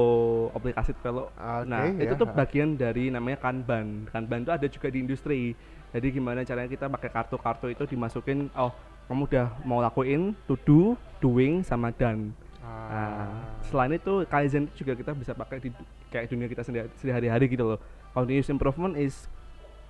aplikasi 0.56 0.96
Trello. 1.04 1.28
Oke, 1.36 1.68
nah, 1.68 1.84
itu 1.84 2.14
ya. 2.16 2.20
tuh 2.20 2.28
bagian 2.32 2.80
dari 2.80 3.12
namanya 3.12 3.44
Kanban. 3.44 4.08
Kanban 4.08 4.48
itu 4.48 4.52
ada 4.56 4.68
juga 4.72 4.88
di 4.88 5.04
industri. 5.04 5.52
Jadi 5.90 6.08
gimana 6.16 6.46
caranya 6.46 6.70
kita 6.70 6.86
pakai 6.86 7.10
kartu-kartu 7.12 7.68
itu 7.74 7.84
dimasukin 7.90 8.48
oh, 8.54 8.72
kamu 9.10 9.26
udah 9.26 9.48
mau 9.66 9.82
lakuin 9.82 10.38
to 10.46 10.54
do, 10.64 10.94
doing 11.18 11.66
sama 11.66 11.90
done. 11.90 12.30
Nah, 12.70 13.30
Ah. 13.30 13.30
selain 13.62 13.94
itu 13.94 14.26
Kaizen 14.26 14.66
itu 14.66 14.82
juga 14.82 14.94
kita 14.98 15.12
bisa 15.14 15.32
pakai 15.34 15.62
di 15.62 15.70
kayak 16.10 16.26
dunia 16.30 16.46
kita 16.46 16.62
sendiri 16.62 16.90
sehari-hari 16.98 17.46
gitu 17.50 17.66
loh. 17.66 17.80
Continuous 18.14 18.50
improvement 18.50 18.98
is 18.98 19.30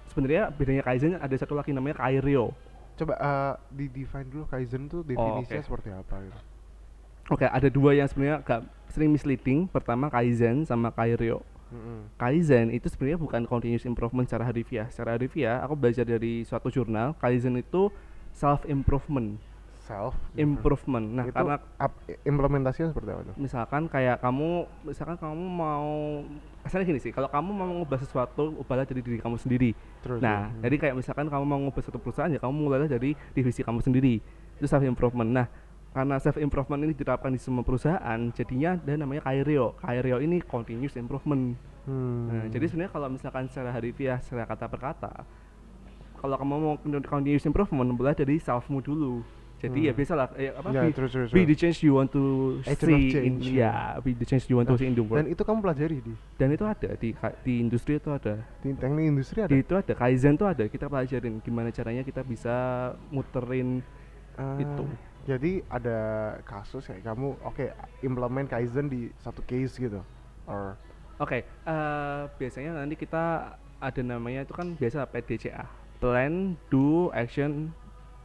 sebenarnya 0.08 0.52
bedanya 0.52 0.84
Kaizen 0.84 1.16
ada 1.16 1.36
satu 1.36 1.56
lagi 1.56 1.72
namanya 1.72 2.00
Kairio. 2.00 2.52
Coba 2.96 3.14
eh, 3.16 3.54
di 3.72 3.86
define 3.88 4.28
dulu 4.28 4.44
Kaizen 4.48 4.92
tuh 4.92 5.04
definisinya 5.04 5.64
oke. 5.64 5.68
seperti 5.68 5.90
apa 5.92 6.16
gitu. 6.20 6.40
Oke, 7.30 7.46
ada 7.46 7.70
dua 7.70 7.94
yang 7.94 8.10
sebenarnya 8.10 8.42
agak 8.42 8.62
sering 8.90 9.14
misleading. 9.14 9.70
Pertama 9.70 10.10
Kaizen 10.10 10.66
sama 10.66 10.90
Kairio. 10.90 11.40
Kaizen 12.18 12.74
itu 12.74 12.90
sebenarnya 12.90 13.22
bukan 13.22 13.46
continuous 13.46 13.86
improvement 13.86 14.26
secara 14.26 14.42
harfiah. 14.44 14.90
Secara 14.90 15.14
harfiah 15.16 15.62
aku 15.62 15.78
belajar 15.78 16.02
dari 16.02 16.42
suatu 16.42 16.74
jurnal, 16.74 17.14
Kaizen 17.22 17.54
itu 17.56 17.94
self 18.34 18.66
improvement, 18.66 19.38
Self 19.90 20.14
improvement. 20.38 21.02
Nah, 21.02 21.26
itu 21.26 21.34
karena 21.34 21.58
ap- 21.76 21.98
implementasinya 22.22 22.94
seperti 22.94 23.10
apa 23.10 23.22
tuh? 23.26 23.36
misalkan 23.36 23.90
kayak 23.90 24.22
kamu 24.22 24.50
misalkan 24.86 25.18
kamu 25.18 25.42
mau 25.42 26.22
asalnya 26.62 26.86
gini 26.86 27.02
sih, 27.02 27.10
kalau 27.10 27.26
kamu 27.26 27.50
mau 27.50 27.66
mengubah 27.66 27.98
sesuatu, 27.98 28.54
ubahlah 28.54 28.86
dari 28.86 29.02
diri 29.02 29.18
kamu 29.18 29.42
sendiri. 29.42 29.74
Terus 30.06 30.22
Nah, 30.22 30.54
ya. 30.54 30.70
jadi 30.70 30.76
kayak 30.78 30.96
misalkan 30.96 31.26
kamu 31.26 31.42
mau 31.42 31.58
ngubah 31.58 31.82
satu 31.82 31.98
perusahaan 31.98 32.30
ya 32.30 32.38
kamu 32.38 32.54
mulailah 32.54 32.86
dari 32.86 33.18
divisi 33.34 33.66
kamu 33.66 33.82
sendiri. 33.82 34.22
Itu 34.62 34.70
self 34.70 34.86
improvement. 34.86 35.26
Nah, 35.26 35.50
karena 35.90 36.22
self 36.22 36.38
improvement 36.38 36.86
ini 36.86 36.94
diterapkan 36.94 37.34
di 37.34 37.42
semua 37.42 37.66
perusahaan, 37.66 38.20
jadinya 38.30 38.78
ada 38.78 38.94
namanya 38.94 39.26
Kairio. 39.26 39.74
Kairio 39.82 40.22
ini 40.22 40.38
continuous 40.40 40.94
improvement. 40.94 41.58
Hmm. 41.90 42.30
Nah, 42.30 42.46
jadi 42.46 42.70
sebenarnya 42.70 42.94
kalau 42.94 43.10
misalkan 43.10 43.50
secara 43.50 43.74
harifiah, 43.74 44.22
secara 44.22 44.46
kata 44.46 44.70
per 44.70 44.80
kata, 44.80 45.14
kalau 46.16 46.36
kamu 46.38 46.54
mau 46.54 46.76
con- 46.78 47.02
continuous 47.02 47.42
improvement, 47.44 47.90
mulai 47.90 48.14
dari 48.14 48.38
selfmu 48.38 48.86
dulu. 48.86 49.26
Jadi 49.60 49.80
ya 49.86 49.92
Hmm. 49.92 50.00
biasalah, 50.00 50.26
eh, 50.40 50.56
apa, 50.56 50.68
Ya, 50.72 50.82
be, 50.88 50.96
terus, 50.96 51.12
terus, 51.12 51.30
be 51.30 51.44
terus. 51.44 51.50
the 51.52 51.58
change 51.60 51.78
you 51.84 51.92
want 51.92 52.08
to 52.10 52.24
Agent 52.64 52.80
see 52.80 53.04
in, 53.20 53.44
change. 53.44 53.60
ya, 53.60 54.00
be 54.00 54.16
the 54.16 54.24
change 54.24 54.48
you 54.48 54.56
want 54.56 54.72
to 54.72 54.76
Nah, 54.76 54.80
see 54.80 54.88
in 54.88 54.96
the 54.96 55.04
world. 55.04 55.20
Dan 55.20 55.28
itu 55.28 55.44
kamu 55.44 55.60
pelajari 55.60 56.00
di 56.00 56.14
Dan 56.40 56.56
itu 56.56 56.64
ada 56.64 56.90
di 56.96 57.10
di 57.44 57.54
industri 57.60 58.00
itu 58.00 58.08
ada. 58.08 58.40
di 58.64 58.72
teknik 58.72 59.06
industri 59.06 59.44
ada. 59.44 59.52
Di 59.52 59.60
itu 59.60 59.76
ada 59.76 59.92
Kaizen 59.92 60.40
itu 60.40 60.48
ada. 60.48 60.64
Kita 60.64 60.88
pelajarin 60.88 61.44
gimana 61.44 61.70
caranya 61.70 62.02
kita 62.02 62.24
bisa 62.24 62.56
muterin 63.10 63.84
Ah, 64.34 64.56
itu. 64.56 64.88
Jadi 65.28 65.60
ada 65.68 65.98
kasus 66.42 66.88
kayak 66.88 67.04
kamu 67.04 67.36
oke 67.44 67.66
implement 68.02 68.48
Kaizen 68.48 68.88
di 68.88 69.12
satu 69.20 69.44
case 69.44 69.76
gitu. 69.76 70.00
Or 70.48 70.80
Oke, 71.20 71.44
eh, 71.44 72.22
biasanya 72.32 72.80
nanti 72.80 72.96
kita 72.96 73.52
ada 73.76 74.02
namanya 74.02 74.48
itu 74.48 74.56
kan 74.56 74.72
biasa 74.72 75.04
PDCA, 75.04 75.68
plan, 76.00 76.56
do, 76.72 77.12
action, 77.12 77.76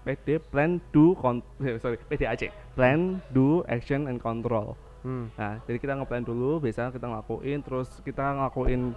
PD, 0.04 0.36
plan, 0.38 0.78
do, 0.92 1.16
con 1.16 1.40
eh, 1.64 1.80
sorry, 1.80 1.96
PDAC, 1.96 2.52
plan, 2.76 3.24
do, 3.32 3.64
action, 3.64 4.06
and 4.06 4.20
control. 4.20 4.76
hmm. 5.02 5.32
Nah, 5.34 5.58
jadi 5.64 5.80
kita 5.80 5.92
ngeplan 5.96 6.24
dulu, 6.28 6.60
biasanya 6.60 6.92
kita 6.92 7.08
ngelakuin, 7.08 7.58
terus 7.64 7.88
kita 8.04 8.36
ngelakuin 8.36 8.92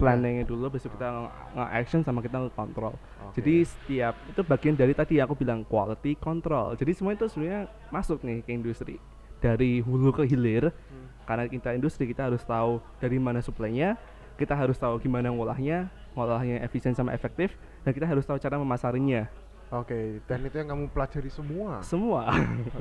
planningnya 0.00 0.44
dulu, 0.48 0.72
besok 0.72 0.96
kita 0.96 1.12
nge- 1.12 1.32
nge-action 1.60 2.00
sama 2.02 2.24
kita 2.24 2.40
nge-control. 2.40 2.96
Oke. 2.96 3.38
Jadi 3.38 3.54
setiap 3.68 4.14
itu 4.26 4.40
bagian 4.40 4.74
dari 4.74 4.96
tadi 4.96 5.20
aku 5.20 5.36
bilang 5.36 5.60
quality 5.68 6.16
control. 6.16 6.72
Jadi 6.74 6.96
semua 6.96 7.12
itu 7.12 7.28
sebenarnya 7.28 7.68
masuk 7.92 8.24
nih 8.24 8.40
ke 8.40 8.50
industri 8.56 8.96
dari 9.44 9.84
hulu 9.84 10.10
ke 10.16 10.24
hilir. 10.24 10.72
Hmm. 10.72 11.06
Karena 11.28 11.44
kita 11.46 11.76
industri 11.76 12.08
kita 12.08 12.26
harus 12.26 12.42
tahu 12.42 12.80
dari 12.98 13.20
mana 13.20 13.44
suplainya, 13.44 13.94
kita 14.40 14.56
harus 14.56 14.80
tahu 14.80 14.96
gimana 14.98 15.28
ngolahnya, 15.30 15.92
ngolahnya 16.16 16.64
efisien 16.64 16.96
sama 16.96 17.12
efektif, 17.12 17.54
dan 17.84 17.92
kita 17.92 18.08
harus 18.08 18.24
tahu 18.24 18.40
cara 18.40 18.56
memasarinya. 18.56 19.28
Oke, 19.70 20.18
dan 20.26 20.42
itu 20.42 20.56
yang 20.58 20.74
kamu 20.74 20.90
pelajari 20.90 21.30
semua. 21.30 21.78
Semua, 21.86 22.26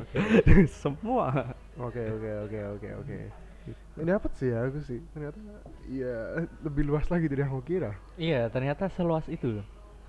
semua. 0.82 1.54
Oke, 1.78 2.02
oke, 2.02 2.30
oke, 2.50 2.60
oke, 2.78 2.90
oke. 3.06 3.20
Ini 3.94 4.10
dapat 4.10 4.32
sih 4.34 4.50
ya 4.50 4.66
aku 4.66 4.82
sih. 4.82 4.98
Ternyata 5.14 5.38
ya 5.86 6.42
lebih 6.66 6.90
luas 6.90 7.06
lagi 7.06 7.30
dari 7.30 7.46
yang 7.46 7.54
aku 7.54 7.62
kira. 7.62 7.94
Iya 8.18 8.50
ternyata 8.50 8.90
seluas 8.90 9.30
itu 9.30 9.62
loh. 9.62 9.68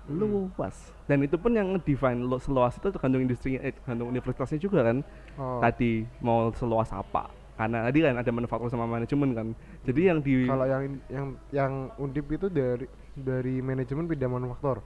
luas 0.09 0.89
dan 1.05 1.21
itu 1.21 1.37
pun 1.37 1.53
yang 1.53 1.77
define 1.77 2.25
lo 2.25 2.41
seluas 2.41 2.73
itu 2.73 2.89
tergantung 2.89 3.21
industrinya 3.21 3.61
eh, 3.61 3.69
tergantung 3.69 4.09
universitasnya 4.09 4.57
juga 4.57 4.81
kan 4.81 5.05
Oh. 5.37 5.61
tadi 5.61 6.03
mau 6.19 6.49
seluas 6.57 6.89
apa 6.89 7.29
karena 7.53 7.85
tadi 7.85 8.01
kan 8.01 8.17
ada 8.17 8.31
manufaktur 8.33 8.67
sama 8.67 8.89
manajemen 8.89 9.29
kan 9.31 9.47
jadi 9.85 10.11
yang 10.11 10.19
di 10.19 10.49
Kalau 10.49 10.65
yang 10.65 10.83
yang 11.07 11.27
yang 11.53 11.71
undip 12.01 12.27
itu 12.33 12.49
dari 12.49 12.89
dari 13.13 13.61
manajemen 13.61 14.09
pindah 14.09 14.25
manufaktur. 14.27 14.81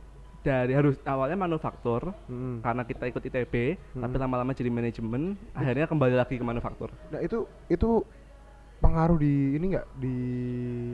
Dari 0.46 0.72
harus 0.72 1.02
awalnya 1.04 1.34
manufaktur 1.36 2.14
Mm. 2.30 2.62
karena 2.62 2.82
kita 2.84 3.04
ikut 3.08 3.24
ITB 3.24 3.54
tapi 3.96 4.14
Hmm. 4.14 4.22
lama-lama 4.22 4.54
jadi 4.54 4.70
manajemen 4.70 5.34
akhirnya 5.52 5.86
kembali 5.86 6.14
lagi 6.14 6.38
ke 6.38 6.46
manufaktur 6.46 6.94
Nah 7.10 7.18
itu 7.20 7.38
itu 7.66 8.06
pengaruh 8.78 9.18
di 9.18 9.58
ini 9.58 9.66
nggak 9.74 9.88
di 9.96 10.16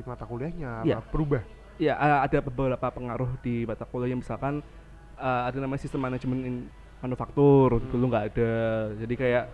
mata 0.01 0.23
kuliahnya 0.23 0.71
Iya. 0.81 0.97
apa 0.97 1.11
berubah? 1.11 1.43
ya 1.75 1.93
a- 1.93 2.23
ada 2.23 2.39
beberapa 2.39 2.87
pengaruh 2.87 3.35
di 3.39 3.65
mata 3.65 3.83
kuliah 3.83 4.15
misalkan 4.15 4.63
eh, 5.17 5.41
ada 5.45 5.57
namanya 5.57 5.81
sistem 5.81 5.99
manajemen 5.99 6.71
manufaktur 6.97 7.75
Hmm. 7.75 7.89
dulu 7.91 8.05
nggak 8.07 8.25
ada 8.31 8.51
jadi 8.95 9.13
kayak 9.13 9.45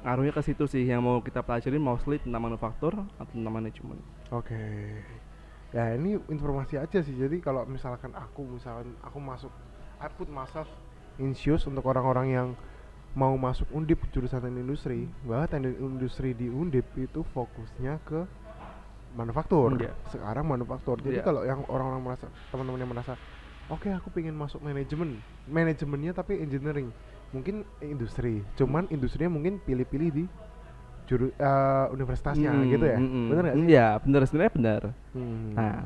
ngaruhnya 0.00 0.32
ke 0.32 0.42
situ 0.42 0.64
sih 0.66 0.82
yang 0.82 0.98
mau 0.98 1.20
kita 1.20 1.40
pelajari 1.40 1.76
mostly 1.76 2.16
tentang 2.16 2.42
manufaktur 2.42 2.96
atau 3.14 3.30
tentang 3.30 3.52
manajemen 3.52 4.00
Oke. 4.28 4.56
Ya 5.70 5.94
ini 5.94 6.18
informasi 6.26 6.82
aja 6.82 6.98
sih. 6.98 7.14
Jadi 7.14 7.38
kalau 7.38 7.62
misalkan 7.66 8.10
aku 8.14 8.42
misalkan 8.42 8.90
aku 9.06 9.18
masuk 9.22 9.52
I 10.02 10.08
put 10.10 10.26
myself 10.26 10.66
in 11.20 11.36
shoes 11.36 11.62
untuk 11.68 11.84
orang-orang 11.86 12.26
yang 12.32 12.48
mau 13.14 13.34
masuk 13.38 13.66
undip 13.70 14.02
jurusan 14.10 14.42
teknik 14.42 14.66
industri. 14.66 15.06
Bahwa 15.22 15.46
teknik 15.46 15.78
industri 15.78 16.34
di 16.34 16.50
undip 16.50 16.86
itu 16.98 17.22
fokusnya 17.22 18.02
ke 18.02 18.26
manufaktur. 19.14 19.74
Iya. 19.78 19.94
sekarang 20.10 20.46
manufaktur. 20.46 20.96
Jadi 21.02 21.18
Iya. 21.22 21.26
kalau 21.26 21.42
yang 21.46 21.62
orang-orang 21.66 22.02
merasa 22.02 22.26
teman-teman 22.54 22.78
yang 22.82 22.90
merasa 22.90 23.12
oke 23.70 23.86
aku 23.90 24.10
pengen 24.14 24.34
masuk 24.34 24.62
manajemen. 24.62 25.18
Manajemennya 25.50 26.14
tapi 26.14 26.38
engineering. 26.42 26.90
Mungkin 27.30 27.62
industri. 27.82 28.42
Cuman 28.58 28.90
industrinya 28.90 29.30
mungkin 29.30 29.62
pilih-pilih 29.62 30.10
di 30.10 30.24
juru 31.10 31.34
eh, 31.34 31.86
universitasnya 31.90 32.54
Mm, 32.54 32.70
gitu 32.70 32.84
ya 32.86 32.96
mm, 32.96 33.10
mm. 33.10 33.26
bener 33.26 33.42
nggak 33.42 33.56
sih 33.56 33.66
Iya, 33.66 33.86
bener 33.98 34.20
sebenarnya 34.24 34.52
benar. 34.54 34.82
Hmm. 35.10 35.50
Nah, 35.52 35.78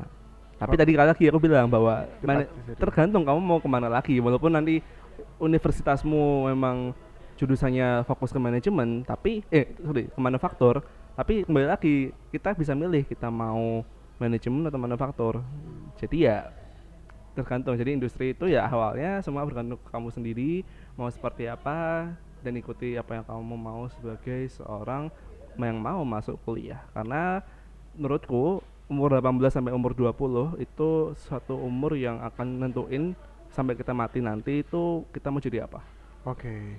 tapi 0.55 0.75
tadi 0.77 0.91
lagi 0.93 1.23
aku 1.25 1.39
bilang 1.41 1.65
bahwa 1.65 1.95
mana- 2.21 2.45
tergantung 2.77 3.25
kamu 3.25 3.39
mau 3.41 3.57
ke 3.57 3.65
mana 3.65 3.89
lagi. 3.89 4.21
Walaupun 4.21 4.53
nanti 4.53 4.85
universitasmu 5.39 6.47
memang 6.47 6.93
jurusannya 7.35 8.05
fokus 8.05 8.29
ke 8.29 8.37
manajemen, 8.37 9.03
tapi 9.03 9.43
eh 9.49 9.75
sorry 9.77 10.07
ke 10.07 10.19
manufaktur, 10.21 10.79
tapi 11.13 11.43
kembali 11.43 11.67
lagi 11.67 11.95
kita 12.29 12.53
bisa 12.53 12.71
milih 12.71 13.03
kita 13.03 13.27
mau 13.27 13.83
manajemen 14.15 14.63
atau 14.63 14.79
manufaktur. 14.79 15.43
Jadi 15.97 16.23
ya 16.23 16.47
tergantung. 17.33 17.75
Jadi 17.75 17.91
industri 17.91 18.31
itu 18.31 18.47
ya 18.47 18.63
awalnya 18.65 19.19
semua 19.19 19.43
bergantung 19.43 19.75
ke 19.75 19.89
kamu 19.89 20.07
sendiri 20.07 20.51
mau 20.95 21.11
seperti 21.11 21.51
apa 21.51 22.07
dan 22.45 22.53
ikuti 22.61 22.93
apa 22.93 23.17
yang 23.17 23.25
kamu 23.25 23.57
mau 23.57 23.89
sebagai 23.89 24.45
seorang 24.53 25.09
yang 25.57 25.81
mau 25.81 26.05
masuk 26.05 26.37
kuliah. 26.45 26.85
Karena 26.93 27.41
menurutku 27.97 28.61
umur 28.85 29.17
18 29.17 29.49
sampai 29.49 29.73
umur 29.73 29.97
20 29.97 30.61
itu 30.61 30.89
suatu 31.17 31.57
umur 31.57 31.97
yang 31.97 32.21
akan 32.21 32.61
nentuin 32.61 33.17
sampai 33.49 33.73
kita 33.73 33.97
mati 33.97 34.21
nanti 34.21 34.61
itu 34.61 35.01
kita 35.09 35.33
mau 35.33 35.41
jadi 35.41 35.65
apa. 35.65 35.81
Oke. 36.29 36.77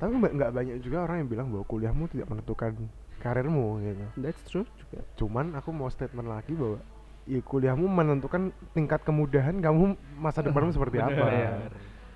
Tapi 0.00 0.10
nggak 0.10 0.50
banyak 0.50 0.76
juga 0.82 1.06
orang 1.06 1.22
yang 1.22 1.30
bilang 1.30 1.46
bahwa 1.54 1.64
kuliahmu 1.70 2.10
tidak 2.10 2.26
menentukan 2.26 2.72
karirmu 3.22 3.78
gitu. 3.86 4.04
That's 4.18 4.42
true 4.50 4.66
juga. 4.74 5.06
Cuman 5.14 5.54
aku 5.54 5.70
mau 5.70 5.86
statement 5.86 6.26
lagi 6.26 6.58
bahwa 6.58 6.82
ya 7.24 7.40
kuliahmu 7.40 7.86
menentukan 7.86 8.50
tingkat 8.74 9.00
kemudahan 9.06 9.62
kamu 9.62 9.94
masa 10.18 10.42
depanmu 10.42 10.74
seperti 10.76 10.98
apa. 10.98 11.24
Iya. 11.30 11.52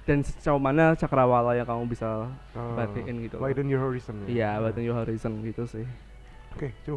Dan 0.09 0.25
sejauh 0.25 0.57
mana 0.57 0.97
cakrawala 0.97 1.53
yang 1.53 1.69
kamu 1.69 1.85
bisa 1.87 2.33
perhatiin 2.51 3.29
gitu. 3.29 3.37
loh. 3.37 3.45
Widen 3.45 3.69
your 3.69 3.85
horizon. 3.85 4.25
ya. 4.25 4.29
Iya, 4.33 4.51
widen 4.65 4.83
your 4.83 4.97
horizon 4.97 5.45
gitu 5.45 5.69
sih. 5.69 5.85
Oke, 6.57 6.73
cu. 6.83 6.97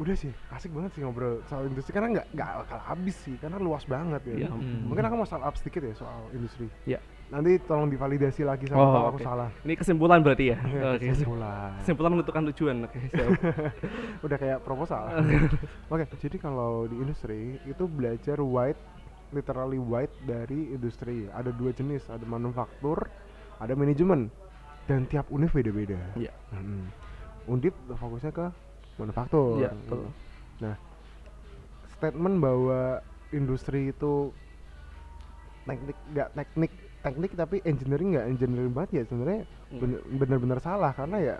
Udah 0.00 0.16
sih, 0.16 0.32
asik 0.48 0.72
banget 0.72 0.96
sih 0.96 1.04
ngobrol 1.04 1.44
soal 1.44 1.68
industri 1.68 1.92
karena 1.92 2.08
nggak 2.18 2.26
nggak 2.32 2.50
bakal 2.64 2.80
habis 2.82 3.20
sih 3.20 3.36
karena 3.36 3.60
luas 3.60 3.84
banget 3.84 4.24
ya. 4.26 4.34
Iya. 4.42 4.48
Hmm. 4.48 4.88
Mungkin 4.88 5.04
aku 5.04 5.14
mau 5.14 5.28
start 5.28 5.44
up 5.44 5.54
sedikit 5.54 5.84
ya 5.84 5.92
soal 5.92 6.24
industri. 6.32 6.72
Iya. 6.82 6.98
Nanti 7.30 7.60
tolong 7.62 7.86
divalidasi 7.86 8.42
lagi 8.42 8.64
sama 8.66 8.80
Oh, 8.80 8.90
kalau 8.90 9.08
aku 9.12 9.20
oke. 9.20 9.28
salah. 9.28 9.48
Ini 9.62 9.74
kesimpulan 9.76 10.18
berarti 10.18 10.50
ya. 10.50 10.58
Iya, 10.66 10.82
Oke. 10.96 11.06
kesimpulan. 11.14 11.70
Kesimpulan 11.78 12.10
menentukan 12.16 12.42
tujuan. 12.50 12.76
Oke, 12.88 12.98
siap. 13.06 13.30
Udah 14.26 14.36
kayak 14.40 14.58
proposal. 14.64 15.02
Oke, 15.94 16.04
jadi 16.16 16.36
kalau 16.40 16.88
di 16.88 16.96
industri 16.98 17.60
itu 17.62 17.84
belajar 17.86 18.40
wide, 18.42 18.80
literally 19.30 19.78
wide 19.78 20.12
dari 20.26 20.74
industri. 20.74 21.26
Ada 21.30 21.54
dua 21.54 21.70
jenis, 21.74 22.06
ada 22.10 22.22
manufaktur, 22.26 23.06
ada 23.58 23.72
manajemen, 23.74 24.30
dan 24.90 25.06
tiap 25.06 25.26
univ 25.30 25.50
beda-beda. 25.54 25.98
Iya. 26.18 26.32
Mm-mm. 26.54 26.90
Undip 27.50 27.74
fokusnya 27.88 28.32
ke 28.34 28.46
manufaktur. 28.98 29.62
Iya, 29.62 29.70
betul. 29.74 30.10
Nah, 30.60 30.74
statement 31.98 32.36
bahwa 32.42 33.00
industri 33.30 33.94
itu 33.94 34.34
teknik 35.68 35.98
nggak 36.10 36.28
teknik 36.34 36.72
teknik 37.00 37.32
tapi 37.38 37.56
engineering 37.62 38.16
nggak 38.16 38.26
engineering 38.26 38.72
banget 38.74 38.90
ya 38.90 39.02
sebenarnya 39.06 39.42
Hmm. 39.70 40.02
bener-bener 40.18 40.58
salah 40.58 40.90
karena 40.90 41.18
ya 41.22 41.36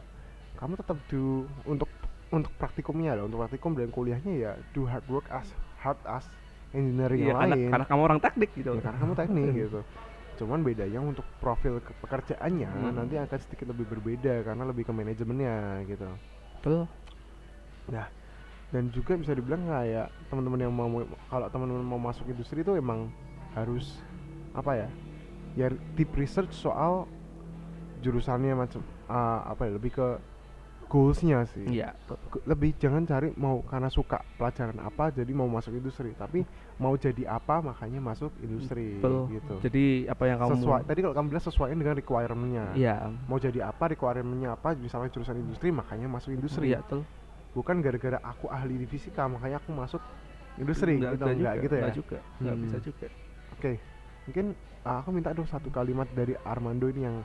kamu 0.55 0.79
tetap 0.79 1.03
do 1.11 1.51
untuk 1.67 1.91
untuk 2.31 2.53
praktikumnya 2.55 3.19
loh 3.19 3.27
untuk 3.27 3.43
praktikum 3.43 3.75
dan 3.75 3.91
kuliahnya 3.91 4.33
ya 4.39 4.53
do 4.71 4.87
hard 4.87 5.03
work 5.11 5.27
as 5.35 5.51
hard 5.83 5.99
as 6.07 6.23
engineering 6.77 7.21
Iya, 7.21 7.27
yang 7.35 7.41
karena, 7.41 7.57
lain 7.57 7.71
karena 7.71 7.85
kamu 7.89 8.01
orang 8.07 8.21
teknik 8.23 8.51
gitu. 8.55 8.71
Ya, 8.77 8.83
karena 8.83 8.99
kamu 9.03 9.15
teknik 9.19 9.51
gitu 9.69 9.81
cuman 10.41 10.65
bedanya 10.65 11.05
untuk 11.05 11.27
profil 11.37 11.85
ke- 11.85 11.93
pekerjaannya 12.01 12.69
Hmm. 12.73 12.97
nanti 12.97 13.21
akan 13.21 13.39
sedikit 13.45 13.69
lebih 13.77 13.85
berbeda 13.93 14.41
karena 14.41 14.65
lebih 14.65 14.89
ke 14.89 14.93
manajemennya 14.95 15.85
gitu 15.85 16.09
Betul. 16.61 16.89
Nah, 17.91 18.07
dan 18.71 18.89
juga 18.95 19.19
bisa 19.19 19.35
dibilang 19.35 19.67
kayak 19.67 20.09
teman-teman 20.31 20.61
yang 20.63 20.73
mau 20.73 20.89
kalau 21.29 21.47
teman-teman 21.51 21.85
mau 21.85 22.01
masuk 22.01 22.25
industri 22.31 22.63
itu 22.63 22.73
emang 22.79 23.11
harus 23.53 23.99
apa 24.55 24.73
ya? 24.79 24.89
Ya 25.59 25.67
deep 25.99 26.15
research 26.15 26.55
soal 26.55 27.05
jurusannya 28.01 28.55
macam 28.57 28.81
ah, 29.11 29.45
apa 29.51 29.69
ya? 29.69 29.73
Lebih 29.77 29.93
ke 29.93 30.07
goalsnya 30.91 31.47
sih. 31.47 31.63
Iya. 31.71 31.95
Lebih 32.45 32.75
jangan 32.77 33.07
cari 33.07 33.31
mau 33.39 33.63
karena 33.63 33.87
suka 33.87 34.19
pelajaran 34.35 34.75
apa 34.77 35.15
jadi 35.15 35.31
mau 35.31 35.47
masuk 35.47 35.71
industri, 35.73 36.11
tapi 36.13 36.43
mau 36.77 36.99
jadi 36.99 37.31
apa 37.31 37.63
makanya 37.63 38.03
masuk 38.03 38.35
industri 38.43 38.99
Betul. 38.99 39.31
gitu. 39.31 39.55
Jadi 39.63 39.85
apa 40.05 40.25
yang 40.27 40.43
kamu 40.43 40.53
Sesuai 40.59 40.83
tadi 40.83 41.01
kalau 41.01 41.15
kamu 41.15 41.27
bilang 41.31 41.45
sesuaiin 41.47 41.79
dengan 41.79 41.95
requirement-nya. 41.95 42.65
Iya. 42.75 42.97
Mau 43.31 43.39
jadi 43.39 43.63
apa 43.63 43.95
requirement-nya 43.95 44.59
apa 44.59 44.75
misalnya 44.75 45.09
jurusan 45.09 45.39
industri 45.39 45.71
makanya 45.71 46.11
masuk 46.11 46.35
industri 46.35 46.75
Iya, 46.75 46.83
betul. 46.83 47.07
bukan 47.55 47.79
gara-gara 47.79 48.19
aku 48.21 48.51
ahli 48.51 48.75
di 48.75 48.87
fisika 48.87 49.31
makanya 49.31 49.63
aku 49.63 49.71
masuk 49.71 50.03
industri 50.59 50.99
Nggak- 50.99 51.15
gitu 51.15 51.25
enggak 51.25 51.39
juga, 51.39 51.63
gitu 51.63 51.75
ya 51.75 51.81
nggak 51.81 51.95
juga. 51.95 52.19
Nggak 52.37 52.55
Hmm. 52.59 52.65
bisa 52.67 52.79
juga. 52.83 53.07
oke 53.55 53.73
mungkin 54.27 54.47
uh, 54.83 54.97
aku 54.99 55.09
minta 55.11 55.31
dong 55.31 55.47
satu 55.47 55.69
kalimat 55.71 56.09
dari 56.11 56.35
Armando 56.43 56.87
ini 56.87 57.01
yang 57.03 57.23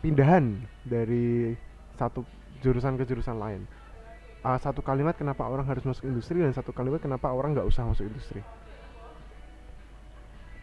pindahan 0.00 0.44
dari 0.82 1.56
satu 1.96 2.20
jurusan 2.60 2.96
ke 2.96 3.04
jurusan 3.04 3.36
lain 3.36 3.64
Uh, 4.46 4.54
satu 4.62 4.78
kalimat 4.78 5.10
kenapa 5.18 5.42
orang 5.42 5.66
harus 5.66 5.82
masuk 5.82 6.06
industri 6.06 6.38
dan 6.38 6.54
satu 6.54 6.70
kalimat 6.70 7.02
kenapa 7.02 7.34
orang 7.34 7.50
nggak 7.50 7.66
usah 7.66 7.82
masuk 7.82 8.06
industri 8.06 8.46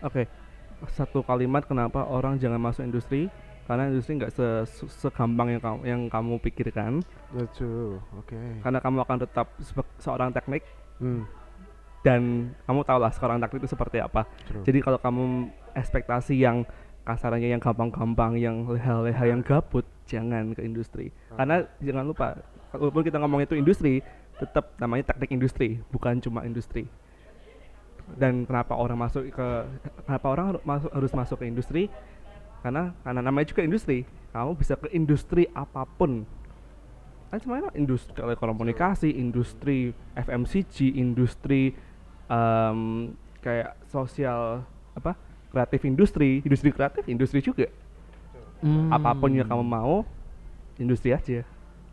Oke. 0.04 0.28
Satu 0.92 1.24
kalimat 1.24 1.64
kenapa 1.64 2.04
orang 2.04 2.36
jangan 2.36 2.60
masuk 2.60 2.84
industri? 2.84 3.32
Karena 3.64 3.88
industri 3.88 4.20
nggak 4.20 4.36
se- 4.36 4.68
se- 4.68 4.92
segampang 5.00 5.56
yang 5.56 5.62
kamu 5.64 5.80
yang 5.88 6.02
kamu 6.12 6.34
pikirkan. 6.44 7.00
lucu 7.32 7.96
oke 8.20 8.36
Karena 8.60 8.80
kamu 8.84 8.98
akan 9.08 9.18
tetap 9.24 9.48
seorang 10.04 10.36
teknik 10.36 10.68
hmm, 11.00 11.24
dan 12.04 12.52
kamu 12.68 12.84
tahu 12.84 13.00
lah 13.00 13.12
seorang 13.16 13.40
teknik 13.40 13.64
itu 13.64 13.72
seperti 13.72 14.04
apa. 14.04 14.28
true. 14.44 14.64
Jadi 14.68 14.80
kalau 14.84 15.00
kamu 15.00 15.24
ekspektasi 15.72 16.36
yang 16.36 16.68
kasarnya 17.04 17.52
yang 17.52 17.62
gampang-gampang, 17.62 18.40
yang 18.40 18.64
leha-leha, 18.64 19.24
yang 19.28 19.44
gabut, 19.44 19.84
jangan 20.08 20.56
ke 20.56 20.64
industri. 20.64 21.12
Karena 21.36 21.68
jangan 21.84 22.08
lupa, 22.08 22.40
walaupun 22.72 23.04
kita 23.04 23.20
ngomong 23.20 23.44
itu 23.44 23.60
industri, 23.60 24.00
tetap 24.40 24.74
namanya 24.80 25.12
teknik 25.14 25.36
industri, 25.36 25.84
bukan 25.92 26.24
cuma 26.24 26.48
industri. 26.48 26.88
Dan 28.16 28.48
kenapa 28.48 28.76
orang 28.76 29.00
masuk 29.00 29.32
ke, 29.32 29.48
kenapa 30.08 30.26
orang 30.28 30.46
masuk, 30.64 30.92
harus 30.92 31.12
masuk 31.12 31.38
ke 31.40 31.46
industri? 31.48 31.84
Karena 32.64 32.96
karena 33.04 33.20
namanya 33.20 33.52
juga 33.52 33.64
industri. 33.64 34.08
Kamu 34.32 34.56
bisa 34.56 34.80
ke 34.80 34.92
industri 34.96 35.48
apa 35.52 35.84
pun. 35.88 36.24
Kan 37.32 37.40
semuanya 37.40 37.72
industri 37.76 38.16
telekomunikasi, 38.16 39.10
industri 39.12 39.92
FMCG, 40.16 40.96
industri 41.00 41.76
em, 42.28 42.80
kayak 43.44 43.76
sosial 43.92 44.64
apa 44.96 45.18
kreatif 45.54 45.86
industri 45.86 46.42
industri 46.42 46.74
kreatif 46.74 47.06
industri 47.06 47.40
juga. 47.46 47.70
Hmm. 48.64 48.90
apa 48.96 49.12
pun 49.20 49.28
yang 49.28 49.46
kamu 49.46 49.62
mau 49.62 50.08
industri 50.80 51.12
aja. 51.12 51.44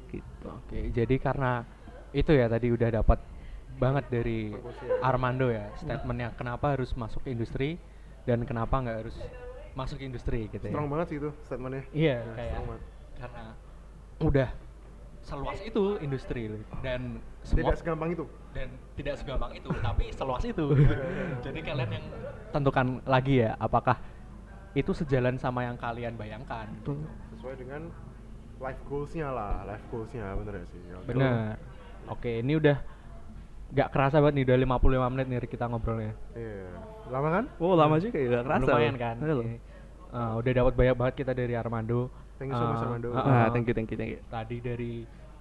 Gitu. 0.07 0.47
Oke, 0.47 0.95
jadi 0.95 1.19
karena 1.19 1.67
itu 2.15 2.31
ya 2.31 2.47
tadi 2.47 2.71
udah 2.71 2.89
dapat 3.03 3.19
banget 3.79 4.05
dari 4.11 4.55
Armando 5.03 5.49
ya 5.51 5.71
statementnya 5.79 6.35
kenapa 6.35 6.75
harus 6.75 6.93
masuk 6.95 7.23
industri 7.27 7.79
dan 8.29 8.45
kenapa 8.45 8.77
nggak 8.83 8.99
harus 9.07 9.17
masuk 9.75 10.03
ke 10.03 10.05
industri 10.07 10.41
gitu 10.51 10.65
ya. 10.67 10.73
Strong 10.75 10.89
banget 10.91 11.07
sih 11.11 11.17
itu 11.19 11.31
statementnya. 11.47 11.83
iya 11.95 12.17
Ya, 12.23 12.35
kayak 12.37 12.61
karena 13.21 13.45
udah 14.21 14.49
seluas 15.21 15.59
itu 15.63 15.85
industri 16.01 16.43
dan 16.83 17.23
semua 17.43 17.63
Tidak 17.67 17.79
segampang 17.79 18.11
itu. 18.11 18.25
dan 18.51 18.69
tidak 18.95 19.15
segampang 19.17 19.53
itu 19.53 19.69
tapi 19.79 20.05
seluas 20.13 20.43
itu 20.43 20.67
jadi 21.45 21.59
kalian 21.63 21.91
yang 21.91 22.07
tentukan 22.51 22.87
lagi 23.05 23.41
ya 23.41 23.57
apakah 23.57 23.97
itu 24.73 24.93
sejalan 24.93 25.35
sama 25.35 25.65
yang 25.65 25.75
kalian 25.75 26.15
bayangkan 26.15 26.69
Sesuai 27.31 27.57
dengan 27.57 27.89
life 28.61 28.81
goals-nya 28.85 29.29
lah, 29.29 29.65
life 29.65 29.83
goals-nya 29.89 30.37
bener 30.37 30.55
ya 30.55 30.65
sih. 30.69 30.81
Bener 31.07 31.57
oke 32.07 32.31
ini 32.39 32.53
udah 32.55 32.77
nggak 33.71 33.89
kerasa 33.89 34.19
banget 34.19 34.35
nih 34.35 34.45
udah 34.45 34.57
55 34.79 35.13
menit 35.15 35.27
nih 35.27 35.49
kita 35.49 35.65
ngobrolnya 35.65 36.13
Iya. 36.35 36.69
Lama 37.09 37.29
kan? 37.33 37.45
Oh 37.57 37.73
lama 37.73 37.97
juga 37.97 38.19
ya, 38.19 38.29
gak 38.33 38.45
kerasa. 38.45 38.63
lumayan 38.69 38.97
kan 38.97 39.15
Iya. 39.17 39.35
Eh, 40.11 40.33
udah 40.37 40.53
dapat 40.53 40.73
banyak 40.75 40.97
banget 40.99 41.15
kita 41.17 41.33
dari 41.33 41.55
Armando 41.55 42.11
Thank 42.37 42.51
you 42.51 42.59
so 42.59 42.67
much 42.67 42.77
Eh, 42.77 42.85
Armando. 42.85 43.09
Ah, 43.13 43.21
eh, 43.23 43.49
thank 43.53 43.65
you, 43.65 43.75
thank 43.75 43.89
you, 43.89 43.97
thank 43.97 44.13
you. 44.13 44.21
tadi 44.27 44.57
dari 44.59 44.93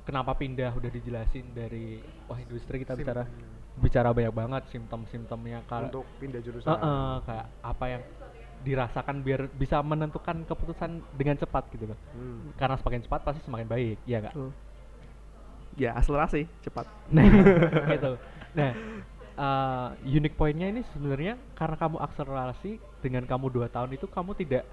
kenapa 0.10 0.34
pindah 0.34 0.74
udah 0.74 0.90
dijelasin 0.90 1.54
dari 1.54 2.02
wah 2.26 2.42
industri 2.42 2.82
kita 2.82 2.98
Sim- 2.98 3.06
bicara 3.06 3.24
bicara 3.78 4.10
banyak 4.10 4.34
banget 4.34 4.64
simptom-simptomnya 4.68 5.62
kalau 5.64 5.88
Untuk 5.88 6.06
pindah 6.18 6.42
jurusan. 6.42 6.68
Heeh, 6.68 7.14
kayak 7.24 7.48
apa 7.62 7.86
yang 7.88 8.02
dirasakan 8.60 9.22
biar 9.22 9.48
bisa 9.54 9.80
menentukan 9.80 10.44
keputusan 10.44 11.00
dengan 11.14 11.38
cepat 11.38 11.64
gitu 11.72 11.88
loh 11.88 12.00
Hmm. 12.12 12.52
karena 12.58 12.76
semakin 12.76 13.02
cepat 13.06 13.22
pasti 13.24 13.40
semakin 13.40 13.68
baik 13.70 13.98
ya 14.04 14.18
nggak 14.20 14.34
Betul. 14.36 14.52
Ya 15.78 15.96
akselerasi 15.96 16.44
cepat. 16.60 16.84
nah 17.16 17.24
gitu 17.88 18.20
nah 18.52 18.72
eh, 19.38 19.88
unique 20.04 20.36
pointnya 20.36 20.68
ini 20.68 20.84
sebenarnya 20.92 21.40
karena 21.56 21.78
kamu 21.78 22.04
akselerasi 22.04 22.72
dengan 23.00 23.24
kamu 23.24 23.48
dua 23.48 23.72
tahun 23.72 23.96
itu 23.96 24.10
kamu 24.10 24.36
tidak 24.36 24.68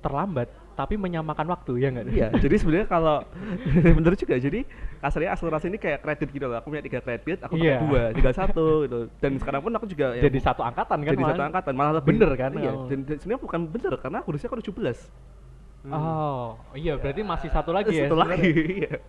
terlambat 0.00 0.48
tapi 0.70 0.96
menyamakan 0.96 1.44
waktu 1.44 1.76
ya 1.76 1.92
nggak 1.92 2.06
Iya, 2.08 2.28
jadi 2.40 2.56
sebenarnya 2.56 2.88
kalau 2.88 3.20
bener 4.00 4.16
juga. 4.16 4.40
Jadi 4.40 4.64
kasarnya 4.96 5.36
akselerasi 5.36 5.68
ini 5.68 5.76
kayak 5.76 6.00
kredit 6.00 6.28
gitu 6.32 6.48
loh. 6.48 6.56
Aku 6.56 6.72
punya 6.72 6.80
tiga 6.80 7.04
kredit, 7.04 7.44
aku 7.44 7.52
pakai 7.54 7.68
Iya. 7.68 7.76
dua, 7.84 8.02
tinggal 8.16 8.32
satu 8.32 8.66
gitu. 8.88 8.98
Dan 9.20 9.36
sekarang 9.36 9.60
pun 9.60 9.72
aku 9.76 9.84
juga 9.84 10.16
ya, 10.16 10.24
jadi 10.24 10.38
satu 10.40 10.64
angkatan 10.64 11.04
kan 11.04 11.12
jadi 11.12 11.20
satu 11.22 11.36
malah. 11.36 11.48
angkatan 11.52 11.72
malah 11.76 11.92
lebih 12.00 12.08
Bener 12.16 12.30
kan? 12.32 12.50
Iya, 12.56 12.72
Oh. 12.72 12.88
dan, 12.88 12.98
dan 13.04 13.16
sebenarnya 13.20 13.42
bukan 13.44 13.60
bener 13.68 13.92
karena 14.00 14.16
aku 14.18 14.28
usia 14.32 14.48
aku 14.48 14.56
17. 14.56 14.96
Hmm. 15.80 15.96
oh 15.96 16.48
iya 16.76 16.92
berarti 16.92 17.24
masih 17.24 17.48
satu 17.48 17.72
lagi 17.72 17.88
ya 17.96 18.04
Satu 18.04 18.16
lagi. 18.16 18.52
Iya. 18.84 19.00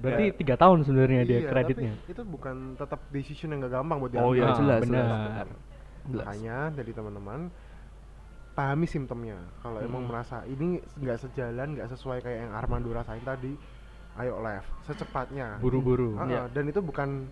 berarti 0.00 0.24
tiga 0.36 0.56
tahun 0.56 0.80
sebenarnya 0.80 1.20
dia 1.24 1.38
Iya, 1.38 1.48
kreditnya 1.48 1.92
Tapi 1.92 2.12
itu 2.12 2.22
bukan 2.24 2.56
tetap 2.72 3.00
decision 3.08 3.52
yang 3.52 3.60
gak 3.64 3.76
gampang 3.76 4.00
buat 4.00 4.12
Oh 4.16 4.32
iya. 4.32 4.48
Ah, 4.48 4.56
jelas, 4.56 4.80
benar. 4.84 5.44
Makanya 6.08 6.56
dari 6.72 6.92
teman-teman 6.92 7.52
pahami 8.56 8.88
simptomnya. 8.88 9.36
Kalau 9.60 9.78
emang 9.78 10.02
Hmm. 10.02 10.10
merasa 10.10 10.40
ini 10.44 10.80
nggak 10.80 11.18
sejalan, 11.20 11.76
nggak 11.76 11.92
sesuai 11.92 12.18
kayak 12.18 12.38
yang 12.40 12.52
Armando 12.52 12.88
rasain 12.88 13.20
tadi, 13.20 13.52
ayo 14.16 14.40
left 14.40 14.64
secepatnya. 14.82 15.60
buru-buru 15.60 16.16
Ah, 16.16 16.24
Iya. 16.24 16.42
Dan 16.48 16.64
itu 16.66 16.80
bukan 16.80 17.28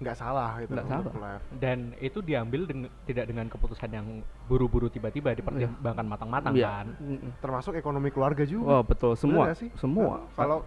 nggak 0.00 0.16
salah 0.16 0.58
gitu 0.58 0.72
Nggak 0.72 0.88
salah. 0.88 1.14
left. 1.14 1.44
dan 1.54 1.78
itu 2.00 2.18
diambil 2.18 2.64
deng- 2.64 2.90
tidak 3.04 3.24
dengan 3.24 3.46
keputusan 3.46 3.86
yang 3.86 4.06
buru-buru 4.48 4.88
tiba-tiba 4.88 5.30
dipertimbangkan 5.30 6.02
matang-matang 6.02 6.56
Iya. 6.56 6.82
kan. 6.82 6.86
Termasuk 7.38 7.76
ekonomi 7.76 8.08
keluarga 8.08 8.42
juga. 8.42 8.66
Oh 8.66 8.82
betul, 8.82 9.12
semua, 9.14 9.52
nggak 9.52 9.60
sih? 9.60 9.70
semua. 9.76 10.18
Nah, 10.18 10.34
kalau 10.34 10.58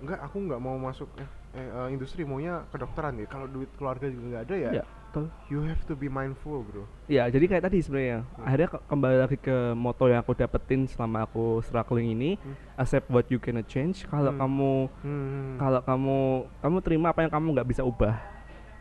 enggak 0.00 0.20
aku 0.22 0.36
nggak 0.40 0.60
mau 0.60 0.78
masuk 0.80 1.10
eh, 1.18 1.28
eh, 1.54 1.88
industri 1.90 2.22
maunya 2.22 2.62
kedokteran 2.70 3.14
ya. 3.16 3.26
Kalau 3.26 3.44
duit 3.46 3.68
keluarga 3.74 4.06
juga 4.06 4.24
nggak 4.30 4.44
ada 4.44 4.56
ya. 4.56 4.70
Iya, 4.80 4.84
betul. 5.14 5.30
You 5.46 5.62
have 5.62 5.86
to 5.86 5.94
be 5.94 6.08
mindful, 6.08 6.60
bro. 6.60 6.90
Ya, 7.06 7.24
jadi 7.26 7.46
kayak 7.46 7.64
tadi 7.64 7.78
sebenarnya. 7.78 8.26
Akhirnya 8.36 8.68
ke- 8.68 8.82
kembali 8.84 9.16
lagi 9.16 9.38
ke 9.38 9.56
moto 9.72 10.04
yang 10.04 10.18
aku 10.18 10.34
dapetin 10.34 10.84
selama 10.84 11.22
aku 11.22 11.62
struggling 11.62 12.10
ini, 12.10 12.34
Hmm. 12.34 12.58
accept 12.76 13.06
what 13.08 13.22
you 13.28 13.38
cannot 13.38 13.64
change. 13.64 14.02
Kalau 14.04 14.28
Hmm. 14.28 14.40
kamu 14.40 14.72
Hmm. 15.00 15.54
kalau 15.56 15.80
kamu 15.80 16.18
kamu 16.58 16.76
terima 16.80 17.06
apa 17.08 17.22
yang 17.22 17.30
kamu 17.30 17.46
nggak 17.52 17.68
bisa 17.68 17.82
ubah. 17.82 18.18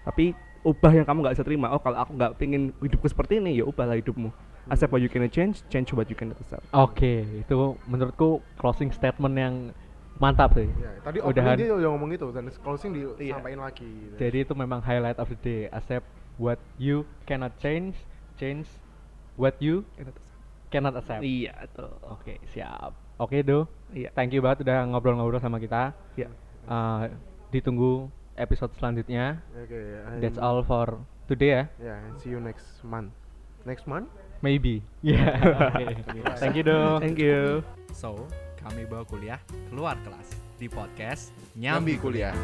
Tapi 0.04 0.34
ubah 0.64 0.92
yang 0.92 1.06
kamu 1.06 1.18
nggak 1.22 1.34
bisa 1.34 1.46
terima. 1.46 1.70
Oh, 1.70 1.78
kalau 1.78 1.98
aku 2.00 2.12
nggak 2.12 2.34
pingin 2.36 2.74
hidupku 2.76 3.06
seperti 3.06 3.38
ini, 3.38 3.56
ya 3.56 3.64
ubahlah 3.64 3.94
hidupmu. 3.94 4.34
Accept 4.66 4.90
what 4.90 5.00
you 5.00 5.08
cannot 5.08 5.30
change, 5.30 5.62
change 5.68 5.92
what 5.92 6.08
you 6.08 6.16
cannot 6.16 6.40
accept. 6.40 6.64
oke 6.74 7.14
itu 7.38 7.56
menurutku 7.84 8.40
closing 8.56 8.90
statement 8.90 9.36
yang 9.36 9.56
mantap 10.16 10.56
sih 10.56 10.72
Ya, 10.72 10.94
tadi 11.04 11.20
opening 11.20 11.60
dia 11.60 11.74
udah 11.74 11.90
ngomong 11.90 12.16
itu 12.16 12.32
dan 12.32 12.48
closing 12.62 12.96
Iya. 12.96 13.12
disampaikan 13.36 13.60
lagi. 13.60 13.84
gitu. 13.84 14.16
jadi 14.16 14.38
itu 14.40 14.54
memang 14.54 14.80
highlight 14.80 15.18
of 15.18 15.28
the 15.28 15.36
day 15.38 15.62
accept 15.68 16.08
what 16.42 16.58
you 16.78 17.06
cannot 17.26 17.54
change 17.60 17.94
change 18.38 18.66
what 19.38 19.58
you 19.62 19.86
cannot 20.70 20.98
accept 20.98 21.22
Iya, 21.22 21.54
betul. 21.70 21.90
oke 22.04 22.34
siap 22.50 22.92
oke 23.18 23.38
do 23.46 23.70
Iya. 23.94 24.10
thank 24.18 24.34
you 24.34 24.42
banget 24.42 24.66
udah 24.66 24.90
ngobrol-ngobrol 24.90 25.38
sama 25.38 25.62
kita 25.62 25.94
Iya. 26.18 26.30
Eh, 26.66 27.04
ditunggu 27.54 28.10
episode 28.34 28.74
selanjutnya 28.80 29.38
Oke, 29.54 29.78
that's 30.18 30.38
and- 30.38 30.46
all 30.46 30.66
for 30.66 30.98
today 31.30 31.62
ya 31.62 31.64
Ya, 31.78 31.96
and 32.02 32.18
see 32.18 32.34
you 32.34 32.42
next 32.42 32.66
month. 32.82 33.14
Next 33.64 33.86
month? 33.86 34.10
maybe 34.44 34.84
ya 35.06 35.40
oke. 35.72 35.86
thank 36.42 36.58
you 36.58 36.66
do 36.66 37.00
Thank 37.00 37.22
you. 37.22 37.62
So, 37.96 38.28
kami 38.60 38.84
bawa 38.90 39.06
kuliah 39.08 39.40
keluar 39.70 39.96
kelas 40.04 40.34
di 40.60 40.68
podcast 40.68 41.32
Nyambi 41.56 41.94
Nyambi 41.94 42.02
Kuliah. 42.02 42.36